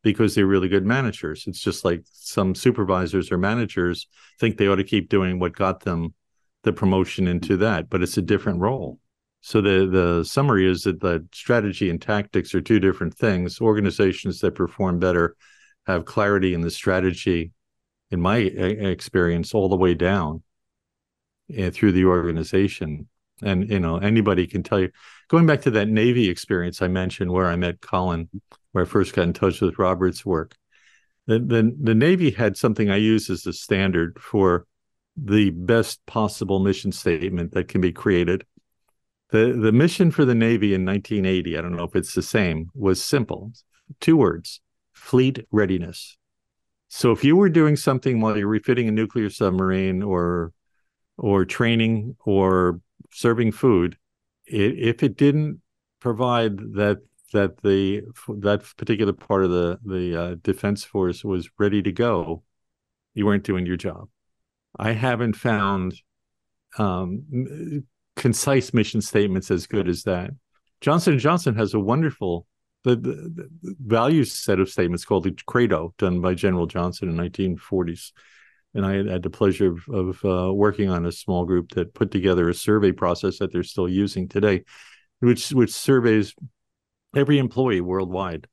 because 0.02 0.34
they're 0.34 0.46
really 0.46 0.68
good 0.68 0.86
managers. 0.86 1.44
It's 1.46 1.60
just 1.60 1.84
like 1.84 2.02
some 2.12 2.54
supervisors 2.54 3.32
or 3.32 3.38
managers 3.38 4.06
think 4.38 4.56
they 4.56 4.68
ought 4.68 4.76
to 4.76 4.84
keep 4.84 5.08
doing 5.08 5.38
what 5.38 5.56
got 5.56 5.80
them 5.80 6.14
the 6.62 6.72
promotion 6.72 7.26
into 7.28 7.56
that, 7.58 7.88
but 7.88 8.02
it's 8.02 8.16
a 8.16 8.22
different 8.22 8.60
role. 8.60 8.98
So 9.40 9.60
the 9.60 9.86
the 9.86 10.24
summary 10.24 10.68
is 10.68 10.82
that 10.82 11.00
the 11.00 11.26
strategy 11.32 11.90
and 11.90 12.02
tactics 12.02 12.54
are 12.54 12.60
two 12.60 12.80
different 12.80 13.16
things. 13.16 13.60
Organizations 13.60 14.40
that 14.40 14.56
perform 14.56 14.98
better 14.98 15.36
have 15.86 16.04
clarity 16.04 16.54
in 16.54 16.60
the 16.60 16.70
strategy, 16.70 17.52
in 18.10 18.20
my 18.20 18.38
experience, 18.38 19.54
all 19.54 19.68
the 19.68 19.76
way 19.76 19.94
down 19.94 20.34
uh, 20.34 20.47
Eh, 21.54 21.70
through 21.70 21.92
the 21.92 22.04
organization. 22.04 23.08
And 23.40 23.70
you 23.70 23.80
know, 23.80 23.96
anybody 23.96 24.46
can 24.46 24.62
tell 24.62 24.80
you. 24.80 24.90
Going 25.28 25.46
back 25.46 25.62
to 25.62 25.70
that 25.70 25.88
Navy 25.88 26.28
experience 26.28 26.82
I 26.82 26.88
mentioned, 26.88 27.32
where 27.32 27.46
I 27.46 27.56
met 27.56 27.80
Colin, 27.80 28.28
where 28.72 28.84
I 28.84 28.86
first 28.86 29.14
got 29.14 29.22
in 29.22 29.32
touch 29.32 29.60
with 29.60 29.78
Robert's 29.78 30.26
work, 30.26 30.56
the 31.26 31.38
the, 31.38 31.74
the 31.80 31.94
Navy 31.94 32.30
had 32.30 32.56
something 32.56 32.90
I 32.90 32.96
use 32.96 33.30
as 33.30 33.46
a 33.46 33.52
standard 33.52 34.18
for 34.20 34.66
the 35.16 35.50
best 35.50 36.04
possible 36.04 36.58
mission 36.58 36.92
statement 36.92 37.52
that 37.52 37.68
can 37.68 37.80
be 37.80 37.92
created. 37.92 38.44
The 39.30 39.58
the 39.58 39.72
mission 39.72 40.10
for 40.10 40.26
the 40.26 40.34
Navy 40.34 40.74
in 40.74 40.84
1980, 40.84 41.56
I 41.56 41.62
don't 41.62 41.76
know 41.76 41.84
if 41.84 41.96
it's 41.96 42.14
the 42.14 42.22
same, 42.22 42.70
was 42.74 43.02
simple. 43.02 43.52
Two 44.00 44.18
words: 44.18 44.60
fleet 44.92 45.46
readiness. 45.50 46.18
So 46.88 47.12
if 47.12 47.24
you 47.24 47.36
were 47.36 47.48
doing 47.48 47.76
something 47.76 48.20
while 48.20 48.36
you're 48.36 48.48
refitting 48.48 48.88
a 48.88 48.92
nuclear 48.92 49.30
submarine 49.30 50.02
or 50.02 50.52
or 51.18 51.44
training 51.44 52.16
or 52.24 52.80
serving 53.10 53.52
food, 53.52 53.96
it, 54.46 54.78
if 54.78 55.02
it 55.02 55.16
didn't 55.16 55.60
provide 56.00 56.58
that 56.74 56.98
that 57.32 57.60
the 57.62 58.02
that 58.38 58.64
particular 58.76 59.12
part 59.12 59.44
of 59.44 59.50
the 59.50 59.78
the 59.84 60.20
uh, 60.20 60.34
defense 60.42 60.84
force 60.84 61.24
was 61.24 61.50
ready 61.58 61.82
to 61.82 61.92
go, 61.92 62.42
you 63.14 63.26
weren't 63.26 63.44
doing 63.44 63.66
your 63.66 63.76
job. 63.76 64.08
I 64.78 64.92
haven't 64.92 65.34
found 65.34 65.94
um, 66.78 67.84
concise 68.16 68.72
mission 68.72 69.00
statements 69.00 69.50
as 69.50 69.66
good 69.66 69.88
as 69.88 70.04
that. 70.04 70.30
Johnson 70.80 71.18
Johnson 71.18 71.54
has 71.56 71.74
a 71.74 71.80
wonderful 71.80 72.46
the, 72.84 72.96
the, 72.96 73.48
the 73.84 74.24
set 74.24 74.60
of 74.60 74.70
statements 74.70 75.04
called 75.04 75.24
the 75.24 75.36
Credo, 75.46 75.92
done 75.98 76.20
by 76.20 76.34
General 76.34 76.66
Johnson 76.66 77.08
in 77.08 77.16
1940s 77.16 78.12
and 78.74 78.84
I 78.84 79.10
had 79.10 79.22
the 79.22 79.30
pleasure 79.30 79.72
of, 79.72 79.88
of 79.88 80.24
uh, 80.24 80.52
working 80.52 80.88
on 80.90 81.06
a 81.06 81.12
small 81.12 81.44
group 81.44 81.70
that 81.72 81.94
put 81.94 82.10
together 82.10 82.48
a 82.48 82.54
survey 82.54 82.92
process 82.92 83.38
that 83.38 83.52
they're 83.52 83.62
still 83.62 83.88
using 83.88 84.28
today, 84.28 84.64
which 85.20 85.50
which 85.50 85.72
surveys 85.72 86.34
every 87.16 87.38
employee 87.38 87.80
worldwide 87.80 88.46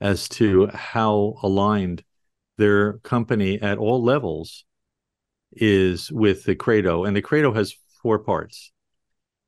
as 0.00 0.28
to 0.30 0.66
how 0.68 1.34
aligned 1.42 2.02
their 2.56 2.94
company 2.98 3.60
at 3.60 3.78
all 3.78 4.02
levels 4.02 4.64
is 5.52 6.10
with 6.10 6.44
the 6.44 6.54
credo. 6.54 7.04
And 7.04 7.14
the 7.14 7.22
credo 7.22 7.52
has 7.52 7.74
four 8.02 8.18
parts. 8.18 8.72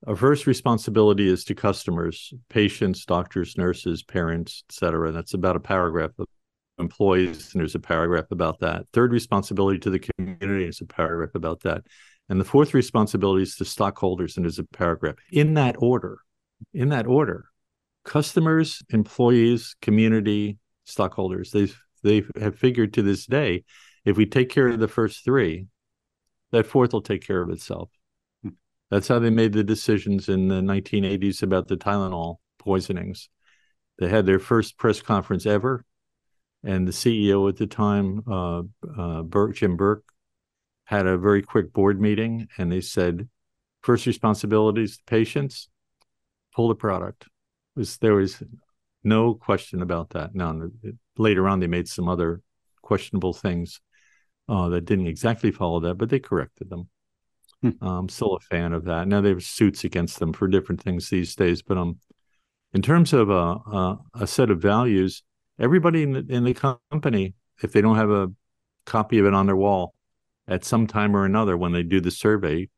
Our 0.06 0.16
first 0.16 0.46
responsibility 0.46 1.28
is 1.28 1.44
to 1.44 1.54
customers 1.54 2.34
patients 2.48 3.04
doctors 3.04 3.56
nurses 3.56 4.02
parents 4.02 4.64
etc 4.68 5.12
that's 5.12 5.32
about 5.32 5.54
a 5.54 5.60
paragraph 5.60 6.10
of 6.18 6.26
employees, 6.82 7.52
and 7.52 7.60
there's 7.60 7.74
a 7.74 7.80
paragraph 7.80 8.26
about 8.30 8.58
that. 8.60 8.84
Third 8.92 9.12
responsibility 9.12 9.78
to 9.80 9.90
the 9.90 9.98
community 10.00 10.66
is 10.66 10.80
a 10.82 10.86
paragraph 10.86 11.34
about 11.34 11.60
that. 11.62 11.82
And 12.28 12.40
the 12.40 12.44
fourth 12.44 12.74
responsibility 12.74 13.42
is 13.42 13.56
to 13.56 13.64
stockholders, 13.64 14.36
and 14.36 14.44
there's 14.44 14.58
a 14.58 14.64
paragraph 14.64 15.16
in 15.30 15.54
that 15.54 15.76
order. 15.78 16.18
In 16.74 16.90
that 16.90 17.06
order. 17.06 17.46
customers, 18.04 18.82
employees, 18.90 19.74
community, 19.80 20.58
stockholders. 20.84 21.50
They 21.52 21.68
they 22.02 22.24
have 22.40 22.58
figured 22.58 22.94
to 22.94 23.02
this 23.02 23.26
day, 23.26 23.64
if 24.04 24.16
we 24.16 24.26
take 24.26 24.50
care 24.50 24.68
of 24.68 24.80
the 24.80 24.88
first 24.88 25.24
three, 25.24 25.66
that 26.50 26.66
fourth 26.66 26.92
will 26.92 27.02
take 27.02 27.24
care 27.26 27.42
of 27.42 27.50
itself. 27.50 27.90
Hmm. 28.42 28.50
That's 28.90 29.08
how 29.08 29.18
they 29.20 29.30
made 29.30 29.52
the 29.52 29.64
decisions 29.64 30.28
in 30.28 30.48
the 30.48 30.60
1980s 30.60 31.42
about 31.42 31.68
the 31.68 31.76
Tylenol 31.76 32.36
poisonings. 32.58 33.28
They 33.98 34.08
had 34.08 34.26
their 34.26 34.40
first 34.40 34.78
press 34.78 35.00
conference 35.00 35.46
ever, 35.46 35.84
and 36.64 36.86
the 36.86 36.92
CEO 36.92 37.48
at 37.48 37.56
the 37.56 37.66
time, 37.66 38.22
uh, 38.30 38.62
uh, 38.98 39.22
Burke, 39.22 39.56
Jim 39.56 39.76
Burke, 39.76 40.04
had 40.84 41.06
a 41.06 41.18
very 41.18 41.42
quick 41.42 41.72
board 41.72 42.00
meeting, 42.00 42.48
and 42.58 42.70
they 42.70 42.80
said, 42.80 43.28
first 43.82 44.06
responsibilities 44.06 44.98
to 44.98 45.04
patients, 45.04 45.68
pull 46.54 46.68
the 46.68 46.74
product. 46.74 47.26
Was 47.74 47.96
there 47.98 48.14
was 48.14 48.42
no 49.02 49.34
question 49.34 49.82
about 49.82 50.10
that. 50.10 50.34
Now 50.34 50.68
later 51.16 51.48
on, 51.48 51.60
they 51.60 51.66
made 51.66 51.88
some 51.88 52.08
other 52.08 52.42
questionable 52.82 53.32
things 53.32 53.80
uh, 54.48 54.68
that 54.68 54.84
didn't 54.84 55.06
exactly 55.06 55.50
follow 55.50 55.80
that, 55.80 55.94
but 55.94 56.10
they 56.10 56.18
corrected 56.18 56.70
them. 56.70 56.88
Hmm. 57.62 57.70
I'm 57.80 58.08
still 58.08 58.34
a 58.34 58.40
fan 58.40 58.72
of 58.72 58.84
that. 58.84 59.08
Now 59.08 59.20
there's 59.20 59.46
suits 59.46 59.84
against 59.84 60.18
them 60.18 60.32
for 60.32 60.48
different 60.48 60.82
things 60.82 61.08
these 61.08 61.34
days, 61.34 61.62
but 61.62 61.78
um, 61.78 61.98
in 62.72 62.82
terms 62.82 63.12
of 63.12 63.30
a, 63.30 63.32
a, 63.32 63.98
a 64.20 64.26
set 64.26 64.50
of 64.50 64.60
values, 64.60 65.22
everybody 65.58 66.02
in 66.02 66.12
the, 66.12 66.26
in 66.28 66.44
the 66.44 66.54
company, 66.54 67.34
if 67.62 67.72
they 67.72 67.80
don't 67.80 67.96
have 67.96 68.10
a 68.10 68.32
copy 68.86 69.18
of 69.18 69.26
it 69.26 69.34
on 69.34 69.46
their 69.46 69.56
wall, 69.56 69.94
at 70.48 70.64
some 70.64 70.86
time 70.86 71.16
or 71.16 71.24
another, 71.24 71.56
when 71.56 71.72
they 71.72 71.82
do 71.82 72.00
the 72.00 72.10
survey, 72.10 72.68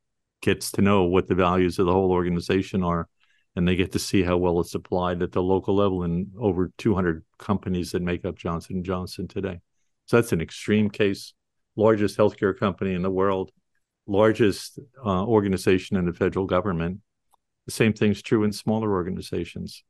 gets 0.43 0.71
to 0.73 0.83
know 0.83 1.05
what 1.05 1.27
the 1.27 1.35
values 1.35 1.79
of 1.79 1.87
the 1.87 1.93
whole 1.93 2.13
organization 2.13 2.85
are, 2.85 3.09
and 3.57 3.67
they 3.67 3.77
get 3.77 3.93
to 3.93 3.99
see 3.99 4.23
how 4.23 4.37
well 4.37 4.61
it's 4.61 4.75
applied 4.75 5.23
at 5.23 5.33
the 5.33 5.43
local 5.43 5.75
level 5.75 6.03
in 6.05 6.31
over 6.39 6.71
200 6.77 7.25
companies 7.39 7.93
that 7.93 8.03
make 8.03 8.25
up 8.25 8.37
Johnson 8.37 8.85
Johnson 8.85 9.27
today. 9.27 9.61
So 10.07 10.17
that's 10.17 10.33
an 10.33 10.43
extreme 10.43 10.91
case, 10.91 11.33
largest 11.77 12.19
healthcare 12.19 12.57
company 12.57 12.95
in 12.95 13.03
the 13.03 13.11
world, 13.11 13.53
largest 14.07 14.79
uh, 15.05 15.25
organization 15.25 15.97
in 15.97 16.05
the 16.05 16.13
federal 16.13 16.47
government. 16.47 17.01
The 17.65 17.73
same 17.73 17.95
thing's 17.95 18.21
true 18.21 18.45
in 18.45 18.53
smaller 18.53 18.93
organizations. 18.93 19.83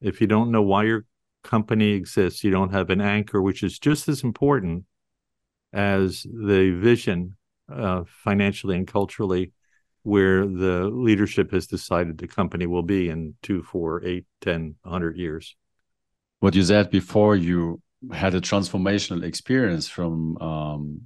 If 0.00 0.20
you 0.20 0.28
don't 0.28 0.52
know 0.52 0.62
why 0.62 0.84
your 0.84 1.06
company 1.42 1.90
exists, 1.90 2.44
you 2.44 2.50
don't 2.50 2.72
have 2.72 2.90
an 2.90 3.00
anchor, 3.00 3.40
which 3.40 3.62
is 3.62 3.78
just 3.78 4.08
as 4.08 4.22
important 4.22 4.84
as 5.72 6.22
the 6.22 6.70
vision 6.80 7.36
uh, 7.72 8.04
financially 8.06 8.76
and 8.76 8.86
culturally 8.86 9.52
where 10.02 10.46
the 10.46 10.88
leadership 10.90 11.52
has 11.52 11.66
decided 11.66 12.16
the 12.16 12.26
company 12.26 12.66
will 12.66 12.82
be 12.82 13.10
in 13.10 13.34
two, 13.42 13.62
four, 13.62 14.02
eight, 14.04 14.24
ten, 14.40 14.74
hundred 14.84 15.16
years. 15.18 15.54
What 16.40 16.54
you 16.54 16.62
said 16.62 16.90
before, 16.90 17.36
you 17.36 17.82
had 18.12 18.34
a 18.34 18.40
transformational 18.40 19.24
experience 19.24 19.88
from 19.88 20.38
um, 20.38 21.00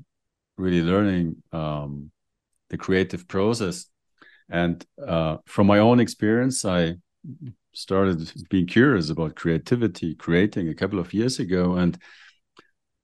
really 0.56 0.82
learning 0.82 1.42
um, 1.52 2.10
the 2.68 2.76
creative 2.76 3.26
process. 3.26 3.86
And 4.48 4.84
uh, 5.04 5.38
from 5.46 5.66
my 5.66 5.78
own 5.78 5.98
experience, 5.98 6.64
I 6.64 6.96
started 7.74 8.30
being 8.50 8.66
curious 8.66 9.10
about 9.10 9.36
creativity, 9.36 10.14
creating 10.14 10.68
a 10.68 10.74
couple 10.74 10.98
of 10.98 11.14
years 11.14 11.38
ago. 11.38 11.76
And 11.76 11.98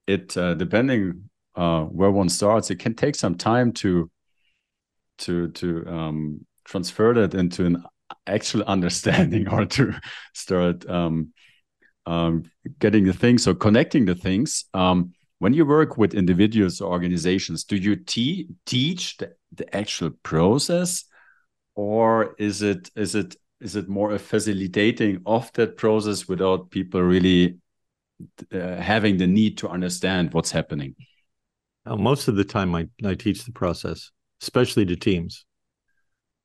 it, 0.07 0.37
uh, 0.37 0.55
depending 0.55 1.31
uh, 1.55 1.85
where 1.85 2.11
one 2.11 2.29
starts, 2.29 2.71
it 2.71 2.79
can 2.79 2.95
take 2.95 3.15
some 3.15 3.35
time 3.35 3.73
to 3.73 4.11
to 5.19 5.49
to 5.49 5.87
um, 5.87 6.47
transfer 6.65 7.13
that 7.15 7.35
into 7.35 7.67
an 7.67 7.85
actual 8.27 8.63
understanding 8.67 9.49
or 9.49 9.67
to 9.67 9.95
start 10.33 10.89
um, 10.89 11.33
um, 12.07 12.45
getting 12.79 13.05
the 13.05 13.13
things 13.13 13.47
or 13.47 13.55
connecting 13.55 14.05
the 14.05 14.15
things. 14.15 14.65
Um, 14.75 15.13
when 15.41 15.53
you 15.53 15.65
work 15.67 15.97
with 15.97 16.15
individuals 16.15 16.81
or 16.81 16.91
organizations, 16.91 17.65
do 17.65 17.77
you 17.77 17.97
te 17.97 18.49
teach 18.67 19.17
the, 19.19 19.35
the 19.53 19.75
actual 19.77 20.11
process, 20.23 21.05
or 21.75 22.35
is 22.39 22.63
it 22.63 22.91
is 22.97 23.15
it 23.15 23.37
is 23.61 23.77
it 23.77 23.89
more 23.89 24.13
a 24.13 24.19
facilitating 24.19 25.23
of 25.27 25.53
that 25.55 25.77
process 25.77 26.29
without 26.29 26.71
people 26.71 27.03
really 27.03 27.59
uh, 28.53 28.77
having 28.77 29.17
the 29.17 29.27
need 29.27 29.59
to 29.59 29.69
understand 29.69 30.33
what's 30.33 30.51
happening? 30.51 30.95
most 31.87 32.29
of 32.29 32.37
the 32.37 32.45
time, 32.45 32.75
I, 32.75 32.87
I 33.03 33.15
teach 33.15 33.45
the 33.45 33.53
process, 33.53 34.11
especially 34.43 34.85
to 34.87 34.97
teams. 34.97 35.47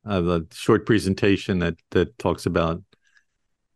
I 0.05 0.15
have 0.15 0.27
a 0.27 0.45
short 0.51 0.85
presentation 0.85 1.59
that 1.59 1.75
that 1.91 2.17
talks 2.17 2.45
about 2.45 2.81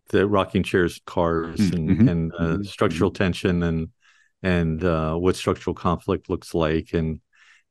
the 0.09 0.27
rocking 0.27 0.63
chairs, 0.63 1.01
cars, 1.05 1.59
mm, 1.59 1.75
and, 1.75 1.89
mm-hmm. 1.89 2.07
and 2.07 2.33
uh, 2.33 2.38
mm-hmm. 2.38 2.63
structural 2.63 3.11
tension, 3.11 3.63
and 3.63 3.89
and 4.41 4.83
uh, 4.83 5.15
what 5.15 5.35
structural 5.35 5.73
conflict 5.73 6.29
looks 6.29 6.53
like, 6.53 6.93
and 6.93 7.19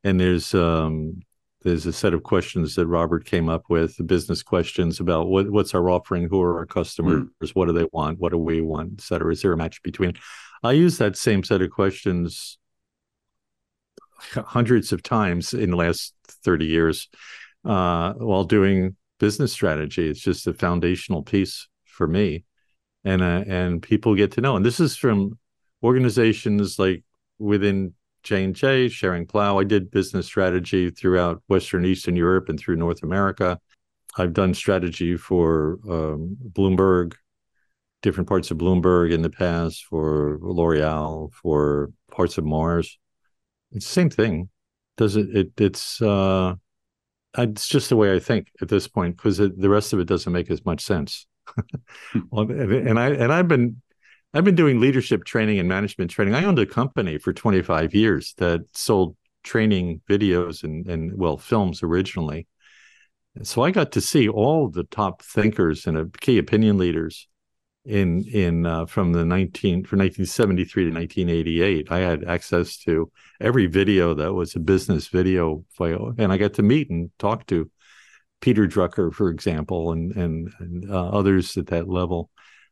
and 0.03 0.19
there's 0.19 0.53
um, 0.53 1.21
there's 1.63 1.85
a 1.85 1.93
set 1.93 2.13
of 2.13 2.23
questions 2.23 2.75
that 2.75 2.87
Robert 2.87 3.25
came 3.25 3.49
up 3.49 3.63
with, 3.69 3.97
the 3.97 4.03
business 4.03 4.43
questions 4.43 4.99
about 4.99 5.27
what, 5.27 5.49
what's 5.49 5.73
our 5.73 5.89
offering, 5.89 6.29
who 6.29 6.41
are 6.41 6.57
our 6.57 6.65
customers, 6.65 7.27
mm. 7.41 7.55
what 7.55 7.65
do 7.65 7.73
they 7.73 7.87
want, 7.91 8.19
what 8.19 8.31
do 8.31 8.37
we 8.37 8.61
want, 8.61 8.93
et 8.93 9.01
cetera. 9.01 9.31
Is 9.31 9.41
there 9.41 9.53
a 9.53 9.57
match 9.57 9.81
between? 9.81 10.13
I 10.63 10.73
use 10.73 10.97
that 10.97 11.17
same 11.17 11.43
set 11.43 11.61
of 11.61 11.71
questions 11.71 12.57
hundreds 14.19 14.91
of 14.91 15.03
times 15.03 15.53
in 15.53 15.71
the 15.71 15.77
last 15.77 16.13
30 16.43 16.65
years 16.65 17.09
uh, 17.65 18.13
while 18.13 18.43
doing 18.43 18.95
business 19.19 19.51
strategy. 19.51 20.09
It's 20.09 20.19
just 20.19 20.47
a 20.47 20.53
foundational 20.53 21.23
piece 21.23 21.67
for 21.85 22.07
me. 22.07 22.45
And 23.03 23.21
uh, 23.21 23.43
and 23.47 23.81
people 23.81 24.15
get 24.15 24.33
to 24.33 24.41
know. 24.41 24.55
And 24.55 24.65
this 24.65 24.79
is 24.79 24.97
from 24.97 25.37
organizations 25.83 26.77
like 26.77 27.03
within 27.39 27.93
J&J, 28.27 28.87
Schering-Plough. 28.87 29.57
I 29.57 29.63
did 29.63 29.89
business 29.89 30.25
strategy 30.25 30.89
throughout 30.89 31.41
Western 31.47 31.85
Eastern 31.85 32.17
Europe 32.17 32.49
and 32.49 32.59
through 32.59 32.75
North 32.75 33.01
America. 33.01 33.57
I've 34.17 34.33
done 34.33 34.53
strategy 34.53 35.15
for 35.15 35.79
um, 35.89 36.35
Bloomberg, 36.51 37.13
different 38.01 38.27
parts 38.27 38.51
of 38.51 38.57
Bloomberg 38.57 39.13
in 39.13 39.21
the 39.21 39.29
past, 39.29 39.85
for 39.85 40.39
L'Oreal, 40.41 41.31
for 41.31 41.91
parts 42.11 42.37
of 42.37 42.43
Mars. 42.43 42.99
It's 43.71 43.85
the 43.85 43.91
same 43.91 44.09
thing. 44.09 44.49
Does 44.97 45.15
it? 45.15 45.29
it 45.33 45.51
it's 45.61 46.01
uh, 46.01 46.55
it's 47.37 47.67
just 47.67 47.89
the 47.89 47.95
way 47.95 48.13
I 48.13 48.19
think 48.19 48.47
at 48.61 48.67
this 48.67 48.87
point 48.87 49.15
because 49.15 49.37
the 49.37 49.69
rest 49.69 49.93
of 49.93 49.99
it 49.99 50.07
doesn't 50.07 50.33
make 50.33 50.49
as 50.51 50.65
much 50.65 50.83
sense. 50.83 51.27
well, 52.31 52.49
and 52.49 52.99
I 52.99 53.09
and 53.11 53.31
I've 53.31 53.47
been 53.47 53.81
I've 54.33 54.43
been 54.43 54.55
doing 54.55 54.79
leadership 54.79 55.23
training 55.23 55.59
and 55.59 55.69
management 55.69 56.11
training. 56.11 56.35
I 56.35 56.43
owned 56.43 56.59
a 56.59 56.65
company 56.65 57.17
for 57.17 57.33
25 57.33 57.95
years 57.95 58.33
that 58.37 58.65
sold 58.73 59.15
training 59.43 60.01
videos 60.09 60.63
and, 60.63 60.87
and 60.87 61.17
well, 61.17 61.37
films 61.37 61.81
originally. 61.81 62.47
So 63.43 63.63
I 63.63 63.71
got 63.71 63.93
to 63.93 64.01
see 64.01 64.27
all 64.27 64.69
the 64.69 64.83
top 64.83 65.21
thinkers 65.21 65.87
and 65.87 66.19
key 66.19 66.37
opinion 66.37 66.77
leaders 66.77 67.27
in 67.85 68.23
in 68.25 68.65
uh, 68.65 68.85
from 68.85 69.13
the 69.13 69.23
19 69.23 69.85
from 69.85 69.99
1973 69.99 70.83
to 70.85 70.89
1988. 70.91 71.91
I 71.91 71.99
had 71.99 72.25
access 72.25 72.77
to 72.79 73.11
every 73.39 73.67
video 73.67 74.13
that 74.15 74.33
was 74.33 74.55
a 74.55 74.59
business 74.59 75.07
video 75.07 75.63
file, 75.71 76.13
and 76.17 76.33
I 76.33 76.37
got 76.37 76.53
to 76.55 76.63
meet 76.63 76.89
and 76.89 77.11
talk 77.17 77.45
to 77.47 77.69
Peter 78.41 78.67
Drucker, 78.67 79.13
for 79.13 79.29
example, 79.29 79.93
and 79.93 80.11
and, 80.15 80.51
and 80.59 80.91
uh, 80.91 81.09
others 81.09 81.55
at 81.57 81.67
that 81.67 81.87
level. 81.87 82.29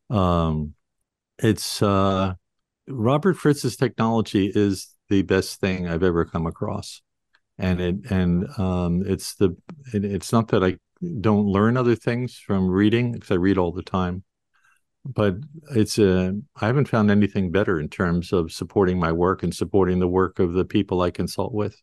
Um, 0.09 0.73
it's 1.39 1.81
uh, 1.81 2.33
Robert 2.87 3.35
Fritz's 3.35 3.75
technology 3.75 4.51
is 4.53 4.89
the 5.09 5.21
best 5.23 5.59
thing 5.59 5.87
I've 5.87 6.03
ever 6.03 6.25
come 6.25 6.47
across, 6.47 7.01
and 7.57 7.79
it 7.81 8.11
and 8.11 8.47
um, 8.57 9.03
it's 9.05 9.35
the 9.35 9.55
it, 9.93 10.05
it's 10.05 10.31
not 10.31 10.49
that 10.49 10.63
I 10.63 10.77
don't 11.21 11.45
learn 11.45 11.77
other 11.77 11.95
things 11.95 12.37
from 12.37 12.69
reading 12.69 13.11
because 13.11 13.31
I 13.31 13.35
read 13.35 13.57
all 13.57 13.71
the 13.71 13.83
time, 13.83 14.23
but 15.05 15.35
it's 15.71 15.97
a 15.99 16.33
I 16.59 16.67
haven't 16.67 16.87
found 16.87 17.11
anything 17.11 17.51
better 17.51 17.79
in 17.79 17.89
terms 17.89 18.31
of 18.33 18.51
supporting 18.51 18.99
my 18.99 19.11
work 19.11 19.43
and 19.43 19.53
supporting 19.53 19.99
the 19.99 20.07
work 20.07 20.39
of 20.39 20.53
the 20.53 20.65
people 20.65 21.01
I 21.01 21.11
consult 21.11 21.53
with. 21.53 21.81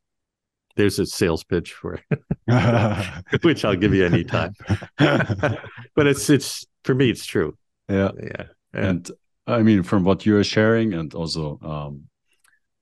There's 0.74 0.98
a 0.98 1.05
sales 1.05 1.44
pitch 1.44 1.74
for 1.74 2.00
it, 2.11 2.22
which 3.42 3.64
I'll 3.64 3.76
give 3.76 3.94
you 3.94 4.07
anytime. 4.07 4.55
but 4.98 6.07
it's 6.07 6.30
it's 6.30 6.66
for 6.84 6.94
me, 6.94 7.11
it's 7.11 7.26
true. 7.26 7.57
Yeah, 7.88 8.11
yeah. 8.22 8.44
And 8.72 9.11
I 9.47 9.62
mean, 9.62 9.82
from 9.82 10.05
what 10.05 10.24
you're 10.24 10.45
sharing, 10.45 10.95
and 10.95 11.12
also 11.14 11.59
um, 11.62 12.05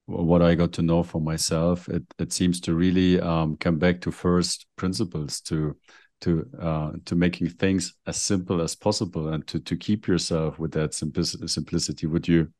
what 0.07 0.43
I 0.43 0.55
got 0.55 0.73
to 0.75 0.83
know 0.83 1.03
for 1.03 1.21
myself, 1.21 1.89
it 1.89 2.03
it 2.19 2.33
seems 2.33 2.61
to 2.63 2.75
really 2.75 3.21
um, 3.21 3.57
come 3.57 3.79
back 3.79 4.01
to 4.03 4.11
first 4.11 4.67
principles 4.77 5.41
to 5.43 5.77
to 6.23 6.47
uh, 6.61 6.93
to 7.07 7.15
making 7.17 7.49
things 7.49 7.95
as 8.07 8.17
simple 8.17 8.61
as 8.61 8.75
possible 8.75 9.29
and 9.29 9.47
to 9.47 9.61
to 9.61 9.77
keep 9.77 10.07
yourself 10.07 10.59
with 10.59 10.73
that 10.73 10.95
simplicity. 10.95 12.07
Would 12.07 12.29
you 12.29 12.53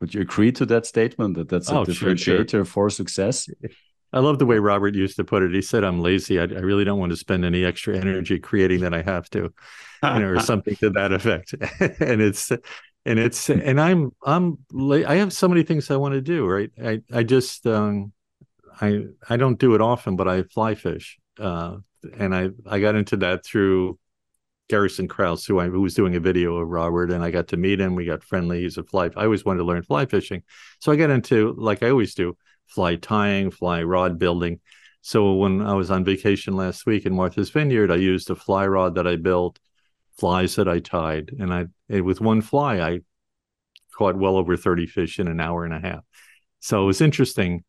would 0.00 0.14
you 0.14 0.22
agree 0.22 0.52
to 0.52 0.66
that 0.66 0.86
statement 0.86 1.36
that 1.36 1.48
that's 1.48 1.70
a 1.70 1.78
oh, 1.78 1.84
differentiator 1.84 2.18
sure, 2.18 2.48
sure. 2.48 2.64
for 2.64 2.90
success? 2.90 3.48
I 4.12 4.20
love 4.20 4.38
the 4.38 4.46
way 4.46 4.58
Robert 4.58 4.94
used 4.94 5.16
to 5.16 5.24
put 5.24 5.42
it. 5.42 5.52
He 5.52 5.60
said, 5.60 5.84
"I'm 5.84 6.00
lazy. 6.00 6.38
I, 6.38 6.44
I 6.44 6.60
really 6.60 6.84
don't 6.84 7.00
want 7.00 7.10
to 7.10 7.16
spend 7.16 7.44
any 7.44 7.64
extra 7.64 7.96
energy 7.96 8.38
creating 8.38 8.80
that 8.80 8.94
I 8.94 9.02
have 9.02 9.28
to, 9.30 9.38
you 9.38 9.52
know, 10.02 10.28
or 10.28 10.40
something 10.52 10.76
to 10.76 10.90
that 10.90 11.12
effect." 11.12 11.52
and 12.00 12.22
it's 12.22 12.52
and 13.04 13.18
it's 13.18 13.50
and 13.50 13.80
I'm 13.80 14.12
I'm 14.24 14.58
I 14.72 15.16
have 15.16 15.32
so 15.32 15.48
many 15.48 15.62
things 15.62 15.90
I 15.90 15.96
want 15.96 16.14
to 16.14 16.20
do. 16.20 16.46
Right. 16.46 16.70
I 16.82 17.02
I 17.12 17.22
just 17.22 17.66
um, 17.66 18.12
I 18.80 19.04
I 19.28 19.36
don't 19.36 19.58
do 19.58 19.74
it 19.74 19.80
often, 19.80 20.16
but 20.16 20.28
I 20.28 20.42
fly 20.44 20.74
fish, 20.74 21.18
uh, 21.38 21.76
and 22.18 22.34
I 22.34 22.50
I 22.66 22.80
got 22.80 22.94
into 22.94 23.16
that 23.18 23.44
through 23.44 23.98
Garrison 24.68 25.08
Krause, 25.08 25.44
who 25.44 25.58
I 25.60 25.66
who 25.66 25.80
was 25.80 25.94
doing 25.94 26.16
a 26.16 26.20
video 26.20 26.56
of 26.56 26.68
Robert, 26.68 27.10
and 27.10 27.22
I 27.22 27.30
got 27.30 27.48
to 27.48 27.56
meet 27.56 27.80
him. 27.80 27.94
We 27.94 28.06
got 28.06 28.24
friendly. 28.24 28.62
He's 28.62 28.78
a 28.78 28.84
fly. 28.84 29.10
I 29.16 29.24
always 29.24 29.44
wanted 29.44 29.58
to 29.58 29.64
learn 29.64 29.82
fly 29.82 30.06
fishing, 30.06 30.42
so 30.78 30.92
I 30.92 30.96
got 30.96 31.10
into 31.10 31.54
like 31.58 31.82
I 31.82 31.90
always 31.90 32.14
do 32.14 32.36
fly 32.66 32.96
tying, 32.96 33.50
fly 33.50 33.82
rod 33.82 34.18
building. 34.18 34.60
So 35.02 35.34
when 35.34 35.60
I 35.60 35.74
was 35.74 35.90
on 35.90 36.02
vacation 36.02 36.56
last 36.56 36.86
week 36.86 37.04
in 37.04 37.14
Martha's 37.14 37.50
Vineyard, 37.50 37.90
I 37.90 37.96
used 37.96 38.30
a 38.30 38.34
fly 38.34 38.66
rod 38.66 38.94
that 38.94 39.06
I 39.06 39.16
built, 39.16 39.58
flies 40.18 40.56
that 40.56 40.68
I 40.68 40.78
tied, 40.80 41.32
and 41.38 41.52
I 41.52 41.66
and 41.88 42.04
with 42.04 42.20
one 42.20 42.40
fly 42.40 42.80
I 42.80 43.00
caught 43.96 44.16
well 44.16 44.36
over 44.36 44.56
30 44.56 44.86
fish 44.86 45.18
in 45.18 45.28
an 45.28 45.40
hour 45.40 45.64
and 45.64 45.74
a 45.74 45.80
half. 45.80 46.04
So 46.60 46.82
it 46.82 46.86
was 46.86 47.00
interesting 47.00 47.64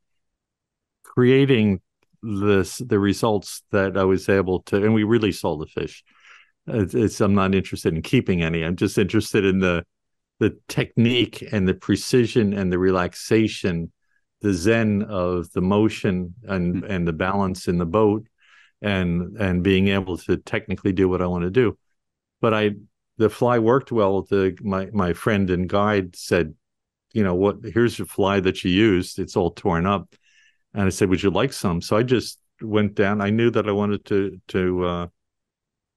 creating 1.03 1.81
this 2.21 2.77
the 2.77 2.99
results 2.99 3.61
that 3.71 3.97
I 3.97 4.03
was 4.03 4.27
able 4.27 4.61
to 4.63 4.77
and 4.77 4.93
we 4.93 5.03
really 5.03 5.31
saw 5.31 5.57
the 5.57 5.67
fish. 5.67 6.03
It's, 6.67 6.95
it's 6.95 7.21
I'm 7.21 7.35
not 7.35 7.53
interested 7.53 7.93
in 7.93 8.01
keeping 8.01 8.41
any. 8.41 8.63
I'm 8.63 8.75
just 8.75 8.97
interested 8.97 9.45
in 9.45 9.59
the 9.59 9.85
the 10.39 10.57
technique 10.67 11.47
and 11.51 11.67
the 11.67 11.73
precision 11.73 12.53
and 12.53 12.71
the 12.71 12.79
relaxation 12.79 13.91
the 14.41 14.53
zen 14.53 15.01
of 15.03 15.51
the 15.53 15.61
motion 15.61 16.35
and 16.47 16.75
mm-hmm. 16.75 16.91
and 16.91 17.07
the 17.07 17.13
balance 17.13 17.67
in 17.67 17.77
the 17.77 17.85
boat 17.85 18.27
and 18.81 19.37
and 19.37 19.63
being 19.63 19.87
able 19.87 20.17
to 20.17 20.37
technically 20.37 20.91
do 20.91 21.09
what 21.09 21.21
I 21.21 21.27
want 21.27 21.43
to 21.43 21.49
do. 21.49 21.77
But 22.41 22.53
I 22.53 22.71
the 23.17 23.29
fly 23.29 23.59
worked 23.59 23.91
well. 23.91 24.23
The 24.23 24.57
my 24.61 24.89
my 24.93 25.13
friend 25.13 25.49
and 25.49 25.69
guide 25.69 26.15
said, 26.15 26.53
you 27.13 27.23
know 27.23 27.35
what? 27.35 27.57
Here's 27.63 27.97
your 27.97 28.07
fly 28.07 28.39
that 28.41 28.63
you 28.63 28.71
used. 28.71 29.19
It's 29.19 29.35
all 29.35 29.51
torn 29.51 29.85
up, 29.85 30.15
and 30.73 30.83
I 30.83 30.89
said, 30.89 31.09
would 31.09 31.23
you 31.23 31.29
like 31.29 31.53
some? 31.53 31.81
So 31.81 31.97
I 31.97 32.03
just 32.03 32.39
went 32.61 32.95
down. 32.95 33.21
I 33.21 33.29
knew 33.29 33.49
that 33.51 33.67
I 33.69 33.71
wanted 33.71 34.05
to 34.05 34.39
to 34.49 34.85
uh, 34.85 35.07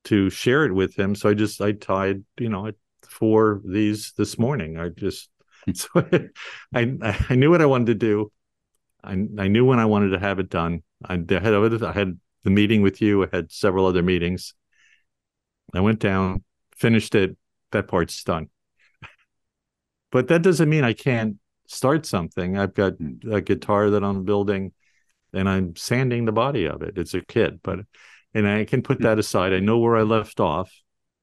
to 0.05 0.31
share 0.31 0.65
it 0.65 0.73
with 0.73 0.99
him. 0.99 1.15
So 1.15 1.29
I 1.31 1.35
just 1.35 1.61
I 1.61 1.73
tied 1.73 2.25
you 2.39 2.49
know 2.49 2.71
four 3.03 3.61
these 3.65 4.13
this 4.17 4.39
morning. 4.39 4.79
I 4.79 4.91
just 4.91 5.29
so 5.75 5.89
I 6.75 7.17
I 7.29 7.35
knew 7.35 7.51
what 7.51 7.63
I 7.63 7.67
wanted 7.67 7.87
to 7.87 7.95
do. 7.95 8.33
I, 9.03 9.13
I 9.39 9.49
knew 9.49 9.65
when 9.65 9.79
I 9.79 9.85
wanted 9.85 10.11
to 10.11 10.19
have 10.19 10.39
it 10.39 10.51
done. 10.51 10.83
I 11.05 11.15
had 11.15 11.55
I 11.55 11.93
had 11.93 12.19
the 12.45 12.51
meeting 12.51 12.83
with 12.83 13.01
you. 13.01 13.25
I 13.25 13.29
had 13.33 13.53
several 13.53 13.87
other 13.87 14.03
meetings. 14.03 14.55
I 15.75 15.81
went 15.81 16.01
down, 16.01 16.45
finished 16.77 17.15
it. 17.15 17.37
That 17.73 17.89
part's 17.89 18.23
done. 18.25 18.49
but 20.11 20.29
that 20.29 20.43
doesn't 20.43 20.69
mean 20.69 20.85
I 20.85 20.95
can't 20.95 21.37
start 21.67 22.07
something. 22.07 22.57
I've 22.57 22.75
got 22.75 22.95
hmm. 22.95 23.33
a 23.33 23.41
guitar 23.41 23.91
that 23.91 24.03
I'm 24.03 24.25
building, 24.25 24.73
and 25.33 25.49
I'm 25.49 25.77
sanding 25.77 26.25
the 26.25 26.33
body 26.33 26.67
of 26.67 26.83
it. 26.83 26.97
It's 26.97 27.15
a 27.15 27.21
kit, 27.21 27.63
but 27.63 27.81
and 28.35 28.47
I 28.47 28.65
can 28.65 28.83
put 28.83 28.99
hmm. 28.99 29.05
that 29.05 29.19
aside. 29.19 29.53
I 29.53 29.61
know 29.61 29.79
where 29.79 29.97
I 29.97 30.03
left 30.03 30.41
off. 30.41 30.73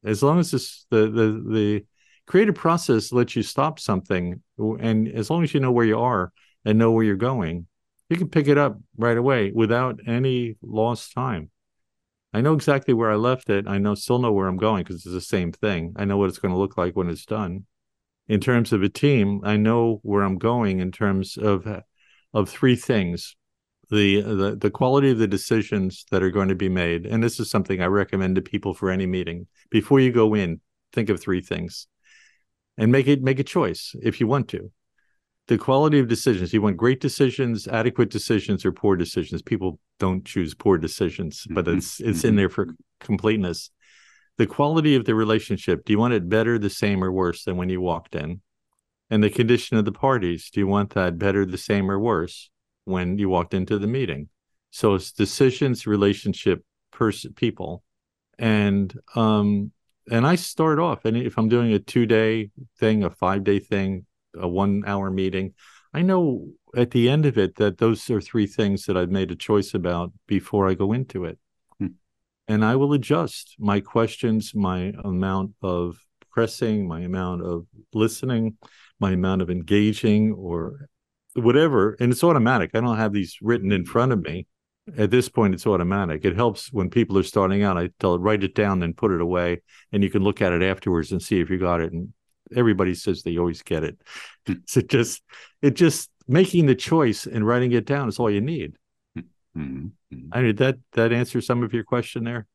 As 0.04 0.22
long 0.22 0.40
as 0.40 0.52
this 0.52 0.86
the 0.92 1.10
the 1.10 1.44
the 1.52 1.86
creative 2.28 2.56
process 2.56 3.12
lets 3.12 3.36
you 3.36 3.44
stop 3.44 3.80
something, 3.80 4.42
and 4.58 5.08
as 5.08 5.30
long 5.30 5.44
as 5.44 5.54
you 5.54 5.60
know 5.60 5.72
where 5.72 5.86
you 5.86 6.00
are, 6.00 6.32
and 6.66 6.80
know 6.80 6.92
where 6.92 7.04
you're 7.04 7.16
going, 7.16 7.68
you 8.10 8.18
can 8.18 8.30
pick 8.30 8.48
it 8.48 8.58
up 8.58 8.78
right 8.98 9.18
away 9.18 9.52
without 9.52 10.00
any 10.08 10.58
lost 10.62 11.14
time. 11.14 11.50
I 12.36 12.42
know 12.42 12.54
exactly 12.54 12.94
where 12.94 13.10
I 13.10 13.16
left 13.16 13.50
it. 13.50 13.66
I 13.66 13.78
know 13.78 13.96
still 13.96 14.20
know 14.20 14.34
where 14.34 14.48
I'm 14.48 14.58
going 14.58 14.84
because 14.84 15.06
it's 15.06 15.14
the 15.14 15.22
same 15.22 15.54
thing. 15.54 15.94
I 15.96 16.04
know 16.04 16.18
what 16.18 16.28
it's 16.28 16.38
going 16.38 16.54
to 16.54 16.60
look 16.60 16.78
like 16.78 16.94
when 16.94 17.10
it's 17.10 17.26
done. 17.26 17.66
In 18.28 18.42
terms 18.42 18.74
of 18.74 18.84
a 18.84 18.90
team, 18.90 19.40
I 19.46 19.56
know 19.56 20.02
where 20.04 20.22
I'm 20.22 20.38
going 20.38 20.82
in 20.82 20.92
terms 20.92 21.38
of 21.38 21.66
of 22.34 22.50
three 22.50 22.76
things. 22.76 23.38
The, 23.90 24.20
the 24.20 24.58
the 24.60 24.70
quality 24.70 25.12
of 25.12 25.18
the 25.18 25.30
decisions 25.30 26.04
that 26.12 26.24
are 26.24 26.30
going 26.30 26.50
to 26.50 26.56
be 26.56 26.68
made. 26.68 27.06
And 27.06 27.24
this 27.24 27.40
is 27.40 27.50
something 27.50 27.82
I 27.82 27.86
recommend 27.86 28.36
to 28.36 28.42
people 28.42 28.74
for 28.74 28.90
any 28.90 29.06
meeting. 29.06 29.48
Before 29.70 30.02
you 30.02 30.12
go 30.12 30.34
in, 30.34 30.60
think 30.92 31.08
of 31.08 31.22
three 31.22 31.40
things 31.40 31.88
and 32.78 32.92
make 32.92 33.08
it 33.08 33.24
make 33.24 33.40
a 33.40 33.46
choice 33.46 33.96
if 34.02 34.20
you 34.20 34.28
want 34.28 34.50
to 34.50 34.72
the 35.48 35.58
quality 35.58 36.00
of 36.00 36.08
decisions. 36.08 36.54
You 36.54 36.62
want 36.62 36.78
great 36.78 37.00
decisions, 37.00 37.68
adequate 37.68 38.10
decisions, 38.10 38.66
or 38.66 38.72
poor 38.72 38.96
decisions. 38.96 39.42
People 39.42 39.80
don't 40.00 40.26
choose 40.26 40.54
poor 40.54 40.78
decisions, 40.78 41.46
but 41.50 41.66
mm-hmm. 41.66 41.78
it's 41.78 42.00
it's 42.00 42.24
in 42.24 42.32
mm-hmm. 42.32 42.38
there 42.38 42.50
for 42.50 42.68
completeness. 43.00 43.70
The 44.38 44.48
quality 44.48 44.96
of 44.96 45.06
the 45.06 45.16
relationship. 45.16 45.86
Do 45.86 45.94
you 45.94 46.00
want 46.00 46.14
it 46.14 46.28
better, 46.28 46.58
the 46.58 46.70
same, 46.70 47.04
or 47.04 47.12
worse 47.12 47.44
than 47.44 47.58
when 47.58 47.70
you 47.70 47.80
walked 47.80 48.16
in? 48.16 48.42
And 49.10 49.24
the 49.24 49.30
condition 49.30 49.78
of 49.78 49.86
the 49.86 49.92
parties. 49.92 50.50
Do 50.50 50.60
you 50.60 50.68
want 50.68 50.94
that 50.96 51.20
better, 51.20 51.46
the 51.46 51.58
same, 51.58 51.90
or 51.92 52.00
worse 52.00 52.50
when 52.86 53.18
you 53.18 53.30
walked 53.30 53.54
into 53.54 53.78
the 53.78 53.88
meeting? 53.88 54.30
So 54.72 54.96
it's 54.96 55.12
decisions, 55.12 55.88
relationship, 55.88 56.64
person, 56.92 57.34
people, 57.34 57.84
and 58.38 58.94
um, 59.14 59.72
and 60.12 60.26
I 60.26 60.36
start 60.36 60.80
off. 60.80 61.06
And 61.06 61.16
if 61.16 61.38
I'm 61.38 61.50
doing 61.50 61.72
a 61.74 61.80
two 61.80 62.06
day 62.06 62.50
thing, 62.80 63.04
a 63.04 63.10
five 63.10 63.44
day 63.44 63.60
thing, 63.60 64.06
a 64.40 64.48
one 64.48 64.84
hour 64.86 65.10
meeting. 65.10 65.54
I 65.94 66.02
know 66.02 66.50
at 66.76 66.92
the 66.92 67.10
end 67.10 67.26
of 67.26 67.38
it 67.38 67.56
that 67.56 67.78
those 67.78 68.10
are 68.10 68.20
three 68.20 68.48
things 68.48 68.86
that 68.86 68.98
I've 68.98 69.12
made 69.12 69.32
a 69.32 69.36
choice 69.36 69.74
about 69.74 70.12
before 70.28 70.70
I 70.70 70.74
go 70.74 70.92
into 70.92 71.24
it. 71.26 71.38
Hmm. 71.80 71.88
And 72.48 72.66
I 72.66 72.76
will 72.76 72.94
adjust 72.94 73.56
my 73.60 73.80
questions, 73.80 74.54
my 74.54 74.94
amount 75.04 75.54
of 75.62 75.98
pressing, 76.32 76.88
my 76.88 77.00
amount 77.00 77.44
of 77.44 77.66
listening, 77.94 78.58
my 79.00 79.12
amount 79.12 79.42
of 79.42 79.50
engaging, 79.50 80.34
or 80.34 80.90
whatever. 81.34 81.96
And 82.00 82.12
it's 82.12 82.24
automatic. 82.24 82.72
I 82.74 82.82
don't 82.82 82.98
have 82.98 83.14
these 83.14 83.38
written 83.42 83.72
in 83.72 83.86
front 83.86 84.12
of 84.12 84.22
me. 84.22 84.48
At 84.98 85.12
this 85.12 85.30
point, 85.30 85.54
it's 85.54 85.66
automatic. 85.66 86.26
It 86.26 86.36
helps 86.36 86.72
when 86.72 86.90
people 86.90 87.18
are 87.18 87.24
starting 87.24 87.64
out. 87.64 87.78
I 87.78 87.90
tell 88.00 88.16
it, 88.16 88.20
write 88.20 88.44
it 88.44 88.54
down, 88.54 88.82
then 88.82 88.94
put 88.94 89.12
it 89.12 89.22
away, 89.22 89.62
and 89.92 90.04
you 90.04 90.12
can 90.12 90.24
look 90.24 90.42
at 90.42 90.54
it 90.54 90.62
afterwards 90.62 91.12
and 91.12 91.22
see 91.22 91.40
if 91.40 91.50
you 91.50 91.58
got 91.58 91.82
it. 91.82 91.92
And 91.92 92.14
everybody 92.56 92.94
says 92.94 93.24
they 93.24 93.38
always 93.38 93.62
get 93.62 93.84
it. 93.84 93.98
So 94.68 94.82
just 94.82 95.24
it 95.62 95.76
just 95.76 96.12
making 96.28 96.68
the 96.68 96.76
choice 96.76 97.26
and 97.26 97.46
writing 97.46 97.72
it 97.72 97.86
down 97.86 98.10
is 98.10 98.20
all 98.20 98.30
you 98.30 98.42
need. 98.42 98.78
Mm-hmm. 99.58 99.88
I 100.32 100.42
mean 100.42 100.56
that 100.58 100.78
that 100.94 101.12
answers 101.12 101.46
some 101.46 101.64
of 101.64 101.74
your 101.74 101.84
question 101.84 102.24
there. 102.24 102.46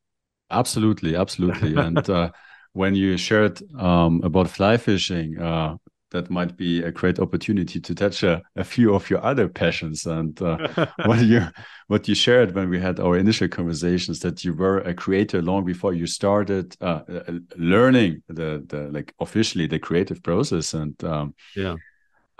Absolutely, 0.50 1.16
absolutely. 1.16 1.74
and 1.76 2.08
uh, 2.18 2.30
when 2.72 2.94
you 2.94 3.16
shared 3.16 3.60
um, 3.78 4.20
about 4.22 4.50
fly 4.50 4.76
fishing, 4.76 5.38
uh, 5.40 5.76
that 6.10 6.30
might 6.30 6.56
be 6.56 6.82
a 6.82 6.90
great 6.90 7.18
opportunity 7.18 7.80
to 7.80 7.94
touch 7.94 8.22
a, 8.22 8.42
a 8.56 8.64
few 8.64 8.94
of 8.94 9.08
your 9.08 9.24
other 9.24 9.48
passions. 9.48 10.06
And 10.06 10.40
uh, 10.42 10.86
what 11.04 11.20
you 11.20 11.46
what 11.86 12.08
you 12.08 12.14
shared 12.14 12.54
when 12.54 12.68
we 12.68 12.80
had 12.80 13.00
our 13.00 13.16
initial 13.16 13.48
conversations 13.48 14.20
that 14.20 14.44
you 14.44 14.54
were 14.54 14.78
a 14.78 14.94
creator 14.94 15.42
long 15.42 15.64
before 15.64 15.94
you 15.94 16.06
started 16.06 16.76
uh, 16.80 17.02
uh, 17.08 17.32
learning 17.56 18.22
the 18.28 18.64
the 18.66 18.90
like 18.90 19.14
officially 19.20 19.66
the 19.66 19.78
creative 19.78 20.22
process. 20.22 20.74
And 20.74 21.02
um, 21.04 21.34
yeah. 21.56 21.76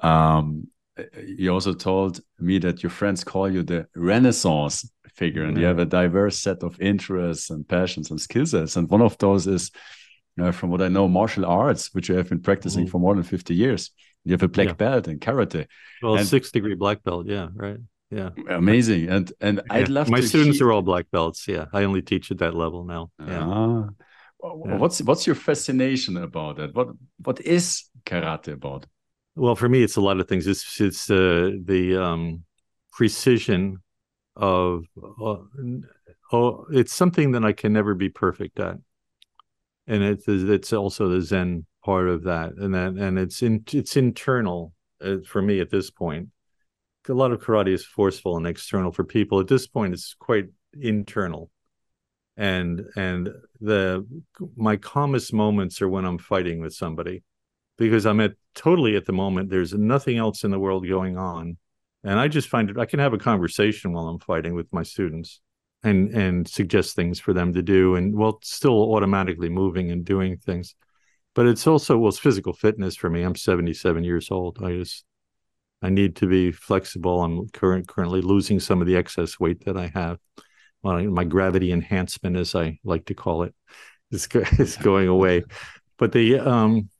um, 0.01 0.68
you 1.25 1.53
also 1.53 1.73
told 1.73 2.21
me 2.39 2.59
that 2.59 2.83
your 2.83 2.91
friends 2.91 3.25
call 3.25 3.51
you 3.51 3.62
the 3.62 3.87
renaissance 3.95 4.91
figure 5.14 5.45
and 5.45 5.57
yeah. 5.57 5.61
you 5.61 5.66
have 5.66 5.79
a 5.79 5.85
diverse 5.85 6.39
set 6.39 6.62
of 6.62 6.81
interests 6.81 7.51
and 7.51 7.68
passions 7.68 8.11
and 8.11 8.21
skill 8.21 8.47
sets. 8.47 8.77
And 8.77 8.89
one 8.89 9.03
of 9.03 9.18
those 9.18 9.47
is 9.47 9.71
uh, 10.41 10.53
from 10.53 10.70
what 10.70 10.83
I 10.83 10.89
know, 10.89 11.09
martial 11.09 11.47
arts, 11.47 11.95
which 11.95 12.09
you 12.09 12.16
have 12.16 12.28
been 12.28 12.41
practicing 12.43 12.87
mm. 12.87 12.91
for 12.91 12.99
more 12.99 13.14
than 13.14 13.24
50 13.24 13.55
years. 13.55 13.91
You 14.24 14.33
have 14.33 14.43
a 14.43 14.49
black 14.49 14.68
yeah. 14.68 14.72
belt 14.74 15.09
in 15.09 15.18
karate. 15.18 15.66
Well, 16.03 16.16
and, 16.16 16.26
six 16.26 16.51
degree 16.51 16.74
black 16.74 17.03
belt. 17.03 17.26
Yeah, 17.26 17.49
right. 17.55 17.78
Yeah. 18.11 18.31
Amazing. 18.49 19.09
And 19.09 19.33
and 19.41 19.59
yeah. 19.59 19.76
I'd 19.76 19.89
love 19.89 20.11
my 20.11 20.20
students 20.20 20.59
hear... 20.59 20.68
are 20.68 20.72
all 20.72 20.83
black 20.83 21.07
belts. 21.11 21.47
Yeah. 21.47 21.66
I 21.72 21.85
only 21.85 22.03
teach 22.03 22.31
at 22.31 22.39
that 22.39 22.55
level 22.55 22.85
now. 22.85 23.11
Yeah. 23.24 23.47
Ah. 23.47 23.89
What's 24.43 25.01
what's 25.03 25.26
your 25.26 25.37
fascination 25.37 26.16
about 26.16 26.59
it? 26.59 26.74
What 26.74 26.89
what 27.18 27.41
is 27.41 27.85
karate 28.05 28.53
about? 28.53 28.87
Well, 29.37 29.55
for 29.55 29.68
me, 29.68 29.83
it's 29.83 29.97
a 29.97 30.01
lot 30.01 30.18
of 30.18 30.28
things. 30.28 30.47
It's 30.47 30.81
it's 30.81 31.11
uh, 31.11 31.53
the 31.64 32.03
um, 32.03 32.45
precision 32.93 33.78
of 34.37 34.85
uh, 34.97 35.37
oh, 36.33 36.66
it's 36.72 36.95
something 36.95 37.33
that 37.33 37.45
I 37.45 37.53
can 37.53 37.72
never 37.72 37.95
be 37.95 38.09
perfect 38.09 38.59
at 38.61 38.76
and 39.91 40.05
it's 40.05 40.24
it's 40.28 40.72
also 40.72 41.09
the 41.09 41.20
Zen 41.20 41.66
part 41.84 42.09
of 42.09 42.22
that, 42.22 42.53
and 42.55 42.72
that 42.74 42.93
and 42.93 43.18
it's 43.18 43.43
in 43.43 43.64
it's 43.72 43.97
internal 43.97 44.72
uh, 45.05 45.16
for 45.26 45.43
me 45.43 45.59
at 45.61 45.70
this 45.70 45.91
point. 45.91 46.28
A 47.09 47.12
lot 47.12 47.32
of 47.32 47.41
karate 47.41 47.74
is 47.74 47.84
forceful 47.84 48.36
and 48.36 48.47
external 48.47 48.93
for 48.93 49.03
people. 49.03 49.41
At 49.41 49.49
this 49.49 49.66
point, 49.66 49.93
it's 49.93 50.14
quite 50.14 50.47
internal, 50.80 51.51
and 52.36 52.84
and 52.95 53.30
the 53.61 54.07
my 54.57 54.76
calmest 54.76 55.32
moments 55.32 55.82
are 55.82 55.88
when 55.88 56.05
I'm 56.05 56.18
fighting 56.18 56.61
with 56.61 56.72
somebody, 56.72 57.24
because 57.76 58.07
I'm 58.07 58.20
at 58.20 58.34
totally 58.55 58.95
at 58.95 59.07
the 59.07 59.12
moment. 59.12 59.51
There's 59.51 59.74
nothing 59.74 60.18
else 60.18 60.45
in 60.45 60.53
the 60.53 60.61
world 60.61 60.86
going 60.86 61.16
on, 61.18 61.57
and 62.05 62.20
I 62.20 62.28
just 62.28 62.49
find 62.49 62.70
it 62.70 62.78
I 62.78 62.86
can 62.86 63.01
have 63.01 63.12
a 63.12 63.18
conversation 63.18 63.93
while 63.93 64.07
I'm 64.07 64.20
fighting 64.20 64.55
with 64.55 64.72
my 64.72 64.84
students 64.84 65.41
and 65.83 66.11
and 66.11 66.47
suggest 66.47 66.95
things 66.95 67.18
for 67.18 67.33
them 67.33 67.55
to 67.55 67.62
do 67.62 67.95
and 67.95 68.14
well 68.14 68.39
still 68.43 68.95
automatically 68.95 69.49
moving 69.49 69.91
and 69.91 70.05
doing 70.05 70.37
things. 70.37 70.74
But 71.35 71.47
it's 71.47 71.66
also 71.66 71.99
well 71.99 72.09
it's 72.09 72.18
physical 72.18 72.53
fitness 72.53 72.97
for 72.97 73.09
me. 73.09 73.22
I'm 73.22 73.37
77 73.37 74.05
years 74.05 74.31
old. 74.31 74.59
I 74.62 74.72
just 74.72 75.05
i 75.83 75.89
need 75.89 76.16
to 76.16 76.26
be 76.26 76.53
flexible. 76.53 77.22
I'm 77.22 77.49
current 77.49 77.89
currently 77.89 78.20
losing 78.20 78.61
some 78.61 78.81
of 78.81 78.87
the 78.87 78.97
excess 78.97 79.41
weight 79.41 79.64
that 79.64 79.76
i 79.76 79.91
have. 79.95 80.18
My 80.83 81.24
gravity 81.24 81.72
enhancement 81.72 82.37
as 82.37 82.55
i 82.55 82.78
like 82.85 83.07
to 83.07 83.14
call 83.14 83.43
it 83.45 83.55
is, 84.11 84.26
is 84.59 84.76
going 84.76 85.09
away. 85.09 85.45
But 85.99 86.12
the 86.12 86.39
um 86.41 86.91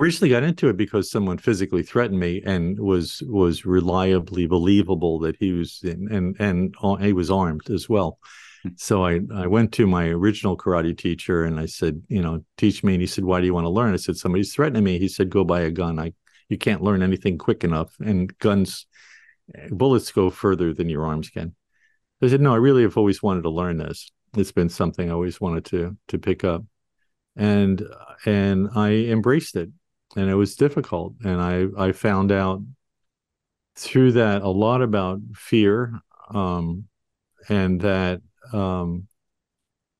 originally 0.00 0.30
got 0.30 0.42
into 0.42 0.68
it 0.68 0.76
because 0.76 1.10
someone 1.10 1.38
physically 1.38 1.82
threatened 1.82 2.18
me 2.18 2.42
and 2.44 2.78
was 2.78 3.22
was 3.26 3.64
reliably 3.64 4.46
believable 4.46 5.18
that 5.20 5.36
he 5.36 5.52
was 5.52 5.80
in, 5.82 6.08
and 6.10 6.36
and 6.38 6.74
he 7.00 7.12
was 7.12 7.30
armed 7.30 7.70
as 7.70 7.88
well. 7.88 8.18
Hmm. 8.62 8.70
So 8.76 9.04
I 9.04 9.20
I 9.34 9.46
went 9.46 9.72
to 9.74 9.86
my 9.86 10.06
original 10.08 10.56
karate 10.56 10.96
teacher 10.96 11.44
and 11.44 11.58
I 11.58 11.66
said, 11.66 12.02
you 12.08 12.22
know, 12.22 12.44
teach 12.56 12.82
me. 12.84 12.94
And 12.94 13.00
he 13.00 13.06
said, 13.06 13.24
why 13.24 13.40
do 13.40 13.46
you 13.46 13.54
want 13.54 13.64
to 13.64 13.70
learn? 13.70 13.94
I 13.94 13.96
said, 13.96 14.16
somebody's 14.16 14.54
threatening 14.54 14.84
me. 14.84 14.98
He 14.98 15.08
said, 15.08 15.30
go 15.30 15.44
buy 15.44 15.60
a 15.60 15.70
gun. 15.70 15.98
I 15.98 16.12
you 16.48 16.58
can't 16.58 16.82
learn 16.82 17.02
anything 17.02 17.38
quick 17.38 17.64
enough, 17.64 17.96
and 17.98 18.36
guns, 18.38 18.86
bullets 19.70 20.12
go 20.12 20.30
further 20.30 20.72
than 20.72 20.88
your 20.88 21.04
arms 21.06 21.28
can. 21.28 21.54
I 22.22 22.28
said, 22.28 22.40
no, 22.40 22.52
I 22.54 22.58
really 22.58 22.82
have 22.82 22.96
always 22.96 23.22
wanted 23.22 23.42
to 23.42 23.50
learn 23.50 23.78
this. 23.78 24.10
It's 24.36 24.52
been 24.52 24.68
something 24.68 25.10
I 25.10 25.14
always 25.14 25.40
wanted 25.40 25.64
to 25.66 25.96
to 26.08 26.18
pick 26.18 26.44
up, 26.44 26.64
and 27.36 27.82
and 28.24 28.68
I 28.74 28.90
embraced 28.90 29.56
it 29.56 29.70
and 30.14 30.30
it 30.30 30.34
was 30.34 30.56
difficult. 30.56 31.14
And 31.24 31.40
I 31.40 31.66
I 31.76 31.92
found 31.92 32.30
out 32.30 32.62
through 33.76 34.12
that 34.12 34.42
a 34.42 34.48
lot 34.48 34.82
about 34.82 35.20
fear, 35.34 36.00
um, 36.30 36.84
and 37.48 37.80
that 37.80 38.20
um, 38.52 39.08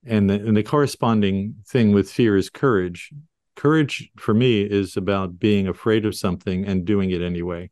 and 0.04 0.30
the, 0.30 0.34
and 0.34 0.56
the 0.56 0.62
corresponding 0.62 1.56
thing 1.66 1.92
with 1.92 2.10
fear 2.10 2.36
is 2.36 2.48
courage. 2.48 3.10
Courage 3.56 4.10
for 4.16 4.34
me 4.34 4.62
is 4.62 4.96
about 4.96 5.38
being 5.38 5.66
afraid 5.66 6.06
of 6.06 6.14
something 6.14 6.64
and 6.66 6.84
doing 6.84 7.10
it 7.10 7.22
anyway. 7.22 7.70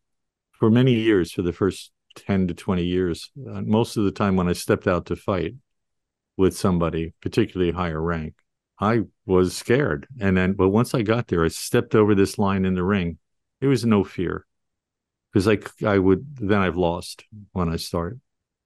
For 0.53 0.71
many 0.71 0.95
years, 0.95 1.33
for 1.33 1.43
the 1.43 1.53
first 1.53 1.93
10 2.17 2.49
to 2.49 2.55
20 2.55 2.83
years, 2.83 3.31
uh, 3.49 3.61
most 3.63 3.97
of 3.97 4.05
the 4.05 4.11
time 4.11 4.37
when 4.37 4.49
I 4.49 4.53
stepped 4.53 4.87
out 4.87 5.07
to 5.07 5.17
fight 5.17 5.55
with 6.37 6.57
somebody, 6.57 7.13
particularly 7.21 7.73
higher 7.73 8.01
rank, 8.01 8.35
I 8.85 9.01
was 9.27 9.57
scared. 9.57 10.07
And 10.21 10.37
then, 10.37 10.53
but 10.53 10.69
once 10.69 10.95
I 10.95 11.03
got 11.03 11.29
there, 11.29 11.45
I 11.45 11.49
stepped 11.49 11.95
over 11.95 12.15
this 12.15 12.39
line 12.39 12.65
in 12.65 12.75
the 12.75 12.85
ring. 12.85 13.19
There 13.61 13.71
was 13.71 13.85
no 13.85 14.05
fear 14.05 14.47
because 15.33 15.49
I, 15.49 15.59
I 15.87 15.99
would, 15.99 16.37
then 16.37 16.61
I've 16.61 16.77
lost 16.77 17.25
when 17.53 17.69
I 17.69 17.77
start, 17.77 18.19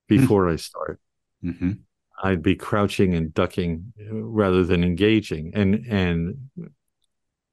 before 0.09 0.45
mm-hmm. 0.45 0.53
I 0.53 0.57
start. 0.57 1.01
Mm-hmm. 1.45 1.73
I'd 2.23 2.43
be 2.43 2.57
crouching 2.57 3.15
and 3.15 3.33
ducking 3.33 3.93
rather 4.11 4.65
than 4.65 4.83
engaging. 4.83 5.53
And, 5.55 5.87
and 5.89 6.51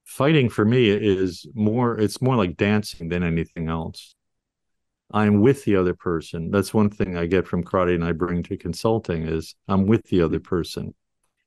fighting 0.04 0.50
for 0.50 0.66
me 0.66 0.90
is 0.90 1.46
more, 1.54 2.00
it's 2.00 2.20
more 2.20 2.36
like 2.36 2.58
dancing 2.58 3.10
than 3.10 3.22
anything 3.22 3.70
else. 3.70 4.16
I'm 5.14 5.40
with 5.40 5.66
the 5.66 5.76
other 5.76 5.94
person. 5.94 6.50
That's 6.50 6.74
one 6.74 6.90
thing 6.90 7.16
I 7.16 7.28
get 7.28 7.48
from 7.48 7.64
karate 7.64 7.94
and 7.94 8.04
I 8.04 8.12
bring 8.12 8.42
to 8.44 8.58
consulting 8.58 9.28
is 9.28 9.54
I'm 9.68 9.86
with 9.86 10.04
the 10.08 10.22
other 10.24 10.40
person 10.40 10.96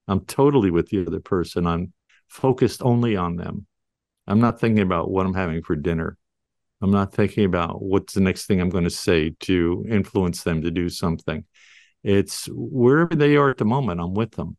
I'm 0.09 0.21
totally 0.21 0.71
with 0.71 0.89
the 0.89 1.07
other 1.07 1.21
person. 1.21 1.67
I'm 1.67 1.93
focused 2.29 2.83
only 2.83 3.17
on 3.17 3.37
them. 3.37 3.67
I'm 4.27 4.41
not 4.41 4.61
thinking 4.61 4.83
about 4.83 5.11
what 5.11 5.27
I'm 5.27 5.35
having 5.35 5.63
for 5.63 5.77
dinner. 5.77 6.17
I'm 6.81 6.91
not 6.91 7.13
thinking 7.13 7.45
about 7.45 7.83
what's 7.83 8.15
the 8.15 8.21
next 8.21 8.47
thing 8.47 8.61
I'm 8.61 8.69
going 8.69 8.85
to 8.85 8.91
say 8.91 9.35
to 9.41 9.85
influence 9.89 10.43
them 10.43 10.63
to 10.63 10.71
do 10.71 10.89
something. 10.89 11.45
It's 12.05 12.49
wherever 12.53 13.15
they 13.15 13.37
are 13.37 13.51
at 13.51 13.57
the 13.57 13.65
moment, 13.65 14.01
I'm 14.01 14.15
with 14.15 14.33
them, 14.33 14.57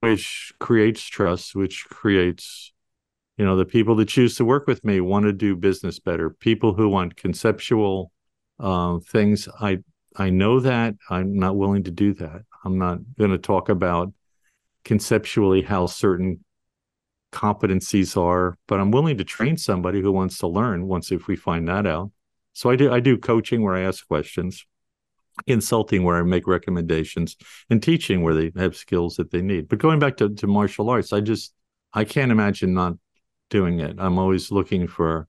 which 0.00 0.52
creates 0.60 1.02
trust, 1.02 1.54
which 1.56 1.86
creates, 1.90 2.72
you 3.36 3.44
know, 3.44 3.56
the 3.56 3.64
people 3.64 3.96
that 3.96 4.08
choose 4.08 4.36
to 4.36 4.44
work 4.44 4.66
with 4.66 4.84
me 4.84 5.00
want 5.00 5.24
to 5.24 5.32
do 5.32 5.56
business 5.56 5.98
better. 5.98 6.30
People 6.30 6.74
who 6.74 6.88
want 6.88 7.16
conceptual 7.16 8.12
uh, 8.60 8.98
things, 9.00 9.48
I 9.60 9.78
I 10.18 10.30
know 10.30 10.60
that 10.60 10.94
I'm 11.10 11.36
not 11.38 11.56
willing 11.56 11.82
to 11.84 11.90
do 11.90 12.14
that. 12.14 12.42
I'm 12.64 12.78
not 12.78 12.98
going 13.18 13.32
to 13.32 13.38
talk 13.38 13.68
about 13.68 14.12
conceptually 14.86 15.62
how 15.62 15.84
certain 15.86 16.44
competencies 17.32 18.16
are, 18.16 18.56
but 18.68 18.78
I'm 18.78 18.92
willing 18.92 19.18
to 19.18 19.24
train 19.24 19.54
mm-hmm. 19.54 19.72
somebody 19.72 20.00
who 20.00 20.12
wants 20.12 20.38
to 20.38 20.46
learn 20.46 20.86
once 20.86 21.10
if 21.10 21.26
we 21.26 21.34
find 21.34 21.68
that 21.68 21.86
out. 21.86 22.12
So 22.52 22.70
I 22.70 22.76
do 22.76 22.90
I 22.92 23.00
do 23.00 23.18
coaching 23.18 23.62
where 23.62 23.74
I 23.74 23.82
ask 23.82 24.06
questions, 24.06 24.64
consulting 25.46 26.04
where 26.04 26.16
I 26.16 26.22
make 26.22 26.46
recommendations, 26.46 27.36
and 27.68 27.82
teaching 27.82 28.22
where 28.22 28.32
they 28.32 28.52
have 28.56 28.76
skills 28.76 29.16
that 29.16 29.30
they 29.32 29.42
need. 29.42 29.68
But 29.68 29.80
going 29.80 29.98
back 29.98 30.16
to, 30.18 30.30
to 30.30 30.46
martial 30.46 30.88
arts, 30.88 31.12
I 31.12 31.20
just 31.20 31.52
I 31.92 32.04
can't 32.04 32.32
imagine 32.32 32.72
not 32.72 32.94
doing 33.50 33.80
it. 33.80 33.96
I'm 33.98 34.18
always 34.18 34.50
looking 34.52 34.86
for 34.86 35.26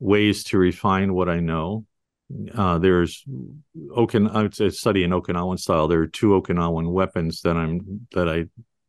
ways 0.00 0.44
to 0.44 0.58
refine 0.58 1.14
what 1.14 1.28
I 1.28 1.38
know 1.40 1.86
uh, 2.54 2.78
there's 2.78 3.24
Okin. 3.96 4.28
I 4.34 4.42
would 4.42 4.54
say 4.54 4.68
studying 4.70 5.10
Okinawan 5.10 5.58
style. 5.58 5.88
There 5.88 6.00
are 6.00 6.06
two 6.06 6.40
Okinawan 6.40 6.90
weapons 6.90 7.42
that 7.42 7.56
I'm 7.56 8.06
that 8.12 8.28
I 8.28 8.46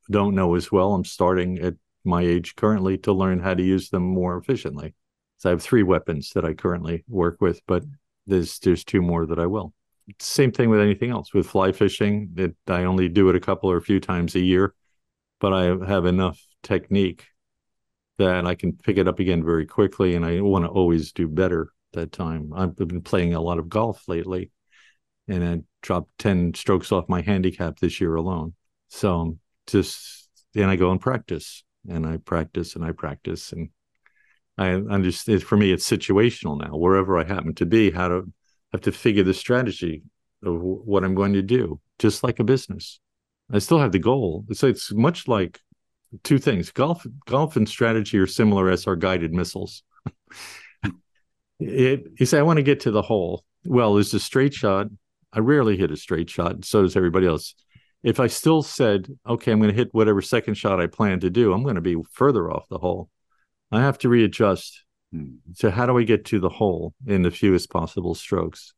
don't 0.10 0.36
know 0.36 0.56
as 0.56 0.72
well. 0.72 0.94
I'm 0.94 1.06
starting 1.06 1.60
at 1.60 1.76
my 2.04 2.22
age 2.22 2.56
currently 2.56 2.98
to 3.00 3.14
learn 3.14 3.40
how 3.40 3.54
to 3.54 3.64
use 3.64 3.90
them 3.90 4.04
more 4.04 4.38
efficiently. 4.38 4.94
So 5.38 5.50
I 5.50 5.52
have 5.52 5.62
three 5.62 5.84
weapons 5.84 6.32
that 6.34 6.46
I 6.46 6.54
currently 6.54 7.04
work 7.08 7.42
with, 7.42 7.62
but 7.68 7.84
there's 8.26 8.60
there's 8.60 8.84
two 8.84 9.02
more 9.02 9.26
that 9.26 9.40
I 9.40 9.46
will. 9.46 9.74
Same 10.20 10.52
thing 10.52 10.70
with 10.70 10.80
anything 10.80 11.10
else 11.10 11.34
with 11.34 11.48
fly 11.48 11.72
fishing. 11.72 12.32
It, 12.38 12.56
I 12.68 12.84
only 12.84 13.10
do 13.10 13.30
it 13.30 13.36
a 13.36 13.40
couple 13.40 13.72
or 13.72 13.78
a 13.78 13.82
few 13.82 14.00
times 14.00 14.36
a 14.36 14.40
year, 14.40 14.76
but 15.40 15.54
I 15.54 15.64
have 15.86 16.06
enough 16.06 16.40
technique 16.64 17.26
that 18.18 18.46
I 18.46 18.56
can 18.56 18.74
pick 18.74 18.98
it 18.98 19.08
up 19.08 19.20
again 19.20 19.44
very 19.44 19.66
quickly, 19.66 20.16
and 20.16 20.26
I 20.26 20.42
want 20.42 20.64
to 20.66 20.70
always 20.70 21.12
do 21.12 21.28
better 21.28 21.70
that 21.96 22.12
time. 22.12 22.52
I've 22.56 22.76
been 22.76 23.02
playing 23.02 23.34
a 23.34 23.42
lot 23.42 23.60
of 23.60 23.70
golf 23.70 24.08
lately, 24.08 24.52
and 25.28 25.44
I 25.44 25.62
dropped 25.82 26.18
ten 26.18 26.54
strokes 26.54 26.92
off 26.92 27.10
my 27.10 27.22
handicap 27.22 27.80
this 27.80 28.00
year 28.00 28.16
alone. 28.16 28.54
So 28.90 29.20
um, 29.20 29.40
just 29.68 30.30
then 30.54 30.70
I 30.70 30.76
go 30.76 30.92
and 30.92 31.02
practice, 31.02 31.64
and 31.88 32.06
I 32.06 32.18
practice 32.18 32.76
and 32.76 32.86
I 32.86 32.92
practice, 32.92 33.52
and 33.52 33.70
I 34.58 34.72
understand. 34.72 35.44
For 35.44 35.58
me, 35.58 35.72
it's 35.72 35.90
situational 35.90 36.60
now. 36.60 36.78
Wherever 36.78 37.18
I 37.18 37.24
happen 37.24 37.54
to 37.56 37.66
be, 37.66 37.92
how 37.92 38.08
to 38.08 38.32
have 38.72 38.82
to 38.82 38.92
figure 38.92 39.24
the 39.24 39.34
strategy 39.34 40.04
of 40.44 40.62
what 40.62 41.04
I'm 41.04 41.16
going 41.16 41.34
to 41.34 41.42
do, 41.42 41.80
just 42.00 42.24
like 42.24 42.40
a 42.40 42.44
business. 42.44 43.00
I 43.52 43.60
still 43.60 43.80
have 43.80 43.92
the 43.92 44.00
goal. 44.00 44.46
So 44.54 44.68
it's 44.68 44.92
much 44.94 45.28
like 45.28 45.60
two 46.24 46.38
things: 46.38 46.72
golf, 46.72 47.06
golf, 47.26 47.56
and 47.56 47.68
strategy 47.68 48.18
are 48.18 48.28
similar 48.28 48.70
as 48.70 48.88
our 48.88 48.96
guided 48.96 49.34
missiles. 49.34 49.84
it, 51.60 52.06
you 52.20 52.26
say, 52.26 52.40
I 52.40 52.44
want 52.44 52.58
to 52.58 52.64
get 52.64 52.82
to 52.82 52.92
the 52.92 53.02
hole. 53.02 53.44
Well, 53.66 53.94
there's 53.94 54.14
a 54.14 54.20
straight 54.20 54.54
shot. 54.54 54.88
I 55.34 55.40
rarely 55.40 55.78
hit 55.78 55.92
a 55.92 55.98
straight 55.98 56.30
shot. 56.30 56.66
So 56.66 56.82
does 56.82 56.96
everybody 56.96 57.28
else. 57.28 57.56
If 58.04 58.20
I 58.20 58.28
still 58.28 58.62
said, 58.62 59.08
okay, 59.28 59.52
I'm 59.52 59.60
going 59.60 59.72
to 59.72 59.76
hit 59.76 59.94
whatever 59.94 60.22
second 60.22 60.56
shot 60.56 60.80
I 60.80 60.88
plan 60.88 61.20
to 61.22 61.30
do, 61.30 61.54
I'm 61.54 61.64
going 61.64 61.76
to 61.76 61.82
be 61.82 61.98
further 62.12 62.52
off 62.52 62.70
the 62.70 62.78
hole. 62.78 63.10
I 63.72 63.82
have 63.82 63.98
to 64.00 64.10
readjust. 64.10 64.84
Hmm. 65.12 65.36
So 65.54 65.72
how 65.72 65.86
do 65.86 65.98
I 65.98 66.04
get 66.04 66.26
to 66.26 66.40
the 66.40 66.50
hole 66.50 66.94
in 67.08 67.24
the 67.24 67.32
fewest 67.32 67.70
possible 67.70 68.14
strokes? 68.14 68.74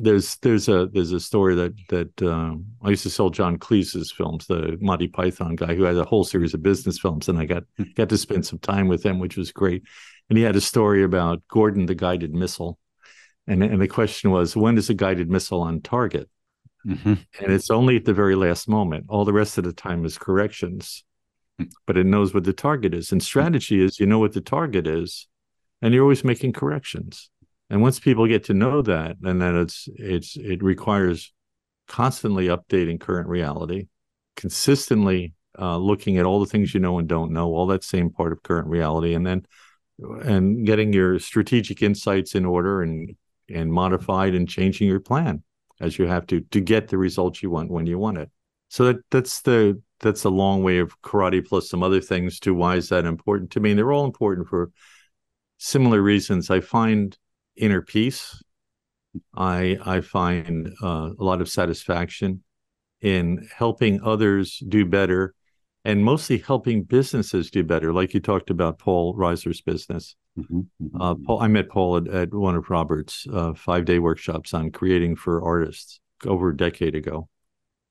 There's 0.00 0.36
there's 0.36 0.68
a 0.68 0.88
there's 0.92 1.12
a 1.12 1.18
story 1.18 1.56
that 1.56 1.74
that 1.88 2.22
um, 2.22 2.66
I 2.82 2.90
used 2.90 3.02
to 3.02 3.10
sell 3.10 3.30
John 3.30 3.58
Cleese's 3.58 4.12
films, 4.12 4.46
the 4.46 4.78
Monty 4.80 5.08
Python 5.08 5.56
guy 5.56 5.74
who 5.74 5.82
had 5.82 5.96
a 5.96 6.04
whole 6.04 6.22
series 6.22 6.54
of 6.54 6.62
business 6.62 6.98
films, 6.98 7.28
and 7.28 7.38
I 7.38 7.46
got 7.46 7.64
hmm. 7.76 7.84
got 7.96 8.08
to 8.10 8.18
spend 8.18 8.46
some 8.46 8.60
time 8.60 8.86
with 8.86 9.04
him, 9.04 9.18
which 9.18 9.36
was 9.36 9.50
great 9.50 9.82
and 10.28 10.38
he 10.38 10.44
had 10.44 10.56
a 10.56 10.60
story 10.60 11.02
about 11.02 11.42
Gordon 11.48 11.86
the 11.86 11.94
guided 11.94 12.34
missile, 12.34 12.78
and 13.46 13.62
and 13.62 13.80
the 13.80 13.88
question 13.88 14.30
was 14.30 14.56
when 14.56 14.78
is 14.78 14.90
a 14.90 14.94
guided 14.94 15.30
missile 15.30 15.62
on 15.62 15.80
target? 15.80 16.28
Mm-hmm. 16.86 17.14
And 17.40 17.52
it's 17.52 17.70
only 17.70 17.96
at 17.96 18.04
the 18.04 18.14
very 18.14 18.36
last 18.36 18.68
moment. 18.68 19.06
All 19.08 19.24
the 19.24 19.32
rest 19.32 19.58
of 19.58 19.64
the 19.64 19.72
time 19.72 20.04
is 20.04 20.18
corrections, 20.18 21.04
but 21.86 21.96
it 21.96 22.06
knows 22.06 22.32
what 22.32 22.44
the 22.44 22.52
target 22.52 22.94
is. 22.94 23.12
And 23.12 23.22
strategy 23.22 23.82
is 23.82 24.00
you 24.00 24.06
know 24.06 24.18
what 24.18 24.32
the 24.32 24.40
target 24.40 24.86
is, 24.86 25.28
and 25.80 25.94
you're 25.94 26.02
always 26.02 26.24
making 26.24 26.52
corrections. 26.52 27.30
And 27.68 27.82
once 27.82 27.98
people 27.98 28.26
get 28.26 28.44
to 28.44 28.54
know 28.54 28.82
that, 28.82 29.16
and 29.22 29.42
that 29.42 29.54
it's 29.54 29.88
it's 29.96 30.36
it 30.36 30.62
requires 30.62 31.32
constantly 31.88 32.46
updating 32.46 33.00
current 33.00 33.28
reality, 33.28 33.88
consistently 34.36 35.34
uh, 35.58 35.76
looking 35.76 36.18
at 36.18 36.26
all 36.26 36.40
the 36.40 36.46
things 36.46 36.74
you 36.74 36.80
know 36.80 36.98
and 36.98 37.08
don't 37.08 37.32
know, 37.32 37.48
all 37.48 37.66
that 37.68 37.82
same 37.82 38.10
part 38.10 38.32
of 38.32 38.42
current 38.42 38.68
reality, 38.68 39.14
and 39.14 39.26
then 39.26 39.46
and 40.22 40.66
getting 40.66 40.92
your 40.92 41.18
strategic 41.18 41.82
insights 41.82 42.34
in 42.34 42.44
order 42.44 42.82
and 42.82 43.16
and 43.48 43.72
modified 43.72 44.34
and 44.34 44.48
changing 44.48 44.88
your 44.88 45.00
plan 45.00 45.42
as 45.80 45.98
you 45.98 46.06
have 46.06 46.26
to 46.26 46.40
to 46.40 46.60
get 46.60 46.88
the 46.88 46.98
results 46.98 47.42
you 47.42 47.50
want 47.50 47.70
when 47.70 47.86
you 47.86 47.98
want 47.98 48.18
it. 48.18 48.30
So 48.68 48.84
that 48.84 48.96
that's 49.10 49.42
the 49.42 49.80
that's 50.00 50.24
a 50.24 50.30
long 50.30 50.62
way 50.62 50.78
of 50.78 51.00
karate 51.02 51.46
plus 51.46 51.70
some 51.70 51.82
other 51.82 52.00
things 52.00 52.38
to 52.40 52.54
why 52.54 52.76
is 52.76 52.90
that 52.90 53.06
important 53.06 53.50
to 53.52 53.60
me. 53.60 53.70
And 53.70 53.78
they're 53.78 53.92
all 53.92 54.04
important 54.04 54.48
for 54.48 54.70
similar 55.58 56.02
reasons. 56.02 56.50
I 56.50 56.60
find 56.60 57.16
inner 57.56 57.82
peace 57.82 58.42
I 59.34 59.78
I 59.84 60.00
find 60.00 60.72
uh, 60.82 61.10
a 61.18 61.24
lot 61.24 61.40
of 61.40 61.48
satisfaction 61.48 62.42
in 63.00 63.46
helping 63.54 64.00
others 64.02 64.62
do 64.68 64.84
better, 64.84 65.34
and 65.84 66.04
mostly 66.04 66.38
helping 66.38 66.82
businesses 66.82 67.50
do 67.50 67.64
better. 67.64 67.92
Like 67.92 68.14
you 68.14 68.20
talked 68.20 68.50
about 68.50 68.78
Paul 68.78 69.14
Reiser's 69.14 69.60
business. 69.60 70.16
Mm-hmm, 70.38 70.60
mm-hmm. 70.82 71.00
Uh, 71.00 71.14
Paul, 71.14 71.40
I 71.40 71.48
met 71.48 71.68
Paul 71.68 71.98
at, 71.98 72.08
at 72.08 72.34
one 72.34 72.56
of 72.56 72.70
Robert's 72.70 73.26
uh, 73.32 73.54
five 73.54 73.84
day 73.84 73.98
workshops 73.98 74.54
on 74.54 74.70
creating 74.70 75.16
for 75.16 75.44
artists 75.44 76.00
over 76.24 76.50
a 76.50 76.56
decade 76.56 76.94
ago, 76.94 77.28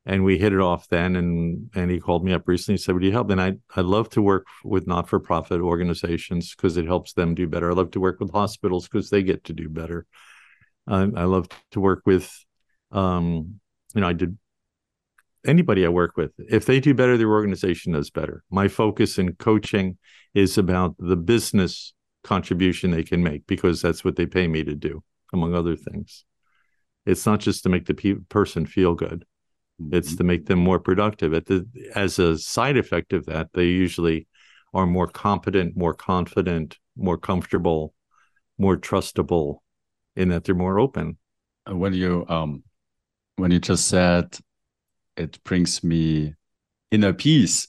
and 0.05 0.23
we 0.23 0.37
hit 0.37 0.53
it 0.53 0.59
off 0.59 0.87
then. 0.89 1.15
And 1.15 1.69
and 1.75 1.89
he 1.89 1.99
called 1.99 2.23
me 2.23 2.33
up 2.33 2.47
recently 2.47 2.75
and 2.75 2.81
said, 2.81 2.95
"Would 2.95 3.03
you 3.03 3.11
help?" 3.11 3.29
And 3.29 3.41
I 3.41 3.53
I 3.75 3.81
love 3.81 4.09
to 4.11 4.21
work 4.21 4.45
with 4.63 4.87
not 4.87 5.09
for 5.09 5.19
profit 5.19 5.61
organizations 5.61 6.55
because 6.55 6.77
it 6.77 6.85
helps 6.85 7.13
them 7.13 7.35
do 7.35 7.47
better. 7.47 7.71
I 7.71 7.73
love 7.73 7.91
to 7.91 7.99
work 7.99 8.19
with 8.19 8.31
hospitals 8.31 8.87
because 8.87 9.09
they 9.09 9.23
get 9.23 9.45
to 9.45 9.53
do 9.53 9.69
better. 9.69 10.05
I, 10.87 11.01
I 11.01 11.23
love 11.23 11.47
to 11.71 11.79
work 11.79 12.03
with, 12.05 12.31
um, 12.91 13.59
you 13.93 14.01
know, 14.01 14.07
I 14.07 14.13
did 14.13 14.37
anybody 15.45 15.85
I 15.85 15.89
work 15.89 16.17
with. 16.17 16.31
If 16.37 16.65
they 16.65 16.79
do 16.79 16.93
better, 16.93 17.17
their 17.17 17.29
organization 17.29 17.93
does 17.93 18.09
better. 18.09 18.43
My 18.49 18.67
focus 18.67 19.17
in 19.17 19.33
coaching 19.33 19.97
is 20.33 20.57
about 20.57 20.95
the 20.99 21.15
business 21.15 21.93
contribution 22.23 22.91
they 22.91 23.03
can 23.03 23.23
make 23.23 23.45
because 23.47 23.81
that's 23.81 24.03
what 24.03 24.15
they 24.15 24.25
pay 24.25 24.47
me 24.47 24.63
to 24.63 24.75
do, 24.75 25.03
among 25.33 25.53
other 25.53 25.75
things. 25.75 26.25
It's 27.05 27.25
not 27.25 27.39
just 27.39 27.63
to 27.63 27.69
make 27.69 27.85
the 27.85 27.93
pe- 27.93 28.15
person 28.29 28.65
feel 28.65 28.95
good; 28.95 29.25
it's 29.91 30.09
mm-hmm. 30.09 30.17
to 30.17 30.23
make 30.23 30.45
them 30.45 30.59
more 30.59 30.79
productive. 30.79 31.33
At 31.33 31.45
the 31.45 31.67
as 31.95 32.19
a 32.19 32.37
side 32.37 32.77
effect 32.77 33.13
of 33.13 33.25
that, 33.25 33.49
they 33.53 33.65
usually 33.65 34.27
are 34.73 34.85
more 34.85 35.07
competent, 35.07 35.75
more 35.75 35.93
confident, 35.93 36.77
more 36.95 37.17
comfortable, 37.17 37.93
more 38.57 38.77
trustable, 38.77 39.59
in 40.15 40.29
that 40.29 40.43
they're 40.43 40.55
more 40.55 40.79
open. 40.79 41.17
When 41.67 41.93
you 41.93 42.25
um, 42.29 42.63
when 43.35 43.51
you 43.51 43.59
just 43.59 43.87
said 43.87 44.37
it 45.17 45.43
brings 45.43 45.83
me 45.83 46.33
inner 46.91 47.13
peace, 47.13 47.67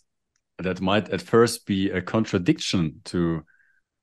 that 0.58 0.80
might 0.80 1.08
at 1.10 1.22
first 1.22 1.66
be 1.66 1.90
a 1.90 2.02
contradiction 2.02 3.00
to 3.04 3.44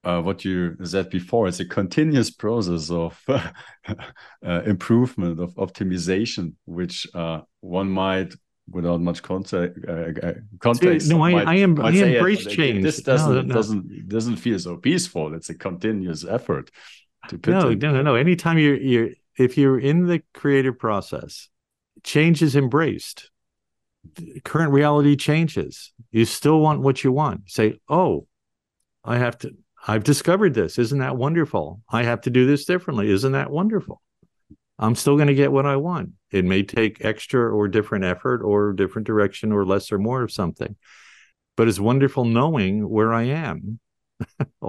uh, 0.04 0.22
what 0.22 0.44
you 0.44 0.76
said 0.84 1.10
before. 1.10 1.48
It's 1.48 1.60
a 1.60 1.66
continuous 1.66 2.30
process 2.30 2.90
of 2.90 3.22
uh, 3.28 4.62
improvement, 4.66 5.40
of 5.40 5.56
optimization, 5.56 6.54
which 6.66 7.08
uh, 7.14 7.42
one 7.62 7.90
might, 7.90 8.34
without 8.70 9.02
much 9.02 9.22
context, 9.22 9.80
uh, 9.88 9.92
uh, 9.92 10.34
context 10.60 11.10
no, 11.10 11.24
I, 11.24 11.32
might, 11.32 11.48
I 11.48 11.56
am. 11.56 11.80
I 11.80 11.92
embrace 11.92 12.46
change. 12.46 12.84
This 12.84 13.02
doesn't 13.02 13.34
no, 13.34 13.42
no. 13.42 13.54
doesn't 13.54 14.10
doesn't 14.10 14.38
feel 14.38 14.60
so 14.60 14.78
peaceful. 14.78 15.34
It's 15.34 15.50
a 15.50 15.56
continuous 15.56 16.26
effort 16.26 16.70
to 17.30 17.38
put 17.38 17.52
no, 17.52 17.74
no, 17.74 17.92
no, 17.92 18.02
no. 18.02 18.16
Anytime 18.16 18.58
you're 18.58 18.78
you're 18.78 19.10
if 19.38 19.58
you're 19.58 19.80
in 19.80 20.06
the 20.06 20.22
creative 20.34 20.78
process, 20.78 21.50
change 22.04 22.42
is 22.42 22.56
embraced. 22.56 23.30
Current 24.44 24.74
reality 24.74 25.16
changes. 25.16 25.94
You 26.12 26.26
still 26.26 26.60
want 26.60 26.82
what 26.82 27.04
you 27.06 27.12
want. 27.14 27.50
Say, 27.50 27.80
oh, 27.88 28.28
I 29.04 29.18
have 29.18 29.38
to. 29.40 29.52
I've 29.86 30.04
discovered 30.04 30.54
this. 30.54 30.80
Isn't 30.80 31.00
that 31.00 31.18
wonderful? 31.18 31.82
I 31.90 32.04
have 32.04 32.22
to 32.22 32.30
do 32.30 32.46
this 32.46 32.66
differently. 32.66 33.10
Isn't 33.10 33.34
that 33.34 33.52
wonderful? 33.52 34.02
I'm 34.80 34.96
still 34.96 35.16
going 35.16 35.28
to 35.28 35.36
get 35.36 35.52
what 35.52 35.66
I 35.66 35.76
want. 35.76 36.12
It 36.32 36.46
may 36.46 36.64
take 36.64 37.04
extra 37.06 37.54
or 37.54 37.68
different 37.68 38.06
effort 38.06 38.42
or 38.42 38.74
different 38.74 39.06
direction 39.06 39.52
or 39.52 39.66
less 39.66 39.92
or 39.92 40.00
more 40.00 40.24
of 40.24 40.32
something, 40.32 40.76
but 41.56 41.68
it's 41.68 41.80
wonderful 41.80 42.26
knowing 42.26 42.90
where 42.90 43.14
I 43.14 43.24
am. 43.24 43.80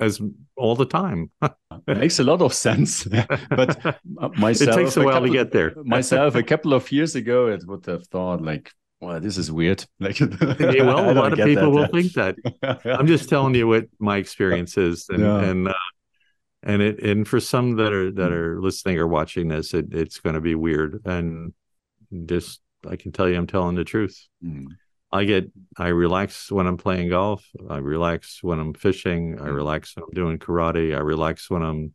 as 0.00 0.20
all 0.56 0.76
the 0.76 0.84
time. 0.86 1.30
it 1.42 1.98
makes 1.98 2.18
a 2.18 2.24
lot 2.24 2.42
of 2.42 2.52
sense. 2.52 3.04
but 3.50 3.86
uh, 3.86 4.28
myself, 4.36 4.76
it 4.76 4.82
takes 4.82 4.96
a, 4.96 5.00
a 5.00 5.04
while 5.04 5.14
couple, 5.14 5.28
to 5.28 5.32
get 5.32 5.52
there. 5.52 5.72
myself, 5.84 6.34
a 6.34 6.42
couple 6.42 6.74
of 6.74 6.90
years 6.92 7.14
ago, 7.14 7.48
it 7.48 7.64
would 7.66 7.86
have 7.86 8.06
thought 8.08 8.42
like, 8.42 8.72
well, 9.00 9.20
this 9.20 9.38
is 9.38 9.50
weird. 9.50 9.84
Like, 10.00 10.18
yeah, 10.20 10.82
well, 10.82 11.10
a 11.10 11.12
lot 11.12 11.32
of 11.32 11.38
people 11.38 11.70
will 11.70 11.86
think 11.88 12.12
that. 12.14 12.36
I'm 12.84 13.06
just 13.06 13.28
telling 13.28 13.54
you 13.54 13.66
what 13.66 13.86
my 13.98 14.16
experience 14.16 14.76
is, 14.76 15.06
and 15.08 15.20
yeah. 15.20 15.40
and 15.40 15.68
uh, 15.68 15.74
and 16.62 16.82
it 16.82 17.02
and 17.02 17.26
for 17.26 17.40
some 17.40 17.76
that 17.76 17.92
are 17.92 18.10
that 18.12 18.32
are 18.32 18.60
listening 18.60 18.98
or 18.98 19.06
watching 19.06 19.48
this, 19.48 19.74
it, 19.74 19.86
it's 19.92 20.20
going 20.20 20.34
to 20.34 20.40
be 20.40 20.54
weird, 20.54 21.02
and 21.04 21.52
just 22.26 22.60
I 22.88 22.96
can 22.96 23.12
tell 23.12 23.28
you, 23.28 23.36
I'm 23.36 23.46
telling 23.46 23.76
the 23.76 23.84
truth. 23.84 24.26
Mm. 24.44 24.66
I 25.10 25.24
get 25.24 25.50
I 25.76 25.88
relax 25.88 26.50
when 26.50 26.66
I'm 26.66 26.76
playing 26.76 27.10
golf. 27.10 27.44
I 27.68 27.78
relax 27.78 28.42
when 28.42 28.58
I'm 28.58 28.74
fishing. 28.74 29.38
I 29.38 29.42
mm-hmm. 29.42 29.52
relax 29.52 29.96
when 29.96 30.04
I'm 30.04 30.14
doing 30.14 30.38
karate. 30.38 30.94
I 30.94 31.00
relax 31.00 31.48
when 31.48 31.62
I'm 31.62 31.94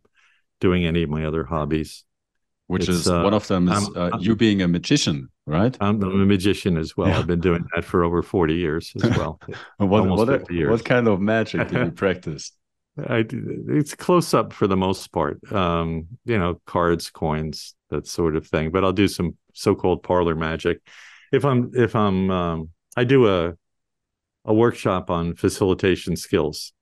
doing 0.60 0.86
any 0.86 1.04
of 1.04 1.10
my 1.10 1.26
other 1.26 1.43
hobbies. 1.43 2.06
Which 2.74 2.89
it's, 2.89 2.99
is 2.99 3.07
uh, 3.07 3.21
one 3.21 3.34
of 3.34 3.47
them 3.47 3.69
is 3.69 3.89
uh, 3.95 4.17
you 4.19 4.36
being 4.36 4.61
a 4.61 4.67
magician, 4.67 5.30
right? 5.45 5.76
I'm, 5.80 6.01
I'm 6.03 6.21
a 6.21 6.26
magician 6.26 6.78
as 6.78 6.97
well. 6.97 7.09
Yeah. 7.09 7.19
I've 7.19 7.28
been 7.28 7.39
doing 7.39 7.65
that 7.76 7.86
for 7.86 8.03
over 8.03 8.21
40 8.21 8.55
years 8.55 8.91
as 9.03 9.03
well. 9.17 9.39
what, 9.78 10.07
what, 10.07 10.51
years. 10.51 10.71
what 10.71 10.84
kind 10.84 11.07
of 11.07 11.21
magic 11.21 11.67
do 11.69 11.80
you 11.80 11.91
practice? 12.03 12.51
I, 12.97 13.26
it's 13.30 13.95
close 13.95 14.34
up 14.34 14.53
for 14.53 14.67
the 14.67 14.78
most 14.78 15.11
part. 15.11 15.39
Um, 15.51 16.07
you 16.26 16.38
know, 16.38 16.61
cards, 16.65 17.09
coins, 17.09 17.76
that 17.89 18.07
sort 18.07 18.36
of 18.36 18.47
thing. 18.47 18.71
But 18.71 18.84
I'll 18.84 18.93
do 18.93 19.07
some 19.07 19.38
so-called 19.53 20.03
parlor 20.03 20.36
magic. 20.36 20.80
If 21.32 21.45
I'm 21.45 21.71
if 21.74 21.95
I'm 21.95 22.30
um, 22.30 22.69
I 22.95 23.03
do 23.03 23.28
a 23.28 23.53
a 24.45 24.53
workshop 24.53 25.09
on 25.09 25.36
facilitation 25.36 26.15
skills, 26.15 26.74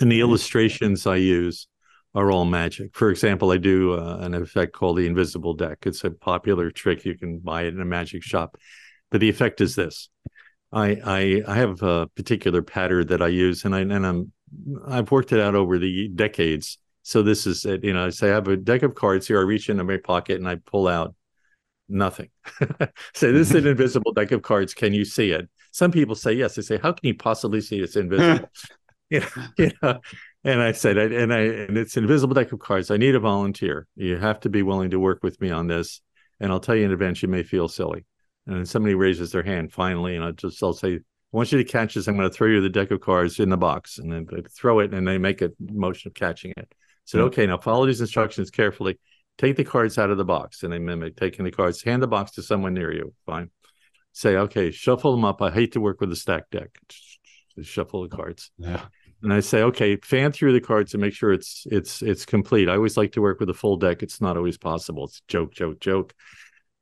and 0.00 0.10
the 0.10 0.20
illustrations 0.20 1.06
I 1.06 1.16
use 1.16 1.66
are 2.14 2.30
all 2.30 2.44
magic. 2.44 2.94
For 2.94 3.10
example, 3.10 3.50
I 3.50 3.56
do 3.56 3.94
uh, 3.94 4.18
an 4.20 4.34
effect 4.34 4.72
called 4.72 4.98
the 4.98 5.06
invisible 5.06 5.54
deck. 5.54 5.78
It's 5.86 6.04
a 6.04 6.10
popular 6.10 6.70
trick 6.70 7.04
you 7.04 7.18
can 7.18 7.38
buy 7.38 7.62
it 7.62 7.74
in 7.74 7.80
a 7.80 7.84
magic 7.84 8.22
shop, 8.22 8.56
but 9.10 9.20
the 9.20 9.28
effect 9.28 9.60
is 9.60 9.74
this: 9.74 10.08
I 10.72 11.00
I, 11.04 11.42
I 11.46 11.56
have 11.56 11.82
a 11.82 12.06
particular 12.08 12.62
pattern 12.62 13.08
that 13.08 13.22
I 13.22 13.28
use, 13.28 13.64
and 13.64 13.74
I 13.74 13.80
and 13.80 14.06
I'm 14.06 14.32
I've 14.86 15.10
worked 15.10 15.32
it 15.32 15.40
out 15.40 15.54
over 15.54 15.78
the 15.78 16.08
decades. 16.08 16.78
So 17.02 17.22
this 17.22 17.46
is 17.46 17.64
it. 17.64 17.84
You 17.84 17.92
know, 17.92 18.06
I 18.06 18.10
say 18.10 18.30
I 18.30 18.34
have 18.34 18.48
a 18.48 18.56
deck 18.56 18.82
of 18.82 18.94
cards 18.94 19.26
here. 19.26 19.38
I 19.38 19.42
reach 19.42 19.68
into 19.68 19.84
my 19.84 19.98
pocket 19.98 20.38
and 20.38 20.48
I 20.48 20.56
pull 20.56 20.88
out 20.88 21.14
nothing. 21.88 22.30
say 23.14 23.30
this 23.32 23.50
is 23.50 23.54
an 23.56 23.66
invisible 23.72 24.12
deck 24.12 24.32
of 24.32 24.42
cards. 24.42 24.74
Can 24.74 24.92
you 24.92 25.04
see 25.04 25.30
it? 25.30 25.48
Some 25.70 25.90
people 25.90 26.14
say 26.14 26.32
yes. 26.32 26.54
They 26.54 26.62
say, 26.62 26.78
how 26.78 26.92
can 26.92 27.06
you 27.06 27.14
possibly 27.14 27.60
see 27.60 27.80
it's 27.80 27.96
invisible? 27.96 28.48
you, 29.10 29.20
know, 29.20 29.26
you 29.58 29.70
know, 29.82 30.00
and 30.44 30.62
I 30.62 30.72
said, 30.72 30.96
and 30.98 31.32
I 31.32 31.40
and 31.40 31.76
it's 31.76 31.96
invisible 31.96 32.34
deck 32.34 32.52
of 32.52 32.60
cards. 32.60 32.90
I 32.90 32.96
need 32.96 33.14
a 33.14 33.20
volunteer. 33.20 33.86
You 33.96 34.16
have 34.18 34.40
to 34.40 34.48
be 34.48 34.62
willing 34.62 34.90
to 34.90 35.00
work 35.00 35.22
with 35.22 35.40
me 35.40 35.50
on 35.50 35.66
this. 35.66 36.00
And 36.40 36.52
I'll 36.52 36.60
tell 36.60 36.74
you 36.74 36.84
in 36.84 36.92
advance, 36.92 37.22
you 37.22 37.28
may 37.28 37.42
feel 37.42 37.68
silly. 37.68 38.04
And 38.46 38.56
then 38.56 38.66
somebody 38.66 38.94
raises 38.94 39.32
their 39.32 39.42
hand 39.42 39.72
finally, 39.72 40.16
and 40.16 40.24
I 40.24 40.32
just 40.32 40.62
I'll 40.62 40.72
say, 40.72 40.94
I 40.94 41.00
want 41.32 41.50
you 41.50 41.58
to 41.58 41.64
catch 41.64 41.94
this. 41.94 42.06
I'm 42.06 42.16
going 42.16 42.28
to 42.28 42.34
throw 42.34 42.48
you 42.48 42.60
the 42.60 42.68
deck 42.68 42.90
of 42.90 43.00
cards 43.00 43.40
in 43.40 43.48
the 43.48 43.56
box, 43.56 43.98
and 43.98 44.12
then 44.12 44.26
they 44.30 44.42
throw 44.54 44.80
it, 44.80 44.92
and 44.92 45.08
they 45.08 45.18
make 45.18 45.40
a 45.40 45.50
motion 45.60 46.08
of 46.08 46.14
catching 46.14 46.52
it. 46.56 46.68
I 46.70 46.76
said, 47.06 47.20
hmm. 47.20 47.26
okay, 47.26 47.46
now 47.46 47.58
follow 47.58 47.86
these 47.86 48.00
instructions 48.00 48.50
carefully 48.50 48.98
take 49.38 49.56
the 49.56 49.64
cards 49.64 49.98
out 49.98 50.10
of 50.10 50.18
the 50.18 50.24
box 50.24 50.62
and 50.62 50.72
they 50.72 50.78
mimic 50.78 51.16
taking 51.16 51.44
the 51.44 51.50
cards, 51.50 51.82
hand 51.82 52.02
the 52.02 52.06
box 52.06 52.32
to 52.32 52.42
someone 52.42 52.74
near 52.74 52.92
you. 52.92 53.12
Fine. 53.26 53.50
Say, 54.12 54.36
okay, 54.36 54.70
shuffle 54.70 55.12
them 55.12 55.24
up. 55.24 55.42
I 55.42 55.50
hate 55.50 55.72
to 55.72 55.80
work 55.80 56.00
with 56.00 56.12
a 56.12 56.16
stack 56.16 56.50
deck. 56.50 56.70
Shuffle 57.62 58.02
the 58.02 58.14
cards. 58.14 58.50
Yeah. 58.58 58.84
And 59.24 59.32
I 59.32 59.40
say, 59.40 59.62
okay, 59.62 59.96
fan 59.96 60.32
through 60.32 60.52
the 60.52 60.60
cards 60.60 60.94
and 60.94 61.00
make 61.00 61.14
sure 61.14 61.32
it's 61.32 61.66
it's 61.70 62.02
it's 62.02 62.24
complete. 62.24 62.68
I 62.68 62.74
always 62.74 62.96
like 62.96 63.12
to 63.12 63.22
work 63.22 63.40
with 63.40 63.50
a 63.50 63.54
full 63.54 63.76
deck. 63.76 64.02
It's 64.02 64.20
not 64.20 64.36
always 64.36 64.58
possible. 64.58 65.04
It's 65.04 65.22
joke, 65.28 65.52
joke, 65.52 65.80
joke. 65.80 66.14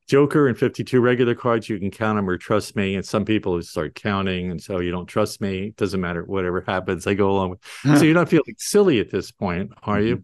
Joker 0.09 0.49
and 0.49 0.57
52 0.57 0.99
regular 0.99 1.33
cards, 1.33 1.69
you 1.69 1.79
can 1.79 1.89
count 1.89 2.17
them 2.17 2.29
or 2.29 2.37
trust 2.37 2.75
me. 2.75 2.95
And 2.95 3.05
some 3.05 3.23
people 3.23 3.61
start 3.61 3.95
counting. 3.95 4.51
And 4.51 4.61
so 4.61 4.81
you 4.81 4.91
don't 4.91 5.05
trust 5.05 5.39
me. 5.39 5.67
It 5.67 5.77
doesn't 5.77 6.01
matter. 6.01 6.23
Whatever 6.25 6.61
happens, 6.61 7.07
I 7.07 7.13
go 7.13 7.31
along 7.31 7.51
with. 7.51 7.59
so 7.97 8.03
you're 8.03 8.13
not 8.13 8.27
feeling 8.27 8.55
silly 8.57 8.99
at 8.99 9.09
this 9.09 9.31
point, 9.31 9.71
are 9.83 9.97
mm-hmm. 9.97 10.07
you? 10.07 10.23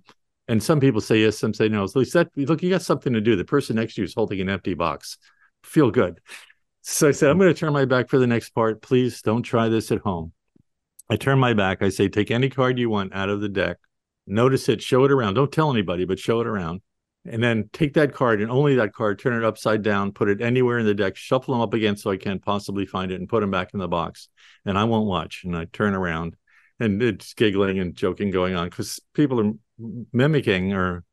And 0.50 0.62
some 0.62 0.80
people 0.80 1.00
say 1.00 1.20
yes, 1.20 1.38
some 1.38 1.54
say 1.54 1.70
no. 1.70 1.86
So 1.86 2.04
that 2.04 2.30
look, 2.36 2.62
you 2.62 2.70
got 2.70 2.82
something 2.82 3.14
to 3.14 3.22
do. 3.22 3.36
The 3.36 3.46
person 3.46 3.78
next 3.78 3.96
to 3.96 4.02
you 4.02 4.06
is 4.06 4.16
holding 4.16 4.42
an 4.42 4.50
empty 4.50 4.74
box. 4.74 5.18
Feel 5.64 5.92
good. 5.92 6.20
So 6.82 7.08
I 7.08 7.12
said, 7.12 7.30
I'm 7.30 7.38
going 7.38 7.54
to 7.54 7.58
turn 7.58 7.72
my 7.72 7.86
back 7.86 8.10
for 8.10 8.18
the 8.18 8.28
next 8.28 8.50
part. 8.50 8.82
Please 8.82 9.22
don't 9.22 9.44
try 9.44 9.70
this 9.70 9.92
at 9.92 10.00
home. 10.00 10.34
I 11.10 11.16
turn 11.16 11.40
my 11.40 11.54
back. 11.54 11.82
I 11.82 11.90
say, 11.90 12.08
take 12.08 12.32
any 12.32 12.50
card 12.50 12.78
you 12.78 12.90
want 12.90 13.14
out 13.14 13.30
of 13.30 13.42
the 13.42 13.50
deck. 13.50 13.78
Notice 14.28 14.70
it, 14.70 14.82
show 14.82 15.06
it 15.06 15.12
around. 15.12 15.34
Don't 15.34 15.52
tell 15.52 15.72
anybody, 15.72 16.06
but 16.06 16.20
show 16.20 16.40
it 16.42 16.48
around. 16.48 16.82
And 17.26 17.44
then 17.44 17.70
take 17.74 17.96
that 17.96 18.14
card 18.14 18.42
and 18.42 18.50
only 18.50 18.76
that 18.76 18.94
card, 18.94 19.20
turn 19.20 19.34
it 19.34 19.46
upside 19.46 19.82
down, 19.82 20.14
put 20.14 20.30
it 20.30 20.42
anywhere 20.42 20.80
in 20.80 20.86
the 20.86 20.94
deck, 20.94 21.16
shuffle 21.16 21.54
them 21.54 21.62
up 21.62 21.74
again 21.74 21.98
so 21.98 22.12
I 22.12 22.18
can't 22.18 22.44
possibly 22.44 22.86
find 22.86 23.12
it 23.12 23.20
and 23.20 23.28
put 23.28 23.42
them 23.42 23.52
back 23.52 23.74
in 23.74 23.80
the 23.80 23.88
box. 23.88 24.30
And 24.66 24.78
I 24.78 24.86
won't 24.86 25.08
watch. 25.08 25.44
And 25.44 25.56
I 25.56 25.66
turn 25.66 25.96
around 25.96 26.36
and 26.80 27.02
it's 27.02 27.34
giggling 27.34 27.80
and 27.80 27.96
joking 27.96 28.32
going 28.32 28.56
on 28.56 28.70
because 28.70 29.00
people 29.14 29.42
are 29.42 29.52
mimicking 30.14 30.74
or 30.74 31.04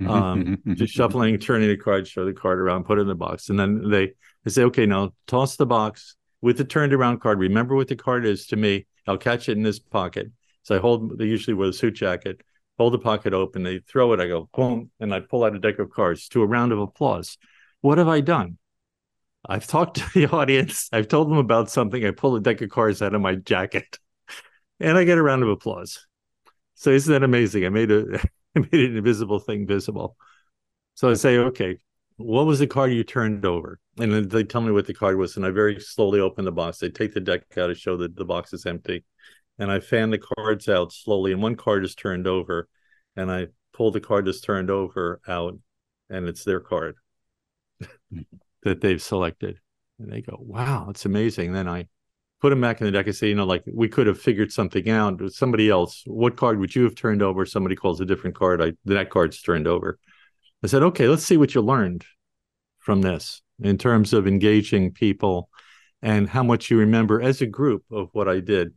mm-hmm, 0.00 0.10
um, 0.10 0.44
mm-hmm, 0.44 0.74
just 0.74 0.92
mm-hmm. 0.92 1.02
shuffling, 1.02 1.38
turning 1.38 1.68
the 1.68 1.76
card, 1.76 2.06
show 2.06 2.24
the 2.24 2.32
card 2.32 2.58
around, 2.58 2.84
put 2.84 2.98
it 2.98 3.02
in 3.02 3.08
the 3.08 3.14
box, 3.14 3.48
and 3.48 3.58
then 3.58 3.88
they 3.90 4.12
they 4.44 4.50
say, 4.50 4.64
okay, 4.64 4.84
now 4.84 5.14
toss 5.26 5.56
the 5.56 5.66
box 5.66 6.16
with 6.42 6.58
the 6.58 6.64
turned 6.64 6.92
around 6.92 7.20
card. 7.20 7.38
Remember 7.38 7.74
what 7.74 7.88
the 7.88 7.96
card 7.96 8.26
is 8.26 8.46
to 8.48 8.56
me. 8.56 8.86
I'll 9.06 9.18
catch 9.18 9.48
it 9.48 9.56
in 9.56 9.62
this 9.62 9.78
pocket. 9.78 10.30
So 10.62 10.76
I 10.76 10.78
hold. 10.78 11.18
They 11.18 11.26
usually 11.26 11.54
wear 11.54 11.68
a 11.68 11.72
suit 11.72 11.94
jacket. 11.94 12.42
hold 12.78 12.92
the 12.92 12.98
pocket 12.98 13.32
open, 13.34 13.62
they 13.62 13.78
throw 13.80 14.12
it, 14.12 14.20
I 14.20 14.26
go, 14.28 14.48
boom, 14.54 14.90
and 15.00 15.14
I 15.14 15.20
pull 15.20 15.44
out 15.44 15.54
a 15.54 15.58
deck 15.60 15.78
of 15.78 15.90
cards 15.90 16.28
to 16.30 16.42
a 16.42 16.46
round 16.46 16.72
of 16.72 16.78
applause. 16.80 17.38
What 17.82 17.98
have 17.98 18.08
I 18.08 18.20
done? 18.20 18.58
I've 19.46 19.66
talked 19.66 19.96
to 19.98 20.10
the 20.14 20.26
audience, 20.28 20.88
I've 20.92 21.08
told 21.08 21.30
them 21.30 21.38
about 21.38 21.70
something, 21.70 22.04
I 22.04 22.10
pull 22.10 22.36
a 22.36 22.40
deck 22.40 22.62
of 22.62 22.70
cards 22.70 23.02
out 23.02 23.14
of 23.14 23.20
my 23.20 23.34
jacket, 23.36 23.98
and 24.80 24.96
I 24.98 25.04
get 25.04 25.18
a 25.18 25.22
round 25.22 25.42
of 25.42 25.48
applause. 25.48 26.06
So 26.74 26.90
isn't 26.90 27.12
that 27.12 27.22
amazing? 27.22 27.64
I 27.64 27.68
made 27.68 27.90
a 27.90 28.18
I 28.56 28.60
made 28.60 28.74
an 28.74 28.96
invisible 28.96 29.40
thing 29.40 29.66
visible. 29.66 30.16
So 30.94 31.10
I 31.10 31.14
say, 31.14 31.38
okay, 31.38 31.78
what 32.16 32.46
was 32.46 32.58
the 32.58 32.66
card 32.66 32.92
you 32.92 33.04
turned 33.04 33.44
over? 33.44 33.78
And 33.98 34.30
they 34.30 34.44
tell 34.44 34.60
me 34.60 34.72
what 34.72 34.86
the 34.86 34.94
card 34.94 35.16
was, 35.16 35.36
and 35.36 35.46
I 35.46 35.50
very 35.50 35.80
slowly 35.80 36.20
open 36.20 36.44
the 36.44 36.52
box. 36.52 36.78
They 36.78 36.90
take 36.90 37.14
the 37.14 37.20
deck 37.20 37.42
out 37.56 37.68
to 37.68 37.74
show 37.74 37.96
that 37.98 38.16
the 38.16 38.24
box 38.24 38.52
is 38.52 38.66
empty, 38.66 39.04
and 39.58 39.70
I 39.70 39.80
fan 39.80 40.10
the 40.10 40.18
cards 40.18 40.68
out 40.68 40.92
slowly, 40.92 41.32
and 41.32 41.42
one 41.42 41.56
card 41.56 41.84
is 41.84 41.94
turned 41.94 42.26
over, 42.26 42.68
and 43.16 43.30
I 43.30 43.48
pull 43.72 43.90
the 43.90 44.00
card 44.00 44.26
that's 44.26 44.40
turned 44.40 44.70
over 44.70 45.20
out, 45.28 45.58
and 46.10 46.28
it's 46.28 46.44
their 46.44 46.60
card 46.60 46.96
that 48.62 48.80
they've 48.80 49.02
selected, 49.02 49.58
and 49.98 50.12
they 50.12 50.22
go, 50.22 50.36
"Wow, 50.40 50.88
it's 50.90 51.06
amazing." 51.06 51.52
Then 51.52 51.68
I 51.68 51.88
put 52.40 52.50
them 52.50 52.60
back 52.60 52.78
in 52.80 52.84
the 52.84 52.92
deck 52.92 53.06
and 53.06 53.16
say, 53.16 53.28
you 53.28 53.34
know, 53.34 53.46
like 53.46 53.64
we 53.72 53.88
could 53.88 54.06
have 54.06 54.20
figured 54.20 54.52
something 54.52 54.90
out 54.90 55.18
somebody 55.32 55.70
else. 55.70 56.02
What 56.04 56.36
card 56.36 56.58
would 56.58 56.74
you 56.74 56.82
have 56.82 56.94
turned 56.94 57.22
over? 57.22 57.46
Somebody 57.46 57.74
calls 57.74 58.02
a 58.02 58.04
different 58.04 58.36
card. 58.36 58.60
I 58.60 58.72
that 58.84 59.08
card's 59.08 59.40
turned 59.40 59.66
over. 59.66 59.98
I 60.64 60.66
said, 60.66 60.82
okay, 60.82 61.08
let's 61.08 61.24
see 61.24 61.36
what 61.36 61.54
you 61.54 61.60
learned 61.60 62.04
from 62.78 63.02
this 63.02 63.42
in 63.62 63.78
terms 63.78 64.12
of 64.12 64.26
engaging 64.26 64.92
people 64.92 65.48
and 66.02 66.28
how 66.28 66.42
much 66.42 66.70
you 66.70 66.78
remember 66.78 67.22
as 67.22 67.40
a 67.40 67.46
group 67.46 67.84
of 67.92 68.08
what 68.12 68.28
I 68.28 68.40
did. 68.40 68.72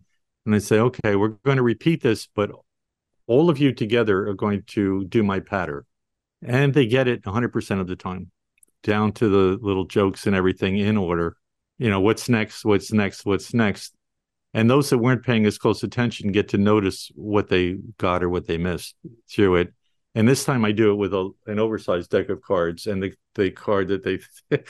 And 0.45 0.53
I 0.53 0.59
say, 0.59 0.79
okay, 0.79 1.15
we're 1.15 1.29
going 1.45 1.57
to 1.57 1.63
repeat 1.63 2.03
this, 2.03 2.27
but 2.35 2.51
all 3.25 3.49
of 3.49 3.57
you 3.57 3.73
together 3.73 4.27
are 4.27 4.35
going 4.35 4.63
to 4.67 5.05
do 5.05 5.23
my 5.23 5.39
patter. 5.39 5.85
And 6.45 6.73
they 6.73 6.85
get 6.85 7.07
it 7.07 7.23
100% 7.23 7.81
of 7.81 7.87
the 7.87 7.95
time, 7.95 8.31
down 8.83 9.13
to 9.13 9.27
the 9.27 9.65
little 9.65 9.85
jokes 9.85 10.27
and 10.27 10.35
everything 10.35 10.77
in 10.77 10.97
order 10.97 11.37
you 11.77 11.89
know 11.89 11.99
what's 11.99 12.29
next 12.29 12.65
what's 12.65 12.91
next 12.91 13.25
what's 13.25 13.53
next 13.53 13.93
and 14.53 14.69
those 14.69 14.89
that 14.89 14.97
weren't 14.97 15.23
paying 15.23 15.45
as 15.45 15.57
close 15.57 15.83
attention 15.83 16.31
get 16.31 16.49
to 16.49 16.57
notice 16.57 17.11
what 17.15 17.49
they 17.49 17.77
got 17.97 18.23
or 18.23 18.29
what 18.29 18.47
they 18.47 18.57
missed 18.57 18.95
through 19.29 19.55
it 19.55 19.73
and 20.17 20.27
this 20.27 20.43
time 20.43 20.65
i 20.65 20.71
do 20.71 20.91
it 20.91 20.95
with 20.95 21.13
a, 21.13 21.31
an 21.45 21.59
oversized 21.59 22.09
deck 22.09 22.29
of 22.29 22.41
cards 22.41 22.87
and 22.87 23.01
the, 23.01 23.13
the 23.35 23.51
card 23.51 23.87
that 23.87 24.03
they 24.03 24.19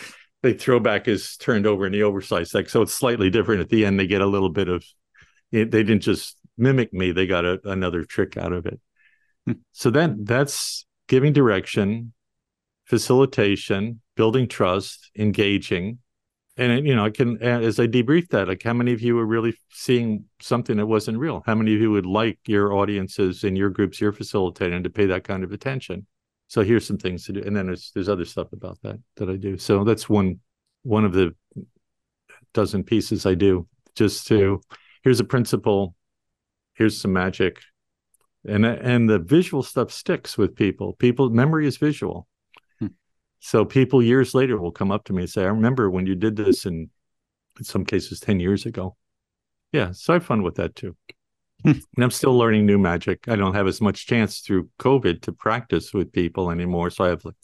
they 0.43 0.53
throw 0.53 0.79
back 0.79 1.07
is 1.07 1.35
turned 1.37 1.65
over 1.65 1.85
in 1.85 1.91
the 1.91 2.03
oversized 2.03 2.53
deck. 2.53 2.69
So 2.69 2.81
it's 2.81 2.93
slightly 2.93 3.29
different. 3.29 3.61
At 3.61 3.69
the 3.69 3.85
end 3.85 3.99
they 3.99 4.07
get 4.07 4.21
a 4.21 4.27
little 4.27 4.49
bit 4.49 4.69
of 4.69 4.85
it, 5.51 5.71
they 5.71 5.83
didn't 5.83 6.03
just 6.03 6.37
mimic 6.57 6.93
me 6.93 7.11
they 7.11 7.27
got 7.27 7.45
a, 7.45 7.59
another 7.65 8.03
trick 8.03 8.37
out 8.37 8.53
of 8.53 8.65
it. 8.65 8.79
Hmm. 9.45 9.53
so 9.71 9.89
then 9.89 10.23
that's 10.23 10.85
giving 11.07 11.33
direction 11.33 12.13
facilitation 12.85 14.01
building 14.15 14.47
trust 14.47 15.11
engaging 15.17 15.99
and 16.57 16.87
you 16.87 16.95
know 16.95 17.05
i 17.05 17.09
can 17.09 17.41
as 17.41 17.79
i 17.79 17.87
debrief 17.87 18.27
that 18.29 18.47
like 18.47 18.63
how 18.63 18.73
many 18.73 18.93
of 18.93 19.01
you 19.01 19.17
are 19.19 19.25
really 19.25 19.53
seeing 19.77 20.25
something 20.41 20.77
that 20.77 20.85
wasn't 20.85 21.17
real? 21.17 21.43
How 21.45 21.55
many 21.55 21.73
of 21.75 21.79
you 21.79 21.91
would 21.91 22.05
like 22.05 22.39
your 22.47 22.73
audiences 22.73 23.43
and 23.43 23.57
your 23.57 23.69
groups 23.69 24.01
you're 24.01 24.11
facilitating 24.11 24.83
to 24.83 24.89
pay 24.89 25.05
that 25.05 25.23
kind 25.23 25.43
of 25.43 25.51
attention? 25.51 26.05
So 26.47 26.63
here's 26.63 26.85
some 26.85 26.97
things 26.97 27.25
to 27.25 27.33
do. 27.33 27.43
And 27.45 27.55
then 27.55 27.67
there's 27.67 27.91
there's 27.93 28.09
other 28.09 28.25
stuff 28.25 28.51
about 28.53 28.79
that 28.83 28.99
that 29.17 29.29
i 29.29 29.35
do. 29.35 29.57
So 29.57 29.83
that's 29.83 30.09
one 30.09 30.39
one 30.83 31.05
of 31.05 31.13
the 31.13 31.35
dozen 32.53 32.83
pieces 32.83 33.25
i 33.25 33.35
do 33.35 33.67
just 33.95 34.25
to 34.27 34.61
here's 35.03 35.19
a 35.19 35.23
principle 35.23 35.93
here's 36.73 36.99
some 36.99 37.13
magic. 37.13 37.61
And 38.47 38.65
and 38.65 39.09
the 39.09 39.19
visual 39.19 39.63
stuff 39.63 39.91
sticks 39.91 40.37
with 40.37 40.55
people. 40.55 40.93
People 40.93 41.29
memory 41.29 41.67
is 41.67 41.77
visual 41.77 42.27
so 43.39 43.65
people 43.65 44.01
years 44.01 44.33
later 44.33 44.57
will 44.59 44.71
come 44.71 44.91
up 44.91 45.05
to 45.05 45.13
me 45.13 45.23
and 45.23 45.29
say, 45.29 45.43
I 45.43 45.47
remember 45.47 45.89
when 45.89 46.05
you 46.05 46.15
did 46.15 46.35
this 46.35 46.65
in, 46.65 46.89
in 47.57 47.63
some 47.63 47.85
cases 47.85 48.19
10 48.19 48.39
years 48.39 48.65
ago. 48.65 48.95
Yeah. 49.71 49.91
So 49.91 50.13
I 50.13 50.15
have 50.15 50.25
fun 50.25 50.43
with 50.43 50.55
that 50.55 50.75
too. 50.75 50.95
Hmm. 51.63 51.71
and 51.95 52.03
I'm 52.03 52.11
still 52.11 52.37
learning 52.37 52.65
new 52.65 52.77
magic. 52.77 53.27
I 53.27 53.35
don't 53.35 53.55
have 53.55 53.67
as 53.67 53.81
much 53.81 54.05
chance 54.05 54.39
through 54.39 54.69
COVID 54.79 55.23
to 55.23 55.31
practice 55.31 55.93
with 55.93 56.11
people 56.11 56.51
anymore. 56.51 56.89
So 56.89 57.05
I 57.05 57.09
have 57.09 57.25
like 57.25 57.35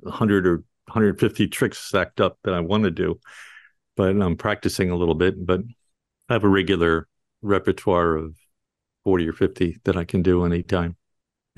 100 0.00 0.46
or 0.46 0.56
150 0.86 1.48
tricks 1.48 1.78
stacked 1.78 2.20
up 2.20 2.38
that 2.44 2.54
I 2.54 2.60
want 2.60 2.84
to 2.84 2.90
do, 2.90 3.18
but 3.96 4.10
I'm 4.10 4.36
practicing 4.36 4.90
a 4.90 4.96
little 4.96 5.14
bit. 5.14 5.44
But 5.44 5.60
I 6.28 6.34
have 6.34 6.44
a 6.44 6.48
regular 6.48 7.08
repertoire 7.42 8.16
of 8.16 8.36
40 9.04 9.28
or 9.28 9.32
50 9.32 9.78
that 9.84 9.96
I 9.96 10.04
can 10.04 10.22
do 10.22 10.44
anytime. 10.44 10.96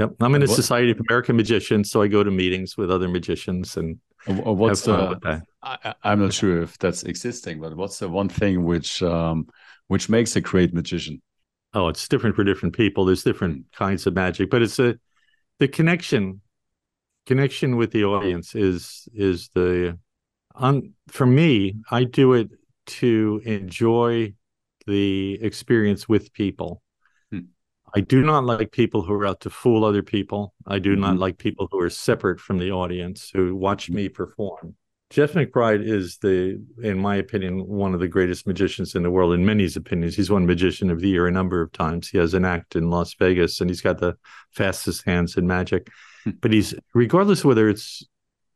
Yep, 0.00 0.14
I'm 0.20 0.34
in 0.34 0.42
a 0.42 0.46
what? 0.46 0.56
Society 0.56 0.92
of 0.92 1.00
American 1.10 1.36
Magicians, 1.36 1.90
so 1.90 2.00
I 2.00 2.08
go 2.08 2.24
to 2.24 2.30
meetings 2.30 2.74
with 2.74 2.90
other 2.90 3.06
magicians 3.06 3.76
and. 3.76 3.98
What's 4.26 4.82
the? 4.82 5.42
I, 5.62 5.94
am 6.04 6.20
not 6.20 6.32
sure 6.32 6.62
if 6.62 6.78
that's 6.78 7.02
existing, 7.02 7.60
but 7.60 7.76
what's 7.76 7.98
the 7.98 8.08
one 8.08 8.30
thing 8.30 8.64
which 8.64 9.02
um, 9.02 9.46
which 9.88 10.08
makes 10.08 10.36
a 10.36 10.40
great 10.40 10.72
magician? 10.72 11.20
Oh, 11.74 11.88
it's 11.88 12.08
different 12.08 12.34
for 12.34 12.44
different 12.44 12.74
people. 12.74 13.04
There's 13.04 13.22
different 13.22 13.66
kinds 13.72 14.06
of 14.06 14.14
magic, 14.14 14.50
but 14.50 14.62
it's 14.62 14.78
a 14.78 14.98
the 15.58 15.68
connection 15.68 16.40
connection 17.26 17.76
with 17.76 17.92
the 17.92 18.04
audience 18.04 18.54
is 18.54 19.06
is 19.14 19.48
the 19.54 19.98
on 20.54 20.94
for 21.08 21.26
me. 21.26 21.76
I 21.90 22.04
do 22.04 22.34
it 22.34 22.50
to 22.86 23.42
enjoy 23.44 24.34
the 24.86 25.38
experience 25.42 26.08
with 26.08 26.32
people 26.32 26.82
I 27.94 28.00
do 28.00 28.22
not 28.22 28.44
like 28.44 28.72
people 28.72 29.02
who 29.02 29.12
are 29.14 29.26
out 29.26 29.40
to 29.40 29.50
fool 29.50 29.84
other 29.84 30.02
people. 30.02 30.54
I 30.66 30.78
do 30.78 30.92
mm-hmm. 30.92 31.00
not 31.00 31.18
like 31.18 31.38
people 31.38 31.68
who 31.70 31.80
are 31.80 31.90
separate 31.90 32.40
from 32.40 32.58
the 32.58 32.70
audience 32.70 33.30
who 33.32 33.54
watch 33.56 33.90
me 33.90 34.08
perform. 34.08 34.74
Jeff 35.10 35.32
McBride 35.32 35.84
is 35.84 36.18
the, 36.18 36.62
in 36.80 36.96
my 37.00 37.16
opinion, 37.16 37.66
one 37.66 37.94
of 37.94 38.00
the 38.00 38.06
greatest 38.06 38.46
magicians 38.46 38.94
in 38.94 39.02
the 39.02 39.10
world. 39.10 39.34
In 39.34 39.44
many's 39.44 39.76
opinions, 39.76 40.14
he's 40.14 40.30
won 40.30 40.46
Magician 40.46 40.88
of 40.88 41.00
the 41.00 41.08
Year 41.08 41.26
a 41.26 41.32
number 41.32 41.60
of 41.60 41.72
times. 41.72 42.08
He 42.08 42.18
has 42.18 42.32
an 42.32 42.44
act 42.44 42.76
in 42.76 42.90
Las 42.90 43.14
Vegas, 43.14 43.60
and 43.60 43.68
he's 43.68 43.80
got 43.80 43.98
the 43.98 44.16
fastest 44.52 45.04
hands 45.04 45.36
in 45.36 45.48
magic. 45.48 45.88
Hmm. 46.22 46.30
but 46.40 46.52
he's, 46.52 46.74
regardless 46.94 47.40
of 47.40 47.46
whether 47.46 47.68
it's 47.68 48.06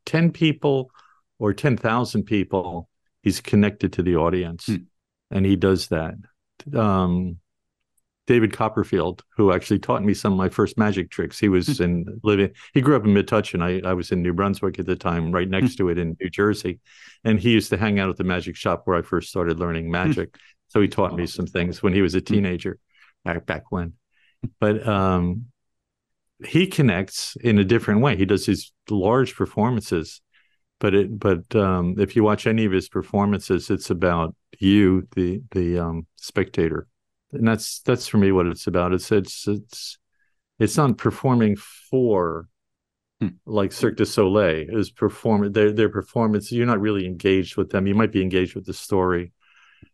ten 0.07 0.31
people 0.31 0.91
or 1.41 1.53
ten 1.53 1.77
thousand 1.77 2.25
people, 2.25 2.89
he's 3.23 3.41
connected 3.41 3.95
to 3.95 4.03
the 4.03 4.15
audience, 4.15 4.67
hmm. 4.67 4.77
and 5.33 5.45
he 5.45 5.57
does 5.57 5.89
that. 5.89 6.15
Um, 6.73 7.39
David 8.27 8.53
Copperfield, 8.53 9.23
who 9.37 9.53
actually 9.53 9.79
taught 9.79 10.03
me 10.03 10.15
some 10.15 10.33
of 10.33 10.39
my 10.39 10.49
first 10.49 10.79
magic 10.79 11.11
tricks. 11.11 11.39
He 11.39 11.49
was 11.49 11.79
hmm. 11.79 11.83
in 11.83 12.21
living. 12.23 12.51
He 12.73 12.81
grew 12.81 12.97
up 12.97 13.05
in 13.05 13.13
Metuchen. 13.13 13.63
I, 13.63 13.87
I 13.87 13.93
was 13.93 14.13
in 14.13 14.23
New 14.23 14.33
Brunswick 14.33 14.79
at 14.79 14.87
the 14.87 14.97
time, 14.97 15.31
right 15.31 15.49
next 15.49 15.73
hmm. 15.73 15.85
to 15.85 15.89
it 15.91 15.99
in 15.99 16.17
New 16.21 16.31
Jersey, 16.31 16.81
and 17.25 17.39
he 17.39 17.51
used 17.51 17.71
to 17.71 17.77
hang 17.77 17.99
out 17.99 18.09
at 18.09 18.17
the 18.17 18.25
magic 18.25 18.57
shop 18.57 18.83
where 18.85 18.97
I 18.97 19.03
first 19.03 19.29
started 19.29 19.59
learning 19.59 19.87
hmm. 19.87 19.93
magic. 19.93 20.37
so 20.69 20.81
he 20.81 20.89
taught 20.89 21.15
me 21.15 21.27
some 21.27 21.47
things 21.47 21.83
when 21.83 21.93
he 21.93 22.03
was 22.03 22.15
a 22.15 22.21
teenager, 22.21 22.79
back 23.25 23.45
back 23.45 23.71
when. 23.71 23.95
But 24.59 24.87
um, 24.87 25.47
he 26.45 26.67
connects 26.67 27.37
in 27.37 27.59
a 27.59 27.65
different 27.65 28.01
way. 28.01 28.17
He 28.17 28.25
does 28.25 28.47
these 28.47 28.73
large 28.89 29.35
performances, 29.35 30.23
but 30.81 30.95
it 30.95 31.19
but 31.19 31.55
um, 31.55 31.97
if 31.99 32.17
you 32.17 32.25
watch 32.25 32.47
any 32.47 32.65
of 32.65 32.73
his 32.73 32.89
performances, 32.89 33.69
it's 33.69 33.91
about 33.91 34.35
you, 34.59 35.07
the 35.15 35.43
the 35.51 35.79
um, 35.79 36.07
spectator 36.17 36.87
and 37.35 37.47
that's 37.47 37.81
that's 37.81 38.07
for 38.07 38.19
me 38.19 38.33
what 38.33 38.47
it's 38.47 38.67
about. 38.67 38.93
It's 38.93 39.11
it's 39.13 39.47
it's 39.47 39.99
it's 40.59 40.77
not 40.77 40.97
performing 40.99 41.57
for 41.57 42.49
hmm. 43.21 43.29
like 43.45 43.73
Cirque 43.73 43.97
du 43.97 44.07
Soleil 44.07 44.67
is 44.69 44.91
performing 44.91 45.53
their 45.53 45.73
their 45.73 45.89
performance. 45.89 46.51
You're 46.53 46.67
not 46.67 46.81
really 46.81 47.07
engaged 47.07 47.57
with 47.57 47.71
them. 47.71 47.87
You 47.87 47.95
might 47.95 48.13
be 48.13 48.23
engaged 48.23 48.55
with 48.55 48.67
the 48.67 48.75
story, 48.75 49.33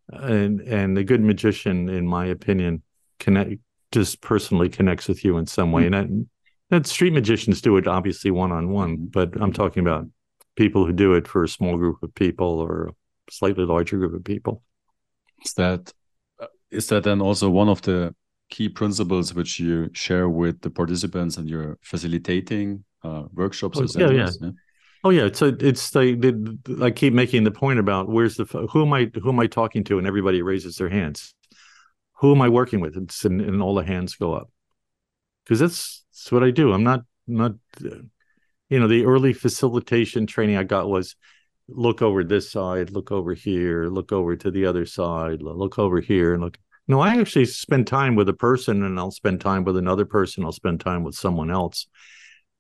and 0.09 0.61
and 0.61 0.97
the 0.97 1.05
good 1.05 1.23
magician, 1.23 1.89
in 1.89 2.07
my 2.07 2.27
opinion, 2.27 2.83
connect 3.19 3.55
just 3.93 4.21
personally 4.21 4.69
connects 4.69 5.09
with 5.09 5.25
you 5.25 5.37
in 5.39 5.47
some 5.47 5.73
way. 5.73 5.87
Hmm. 5.87 5.95
And 5.95 6.27
that, 6.71 6.83
that 6.83 6.87
street 6.87 7.13
magicians 7.13 7.61
do 7.61 7.77
it 7.77 7.89
obviously 7.89 8.31
one 8.31 8.53
on 8.53 8.71
one, 8.71 9.09
but 9.11 9.41
I'm 9.41 9.53
talking 9.53 9.81
about 9.81 10.07
people 10.57 10.87
who 10.87 10.93
do 10.93 11.15
it 11.15 11.27
for 11.27 11.43
a 11.43 11.49
small 11.49 11.77
group 11.77 12.03
of 12.03 12.15
people 12.15 12.61
or 12.61 12.89
a 12.89 13.33
slightly 13.33 13.65
larger 13.65 13.97
group 13.97 14.15
of 14.15 14.25
people. 14.25 14.63
Is 15.45 15.55
that 15.55 15.93
is 16.71 16.87
that 16.89 17.05
then 17.05 17.21
also 17.21 17.51
one 17.51 17.69
of 17.69 17.83
the 17.83 18.15
key 18.49 18.69
principles 18.69 19.33
which 19.35 19.61
you 19.61 19.89
share 19.93 20.29
with 20.29 20.61
the 20.63 20.71
participants 20.71 21.37
and 21.37 21.49
you're 21.49 21.79
facilitating 21.83 22.85
uh, 23.05 23.25
workshops 23.33 23.79
oh, 23.79 23.87
yeah, 23.99 24.11
yeah. 24.11 24.31
yeah, 24.41 24.51
Oh 25.03 25.11
yeah, 25.11 25.25
it's 25.25 25.41
a, 25.41 25.57
it's 25.61 25.95
like 25.95 26.23
I 26.83 26.91
keep 26.91 27.15
making 27.15 27.45
the 27.45 27.51
point 27.51 27.79
about 27.79 28.09
where's 28.09 28.37
the 28.37 28.45
who 28.45 28.83
am 28.83 28.93
I 28.93 29.11
who 29.15 29.31
am 29.31 29.41
I 29.41 29.47
talking 29.47 29.83
to 29.85 29.97
and 29.97 30.07
everybody 30.07 30.43
raises 30.43 30.77
their 30.77 30.91
hands. 30.91 31.35
Who 32.19 32.35
am 32.35 32.43
I 32.43 32.51
working 32.51 32.81
with? 32.81 32.97
It's 32.97 33.25
and, 33.25 33.41
and 33.41 33.63
all 33.63 33.75
the 33.75 33.85
hands 33.85 34.15
go 34.17 34.35
up 34.35 34.51
because 35.45 35.59
that's, 35.59 36.05
that's 36.13 36.31
what 36.31 36.45
I 36.45 36.51
do. 36.51 36.73
I'm 36.73 36.85
not 36.85 37.01
not 37.27 37.53
you 37.81 38.79
know 38.79 38.89
the 38.89 39.07
early 39.07 39.33
facilitation 39.33 40.27
training 40.27 40.59
I 40.59 40.65
got 40.65 40.91
was 40.91 41.17
look 41.73 42.03
over 42.03 42.25
this 42.25 42.51
side, 42.51 42.91
look 42.91 43.13
over 43.13 43.35
here, 43.35 43.87
look 43.87 44.13
over 44.13 44.37
to 44.37 44.51
the 44.51 44.67
other 44.67 44.87
side, 44.87 45.43
look 45.43 45.79
over 45.79 46.01
here, 46.01 46.35
and 46.35 46.43
look 46.43 46.59
No, 46.89 47.01
I 47.01 47.17
actually 47.21 47.47
spend 47.47 47.87
time 47.87 48.17
with 48.17 48.29
a 48.29 48.35
person 48.35 48.83
and 48.85 48.99
I'll 48.99 49.11
spend 49.11 49.41
time 49.41 49.65
with 49.65 49.77
another 49.77 50.05
person. 50.05 50.45
I'll 50.45 50.53
spend 50.53 50.81
time 50.81 51.05
with 51.05 51.15
someone 51.15 51.51
else. 51.51 51.87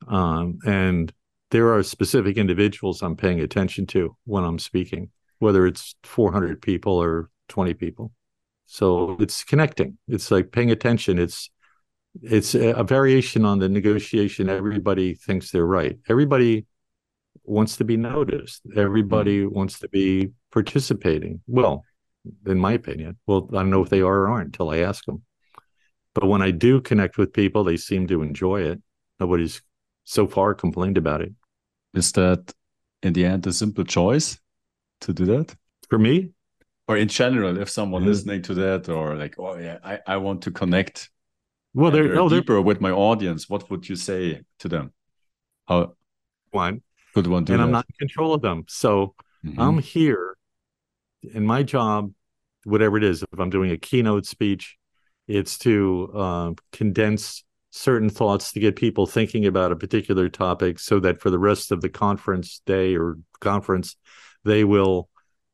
Um, 0.08 0.58
and 0.64 1.12
there 1.50 1.74
are 1.74 1.82
specific 1.82 2.36
individuals 2.36 3.02
I'm 3.02 3.16
paying 3.16 3.40
attention 3.40 3.86
to 3.88 4.16
when 4.24 4.44
I'm 4.44 4.58
speaking, 4.58 5.10
whether 5.38 5.66
it's 5.66 5.94
400 6.04 6.62
people 6.62 6.94
or 6.94 7.30
20 7.48 7.74
people. 7.74 8.12
So 8.66 9.16
it's 9.18 9.42
connecting. 9.42 9.98
It's 10.06 10.30
like 10.30 10.52
paying 10.52 10.70
attention. 10.70 11.18
It's 11.18 11.50
it's 12.22 12.54
a 12.54 12.82
variation 12.84 13.44
on 13.44 13.58
the 13.58 13.68
negotiation. 13.68 14.48
Everybody 14.48 15.14
thinks 15.14 15.50
they're 15.50 15.66
right. 15.66 15.98
Everybody 16.08 16.66
wants 17.44 17.76
to 17.76 17.84
be 17.84 17.96
noticed. 17.96 18.62
Everybody 18.76 19.42
mm-hmm. 19.42 19.54
wants 19.54 19.78
to 19.80 19.88
be 19.88 20.30
participating. 20.52 21.40
Well, 21.46 21.84
in 22.46 22.58
my 22.58 22.72
opinion. 22.72 23.18
Well, 23.26 23.48
I 23.52 23.56
don't 23.56 23.70
know 23.70 23.82
if 23.82 23.88
they 23.88 24.00
are 24.00 24.20
or 24.20 24.28
aren't 24.28 24.48
until 24.48 24.70
I 24.70 24.78
ask 24.78 25.04
them. 25.04 25.22
But 26.14 26.26
when 26.26 26.42
I 26.42 26.50
do 26.50 26.80
connect 26.80 27.18
with 27.18 27.32
people, 27.32 27.64
they 27.64 27.76
seem 27.76 28.06
to 28.08 28.22
enjoy 28.22 28.62
it. 28.62 28.82
Nobody's 29.18 29.62
so 30.04 30.26
far 30.26 30.54
complained 30.54 30.98
about 30.98 31.22
it. 31.22 31.32
Is 31.94 32.12
that 32.12 32.52
in 33.02 33.12
the 33.12 33.24
end 33.24 33.46
a 33.46 33.52
simple 33.52 33.84
choice 33.84 34.38
to 35.02 35.12
do 35.12 35.24
that? 35.26 35.54
For 35.88 35.98
me? 35.98 36.30
Or 36.88 36.96
in 36.96 37.08
general, 37.08 37.58
if 37.58 37.70
someone 37.70 38.02
mm-hmm. 38.02 38.10
listening 38.10 38.42
to 38.42 38.54
that 38.54 38.88
or 38.88 39.14
like, 39.16 39.36
oh 39.38 39.56
yeah, 39.56 39.78
I, 39.84 40.00
I 40.06 40.16
want 40.16 40.42
to 40.42 40.50
connect 40.50 41.10
well 41.72 41.92
they're, 41.92 42.18
oh, 42.18 42.28
deeper 42.28 42.54
they're... 42.54 42.62
with 42.62 42.80
my 42.80 42.90
audience, 42.90 43.48
what 43.48 43.70
would 43.70 43.88
you 43.88 43.96
say 43.96 44.42
to 44.58 44.68
them? 44.68 44.92
How 45.68 45.94
one 46.50 46.82
could 47.14 47.26
one 47.26 47.44
do 47.44 47.52
and 47.52 47.60
that? 47.60 47.64
I'm 47.64 47.72
not 47.72 47.86
in 47.88 48.06
control 48.06 48.34
of 48.34 48.42
them. 48.42 48.64
So 48.68 49.14
mm-hmm. 49.44 49.60
I'm 49.60 49.78
here 49.78 50.36
in 51.22 51.44
my 51.44 51.62
job, 51.62 52.12
whatever 52.64 52.96
it 52.96 53.04
is, 53.04 53.22
if 53.22 53.38
I'm 53.38 53.50
doing 53.50 53.70
a 53.70 53.76
keynote 53.76 54.26
speech, 54.26 54.76
it's 55.26 55.58
to 55.58 56.10
uh, 56.14 56.52
condense 56.72 57.44
certain 57.70 58.10
thoughts 58.10 58.52
to 58.52 58.60
get 58.60 58.74
people 58.74 59.06
thinking 59.06 59.46
about 59.46 59.70
a 59.70 59.76
particular 59.76 60.28
topic 60.28 60.78
so 60.78 60.98
that 61.00 61.20
for 61.20 61.30
the 61.30 61.38
rest 61.38 61.70
of 61.70 61.80
the 61.80 61.88
conference 61.88 62.62
day 62.66 62.96
or 62.96 63.16
conference, 63.40 63.96
they 64.44 64.64
will 64.64 65.08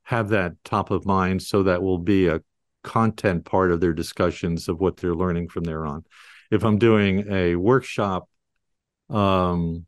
have 0.05 0.31
that 0.31 0.53
top 0.65 0.91
of 0.91 1.05
mind. 1.05 1.43
So 1.43 1.65
that 1.65 1.83
will 1.83 1.99
be 1.99 2.29
a 2.29 2.41
content 2.83 3.45
part 3.45 3.71
of 3.71 3.81
their 3.81 3.93
discussions 3.93 4.69
of 4.69 4.81
what 4.81 4.97
they're 4.97 5.15
learning 5.15 5.49
from 5.49 5.65
there 5.65 5.85
on. 5.85 6.05
If 6.51 6.65
I'm 6.65 6.79
doing 6.79 7.31
a 7.31 7.57
workshop, 7.57 8.29
um, 9.11 9.87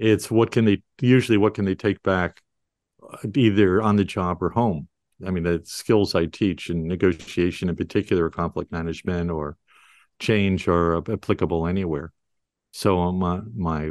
it's 0.00 0.30
what 0.30 0.50
can 0.50 0.64
they 0.64 0.82
usually 1.00 1.38
what 1.38 1.54
can 1.54 1.66
they 1.66 1.74
take 1.74 2.02
back 2.02 2.40
either 3.34 3.82
on 3.82 3.96
the 3.96 4.04
job 4.04 4.42
or 4.42 4.50
home. 4.50 4.88
I 5.26 5.30
mean, 5.30 5.44
the 5.44 5.60
skills 5.64 6.14
I 6.14 6.26
teach 6.26 6.70
in 6.70 6.88
negotiation, 6.88 7.68
in 7.68 7.76
particular, 7.76 8.30
conflict 8.30 8.72
management 8.72 9.30
or 9.30 9.58
change, 10.18 10.66
are 10.68 10.96
applicable 10.96 11.66
anywhere. 11.66 12.12
So 12.72 12.98
um, 13.00 13.18
my 13.18 13.40
my 13.54 13.90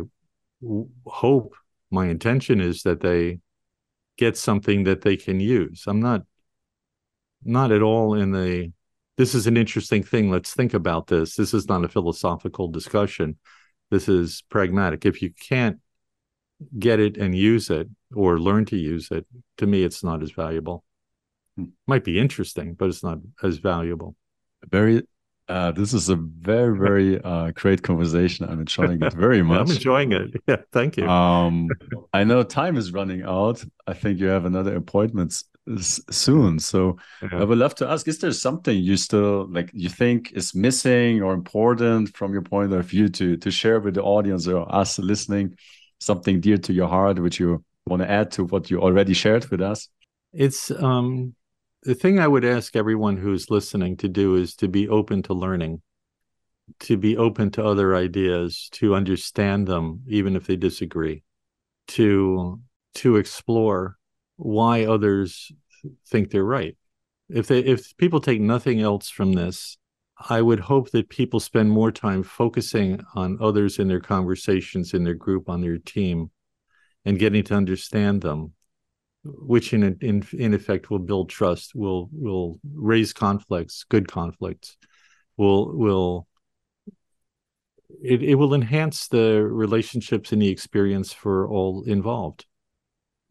hope, 1.05 1.53
my 1.91 2.07
intention 2.07 2.60
is 2.60 2.84
that 2.84 3.01
they 3.01 3.39
get 4.18 4.36
something 4.36 4.86
that 4.86 5.01
they 5.01 5.16
can 5.16 5.39
use. 5.39 5.84
I'm 5.86 6.01
not 6.01 6.24
not 7.43 7.72
at 7.72 7.84
all 7.84 8.16
in 8.16 8.32
the 8.32 8.72
this 9.18 9.36
is 9.36 9.47
an 9.47 9.57
interesting 9.57 10.01
thing. 10.01 10.32
Let's 10.32 10.55
think 10.55 10.74
about 10.74 11.07
this. 11.07 11.36
This 11.36 11.53
is 11.53 11.68
not 11.68 11.84
a 11.84 11.89
philosophical 11.89 12.70
discussion. 12.70 13.38
This 13.91 14.10
is 14.10 14.43
pragmatic. 14.49 15.05
If 15.05 15.22
you 15.22 15.32
can't 15.32 15.80
get 16.78 16.99
it 16.99 17.18
and 17.18 17.36
use 17.36 17.70
it 17.70 17.88
or 18.14 18.39
learn 18.39 18.66
to 18.66 18.78
use 18.78 19.10
it, 19.12 19.26
to 19.57 19.68
me, 19.68 19.84
it's 19.84 20.03
not 20.03 20.22
as 20.24 20.32
valuable. 20.32 20.84
Hmm. 21.57 21.66
Might 21.88 22.03
be 22.03 22.20
interesting, 22.20 22.74
but 22.74 22.89
it's 22.89 23.03
not 23.03 23.20
as 23.43 23.57
valuable. 23.57 24.16
Very. 24.68 25.03
Uh, 25.47 25.72
this 25.72 25.95
is 25.95 26.10
a 26.10 26.16
very, 26.16 26.78
very 26.78 27.20
uh, 27.24 27.49
great 27.55 27.82
conversation. 27.82 28.47
I'm 28.47 28.60
enjoying 28.60 29.01
it 29.01 29.14
very 29.14 29.41
much. 29.51 29.62
I'm 29.62 29.76
enjoying 29.76 30.12
it. 30.12 30.30
Yeah, 30.47 30.57
thank 30.72 30.95
you. 30.95 31.10
Um, 31.10 31.70
I 32.14 32.24
know 32.24 32.43
time 32.43 32.78
is 32.78 32.93
running 32.93 33.24
out. 33.24 33.64
I 33.88 33.93
think 33.93 34.20
you 34.20 34.28
have 34.28 34.45
another 34.45 34.76
appointment 34.76 35.43
soon. 35.78 36.60
So 36.60 36.97
yeah. 37.22 37.41
I 37.41 37.43
would 37.43 37.57
love 37.57 37.74
to 37.76 37.88
ask: 37.88 38.07
Is 38.07 38.20
there 38.20 38.32
something 38.32 38.78
you 38.78 38.95
still 38.95 39.47
like? 39.49 39.72
You 39.74 39.89
think 39.89 40.32
is 40.34 40.53
missing 40.53 41.24
or 41.24 41.34
important 41.34 42.16
from 42.16 42.32
your 42.32 42.41
point 42.43 42.74
of 42.74 42.86
view 42.86 43.10
to 43.10 43.38
to 43.38 43.51
share 43.51 43.80
with 43.80 43.95
the 43.95 44.03
audience 44.03 44.47
or 44.47 44.72
us 44.74 44.99
listening? 44.99 45.55
Something 46.00 46.39
dear 46.39 46.58
to 46.58 46.74
your 46.74 46.88
heart 46.88 47.20
which 47.20 47.39
you 47.39 47.64
want 47.86 48.02
to 48.02 48.10
add 48.10 48.32
to 48.32 48.45
what 48.45 48.70
you 48.70 48.82
already 48.82 49.14
shared 49.14 49.45
with 49.50 49.62
us? 49.62 49.89
It's 50.34 50.72
um, 50.72 51.36
the 51.84 51.95
thing 51.95 52.20
I 52.20 52.28
would 52.28 52.45
ask 52.45 52.76
everyone 52.76 53.18
who's 53.18 53.50
listening 53.50 53.97
to 53.97 54.08
do 54.08 54.36
is 54.36 54.56
to 54.58 54.68
be 54.68 54.88
open 54.89 55.24
to 55.24 55.34
learning, 55.34 55.82
to 56.82 56.97
be 56.97 57.18
open 57.18 57.52
to 57.52 57.66
other 57.66 57.95
ideas, 57.95 58.70
to 58.74 58.95
understand 58.95 59.68
them, 59.68 60.02
even 60.08 60.36
if 60.36 60.45
they 60.45 60.56
disagree, 60.56 61.24
to 61.89 62.60
to 62.95 63.16
explore 63.18 63.97
why 64.36 64.86
others 64.86 65.52
think 66.08 66.30
they're 66.30 66.43
right. 66.43 66.78
If 67.30 67.47
they 67.47 67.60
if 67.60 67.95
people 67.97 68.20
take 68.20 68.41
nothing 68.41 68.82
else 68.82 69.10
from 69.10 69.34
this, 69.34 69.78
I 70.28 70.42
would 70.42 70.60
hope 70.60 70.92
that 70.92 71.10
people 71.10 71.40
spend 71.40 71.72
more 71.72 71.92
time 71.92 72.24
focusing 72.24 73.02
on 73.16 73.38
others 73.40 73.80
in 73.80 73.88
their 73.88 74.02
conversations, 74.02 74.94
in 74.94 75.04
their 75.04 75.14
group, 75.14 75.50
on 75.50 75.62
their 75.62 75.78
team, 75.78 76.32
and 77.06 77.18
getting 77.18 77.44
to 77.46 77.56
understand 77.56 78.22
them, 78.22 78.54
which 79.24 79.74
in 79.74 79.84
in 80.02 80.28
in 80.34 80.54
effect 80.54 80.90
will 80.90 81.00
build 81.00 81.30
trust, 81.30 81.74
will 81.74 82.10
will 82.12 82.60
raise 82.74 83.14
conflicts, 83.14 83.86
good 83.86 84.10
conflicts, 84.10 84.78
will 85.38 85.78
will 85.78 86.28
it, 88.04 88.22
it 88.22 88.36
will 88.36 88.54
enhance 88.54 89.08
the 89.08 89.42
relationships 89.42 90.32
and 90.32 90.42
the 90.42 90.50
experience 90.50 91.14
for 91.14 91.48
all 91.48 91.84
involved. 91.84 92.46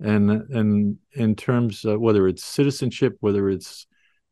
And 0.01 0.31
and 0.31 0.99
in 1.13 1.35
terms 1.37 1.85
of 1.85 2.01
whether 2.01 2.27
it's 2.29 2.45
citizenship, 2.45 3.19
whether 3.21 3.51
it's 3.51 3.87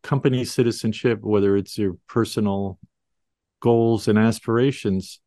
company 0.06 0.44
citizenship, 0.44 1.18
whether 1.22 1.56
it's 1.56 1.76
your 1.76 1.96
personal 2.06 2.78
goals 3.60 4.06
and 4.06 4.16
aspirations, 4.16 5.20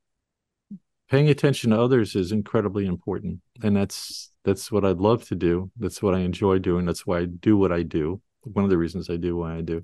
paying 1.10 1.28
attention 1.28 1.72
to 1.72 1.82
others 1.82 2.16
is 2.16 2.32
incredibly 2.32 2.86
important. 2.86 3.42
And 3.62 3.76
that's 3.76 4.32
that's 4.46 4.72
what 4.72 4.86
I'd 4.86 5.00
love 5.00 5.26
to 5.28 5.36
do. 5.36 5.70
That's 5.78 6.02
what 6.02 6.16
I 6.16 6.20
enjoy 6.20 6.60
doing. 6.60 6.86
That's 6.86 7.06
why 7.06 7.20
I 7.20 7.26
do 7.26 7.58
what 7.58 7.74
I 7.74 7.84
do. 7.84 8.22
One 8.44 8.64
of 8.64 8.70
the 8.70 8.78
reasons 8.78 9.10
I 9.10 9.18
do 9.18 9.36
what 9.36 9.52
I 9.52 9.62
do. 9.62 9.84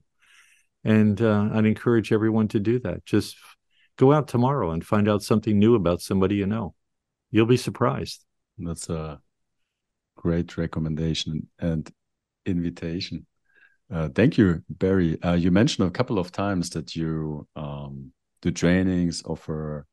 And 0.85 1.21
uh, 1.21 1.49
I'd 1.51 1.65
encourage 1.65 2.13
everyone 2.13 2.47
to 2.49 2.59
do 2.61 2.79
that. 2.79 3.05
Just 3.05 3.35
go 3.97 4.13
out 4.13 4.29
tomorrow 4.29 4.71
and 4.71 4.85
find 4.85 5.09
out 5.09 5.23
something 5.23 5.59
new 5.59 5.75
about 5.75 5.99
somebody 5.99 6.35
you 6.35 6.45
know. 6.45 6.73
You'll 7.31 7.47
be 7.47 7.57
surprised. 7.57 8.23
That's 8.57 8.89
a 8.89 9.19
great 10.15 10.55
recommendation 10.57 11.49
and 11.59 11.91
invitation. 12.45 13.25
Uh, 13.91 14.09
thank 14.09 14.37
you, 14.37 14.63
Barry. 14.69 15.21
Uh, 15.21 15.33
you 15.33 15.51
mentioned 15.51 15.87
a 15.87 15.91
couple 15.91 16.17
of 16.17 16.31
times 16.31 16.69
that 16.71 16.95
you 16.95 17.47
um, 17.55 18.11
do 18.41 18.51
trainings, 18.51 19.23
offer 19.25 19.85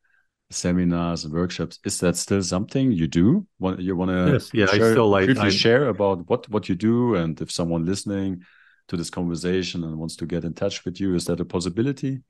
seminars 0.50 1.24
and 1.24 1.32
workshops. 1.32 1.78
Is 1.84 1.98
that 2.00 2.16
still 2.16 2.42
something 2.42 2.92
you 2.92 3.06
do? 3.06 3.46
Want 3.58 3.80
you 3.80 3.96
want 3.96 4.10
to? 4.10 4.32
Yes, 4.32 4.50
yeah. 4.52 4.66
Share, 4.66 4.88
I 4.88 4.90
still 4.92 5.08
like. 5.08 5.26
Briefly 5.26 5.46
I... 5.46 5.50
share 5.50 5.88
about 5.88 6.28
what 6.28 6.48
what 6.48 6.68
you 6.68 6.74
do, 6.74 7.16
and 7.16 7.40
if 7.40 7.50
someone 7.50 7.84
listening 7.84 8.42
to 8.88 8.96
this 8.96 9.10
conversation 9.10 9.84
and 9.84 9.96
wants 9.96 10.16
to 10.16 10.26
get 10.26 10.44
in 10.44 10.54
touch 10.54 10.84
with 10.84 11.00
you, 11.00 11.14
is 11.14 11.24
that 11.26 11.40
a 11.40 11.44
possibility? 11.44 12.20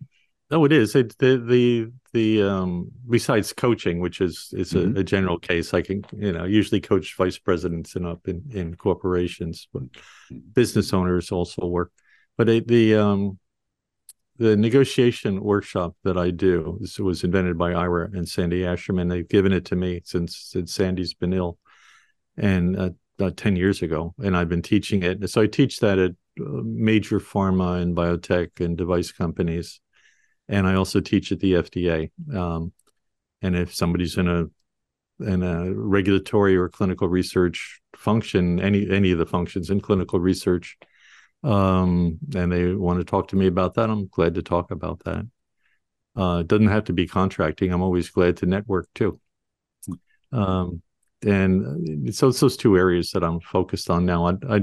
No, 0.53 0.66
it 0.66 0.73
is. 0.73 0.95
It, 0.95 1.16
the 1.16 1.39
the 1.39 1.91
the 2.12 2.43
um 2.43 2.93
besides 3.09 3.55
coaching, 3.55 4.01
which 4.01 4.20
is 4.20 4.51
is 4.53 4.74
mm-hmm. 4.74 4.99
a, 4.99 5.01
a, 5.01 5.03
general 5.03 5.39
case, 5.39 5.73
I 5.73 5.81
can 5.81 6.05
you 6.12 6.31
know 6.31 6.45
usually 6.45 6.79
coach 6.79 7.16
vice 7.16 7.39
presidents 7.39 7.97
and 7.97 8.07
up 8.07 8.29
in 8.29 8.43
in 8.53 8.74
corporations, 8.74 9.66
but 9.73 9.85
business 10.53 10.93
owners 10.93 11.33
also 11.33 11.66
work. 11.66 11.91
But 12.37 12.51
it, 12.51 12.69
the 12.69 12.97
um 12.97 13.39
the 14.37 14.55
negotiation 14.55 15.43
workshop 15.43 15.97
that 16.05 16.19
I 16.19 16.31
do 16.31 16.77
this 16.83 16.99
was 16.99 17.24
invented 17.24 17.57
by 17.57 17.73
Ira 17.73 18.11
and 18.12 18.29
Sandy 18.29 18.61
Asherman. 18.61 19.09
They've 19.09 19.27
given 19.27 19.55
it 19.55 19.65
to 19.66 19.77
me 19.77 20.03
since 20.05 20.37
since 20.37 20.74
Sandy's 20.74 21.15
been 21.15 21.33
ill, 21.33 21.57
and 22.37 22.79
uh, 22.79 22.91
about 23.19 23.39
ten 23.39 23.57
years 23.57 23.81
ago, 23.81 24.15
and 24.23 24.37
I've 24.37 24.51
been 24.51 24.61
teaching 24.61 25.03
it. 25.03 25.31
So 25.31 25.41
I 25.41 25.47
teach 25.47 25.79
that 25.79 25.99
at 25.99 26.11
uh, 26.11 26.61
major 26.62 27.20
pharma 27.20 27.81
and 27.81 27.97
biotech 27.97 28.61
and 28.61 28.77
device 28.77 29.12
companies 29.12 29.81
and 30.53 30.66
I 30.69 30.74
also 30.74 31.01
teach 31.01 31.33
at 31.33 31.41
the 31.41 31.55
FDA. 31.55 32.11
Um, 32.33 32.73
and 33.41 33.57
if 33.57 33.74
somebody's 33.74 34.19
in 34.19 34.29
a 34.29 34.45
in 35.19 35.43
a 35.43 35.73
regulatory 35.73 36.57
or 36.57 36.69
clinical 36.69 37.09
research 37.09 37.81
function, 37.97 38.61
any 38.61 38.89
any 38.91 39.12
of 39.12 39.19
the 39.19 39.27
functions 39.27 39.70
in 39.70 39.81
clinical 39.81 40.20
research, 40.20 40.77
um, 41.43 42.19
and 42.37 42.53
they 42.53 42.74
want 42.74 43.01
to 43.01 43.05
talk 43.05 43.29
to 43.29 43.37
me 43.37 43.47
about 43.47 43.74
that, 43.74 43.89
I'm 43.89 44.09
glad 44.09 44.35
to 44.35 44.43
talk 44.43 44.70
about 44.70 45.03
that. 45.05 45.27
Uh, 46.15 46.41
it 46.41 46.49
doesn't 46.49 46.69
have 46.69 46.85
to 46.85 46.93
be 46.93 47.09
contracting. 47.09 47.73
I'm 47.73 47.83
always 47.83 48.11
glad 48.11 48.37
to 48.39 48.47
network 48.47 48.89
too. 48.95 49.19
Um, 50.33 50.83
and 51.24 52.15
so 52.15 52.29
it's 52.29 52.41
those 52.41 52.59
two 52.59 52.77
areas 52.77 53.12
that 53.12 53.24
I'm 53.24 53.41
focused 53.41 53.89
on 53.89 54.05
now. 54.05 54.27
I, 54.27 54.35
I 54.51 54.61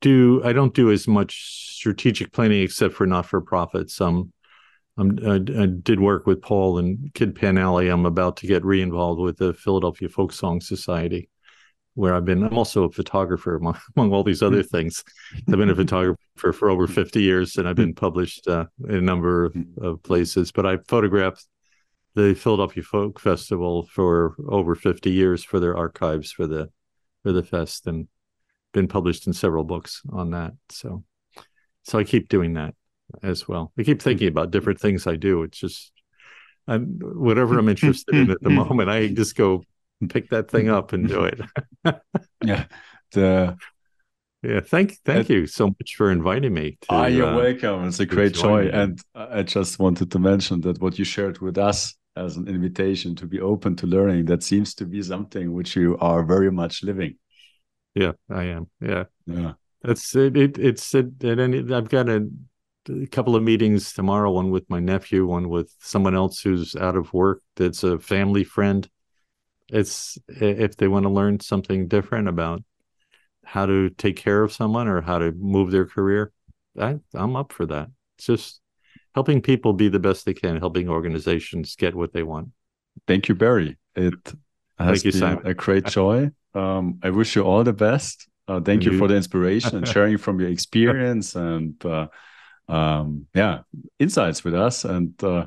do 0.00 0.42
I 0.44 0.52
don't 0.52 0.74
do 0.74 0.92
as 0.92 1.08
much 1.08 1.74
strategic 1.74 2.32
planning, 2.32 2.62
except 2.62 2.94
for 2.94 3.06
not 3.06 3.26
for 3.26 3.40
profits. 3.40 4.00
Um, 4.00 4.32
I, 4.98 5.34
I, 5.34 5.66
did 5.66 6.00
work 6.00 6.26
with 6.26 6.42
Paul 6.42 6.78
and 6.78 7.12
Kid 7.14 7.36
Pan 7.36 7.56
Alley. 7.56 7.88
I'm 7.88 8.04
about 8.04 8.36
to 8.38 8.46
get 8.46 8.64
re-involved 8.64 9.20
with 9.20 9.36
the 9.38 9.54
Philadelphia 9.54 10.08
Folk 10.08 10.32
Song 10.32 10.60
Society, 10.60 11.28
where 11.94 12.14
I've 12.14 12.24
been. 12.24 12.42
I'm 12.42 12.58
also 12.58 12.84
a 12.84 12.90
photographer 12.90 13.56
among, 13.56 13.78
among 13.96 14.12
all 14.12 14.24
these 14.24 14.42
other 14.42 14.62
things. 14.62 15.04
I've 15.36 15.56
been 15.56 15.70
a 15.70 15.74
photographer 15.74 16.52
for 16.52 16.68
over 16.68 16.88
50 16.88 17.22
years, 17.22 17.56
and 17.56 17.68
I've 17.68 17.76
been 17.76 17.94
published 17.94 18.48
uh, 18.48 18.66
in 18.88 18.96
a 18.96 19.00
number 19.00 19.44
of, 19.44 19.56
of 19.80 20.02
places. 20.02 20.50
But 20.50 20.66
I 20.66 20.78
photographed 20.88 21.46
the 22.14 22.34
Philadelphia 22.34 22.82
Folk 22.82 23.20
Festival 23.20 23.84
for 23.92 24.34
over 24.48 24.74
50 24.74 25.10
years 25.10 25.44
for 25.44 25.60
their 25.60 25.76
archives 25.76 26.32
for 26.32 26.46
the 26.48 26.70
for 27.22 27.32
the 27.32 27.44
fest 27.44 27.86
and 27.86 28.08
been 28.72 28.88
published 28.88 29.26
in 29.26 29.32
several 29.32 29.64
books 29.64 30.02
on 30.10 30.30
that. 30.32 30.54
So 30.70 31.04
so 31.84 31.98
I 31.98 32.04
keep 32.04 32.28
doing 32.28 32.54
that 32.54 32.74
as 33.22 33.48
well. 33.48 33.72
I 33.78 33.82
keep 33.82 34.02
thinking 34.02 34.28
about 34.28 34.50
different 34.50 34.80
things 34.80 35.06
I 35.06 35.16
do. 35.16 35.42
It's 35.42 35.58
just 35.58 35.92
I'm, 36.66 36.98
whatever 37.00 37.58
I'm 37.58 37.68
interested 37.68 38.14
in 38.14 38.30
at 38.30 38.42
the 38.42 38.50
moment, 38.62 38.90
I 38.90 39.08
just 39.08 39.36
go 39.36 39.64
pick 40.08 40.30
that 40.30 40.50
thing 40.50 40.68
up 40.68 40.92
and 40.92 41.08
do 41.08 41.24
it. 41.24 41.40
yeah. 42.44 42.64
The 43.12 43.56
yeah, 44.42 44.60
thank 44.60 44.98
thank 45.04 45.28
you 45.28 45.48
so 45.48 45.66
much 45.66 45.94
for 45.96 46.12
inviting 46.12 46.54
me. 46.54 46.78
To, 46.82 46.86
ah, 46.90 47.06
you're 47.06 47.26
uh, 47.26 47.36
welcome. 47.36 47.88
It's 47.88 47.98
a 47.98 48.06
great 48.06 48.34
joy, 48.34 48.66
me. 48.66 48.70
and 48.70 49.00
I 49.14 49.42
just 49.42 49.80
wanted 49.80 50.12
to 50.12 50.18
mention 50.20 50.60
that 50.60 50.80
what 50.80 50.96
you 50.96 51.04
shared 51.04 51.38
with 51.40 51.58
us 51.58 51.96
as 52.18 52.36
an 52.36 52.48
invitation 52.48 53.14
to 53.14 53.26
be 53.26 53.40
open 53.40 53.76
to 53.76 53.86
learning 53.86 54.24
that 54.26 54.42
seems 54.42 54.74
to 54.74 54.84
be 54.84 55.02
something 55.02 55.52
which 55.52 55.76
you 55.76 55.96
are 56.00 56.24
very 56.24 56.50
much 56.50 56.82
living 56.82 57.14
yeah 57.94 58.12
i 58.30 58.44
am 58.44 58.68
yeah 58.80 59.04
yeah 59.26 59.52
that's 59.82 60.14
it, 60.16 60.36
it 60.36 60.58
it's 60.58 60.94
it, 60.94 61.22
and 61.22 61.72
i've 61.72 61.88
got 61.88 62.08
a, 62.08 62.28
a, 62.88 63.06
couple 63.06 63.36
of 63.36 63.42
meetings 63.42 63.92
tomorrow 63.92 64.30
one 64.30 64.50
with 64.50 64.68
my 64.68 64.80
nephew 64.80 65.26
one 65.26 65.48
with 65.48 65.72
someone 65.80 66.14
else 66.14 66.40
who's 66.40 66.76
out 66.76 66.96
of 66.96 67.12
work 67.12 67.42
that's 67.56 67.82
a 67.82 67.98
family 67.98 68.44
friend 68.44 68.88
it's 69.70 70.18
if 70.28 70.76
they 70.76 70.88
want 70.88 71.04
to 71.04 71.10
learn 71.10 71.40
something 71.40 71.88
different 71.88 72.28
about 72.28 72.62
how 73.44 73.66
to 73.66 73.90
take 73.90 74.16
care 74.16 74.42
of 74.42 74.52
someone 74.52 74.88
or 74.88 75.00
how 75.00 75.18
to 75.18 75.32
move 75.32 75.70
their 75.70 75.86
career 75.86 76.32
I, 76.78 76.98
i'm 77.14 77.36
up 77.36 77.52
for 77.52 77.66
that 77.66 77.88
it's 78.16 78.26
just 78.26 78.60
helping 79.18 79.42
people 79.42 79.72
be 79.72 79.88
the 79.88 79.98
best 79.98 80.24
they 80.24 80.34
can, 80.34 80.56
helping 80.58 80.88
organizations 80.88 81.74
get 81.74 81.94
what 81.94 82.12
they 82.12 82.22
want. 82.22 82.48
Thank 83.06 83.28
you, 83.28 83.34
Barry. 83.34 83.76
It 83.96 84.14
has 84.78 85.04
you, 85.04 85.10
been 85.10 85.20
Simon. 85.20 85.46
a 85.46 85.54
great 85.54 85.86
joy. 85.86 86.30
Um, 86.54 87.00
I 87.02 87.10
wish 87.10 87.34
you 87.34 87.42
all 87.42 87.64
the 87.64 87.72
best. 87.72 88.28
Uh, 88.46 88.60
thank 88.60 88.84
you, 88.84 88.92
you 88.92 88.98
for 88.98 89.08
the 89.08 89.16
inspiration 89.16 89.76
and 89.76 89.88
sharing 89.94 90.18
from 90.18 90.40
your 90.40 90.48
experience 90.48 91.34
and 91.34 91.84
uh, 91.84 92.06
um, 92.68 93.26
yeah, 93.34 93.60
insights 93.98 94.44
with 94.44 94.54
us. 94.54 94.84
And 94.84 95.22
uh, 95.22 95.46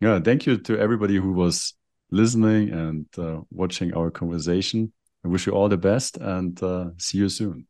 yeah, 0.00 0.20
thank 0.20 0.46
you 0.46 0.58
to 0.58 0.78
everybody 0.78 1.16
who 1.16 1.32
was 1.32 1.74
listening 2.10 2.70
and 2.70 3.06
uh, 3.18 3.40
watching 3.50 3.94
our 3.94 4.10
conversation. 4.10 4.92
I 5.24 5.28
wish 5.28 5.46
you 5.46 5.52
all 5.52 5.68
the 5.68 5.76
best 5.76 6.16
and 6.18 6.60
uh, 6.62 6.90
see 6.98 7.18
you 7.18 7.28
soon. 7.28 7.66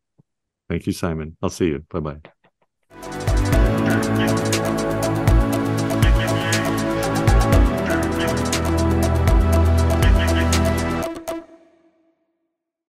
Thank 0.69 0.87
you, 0.87 0.93
Simon. 0.93 1.37
I'll 1.43 1.51
see 1.51 1.67
you. 1.67 1.85
Bye 1.91 2.21
bye. 3.01 4.83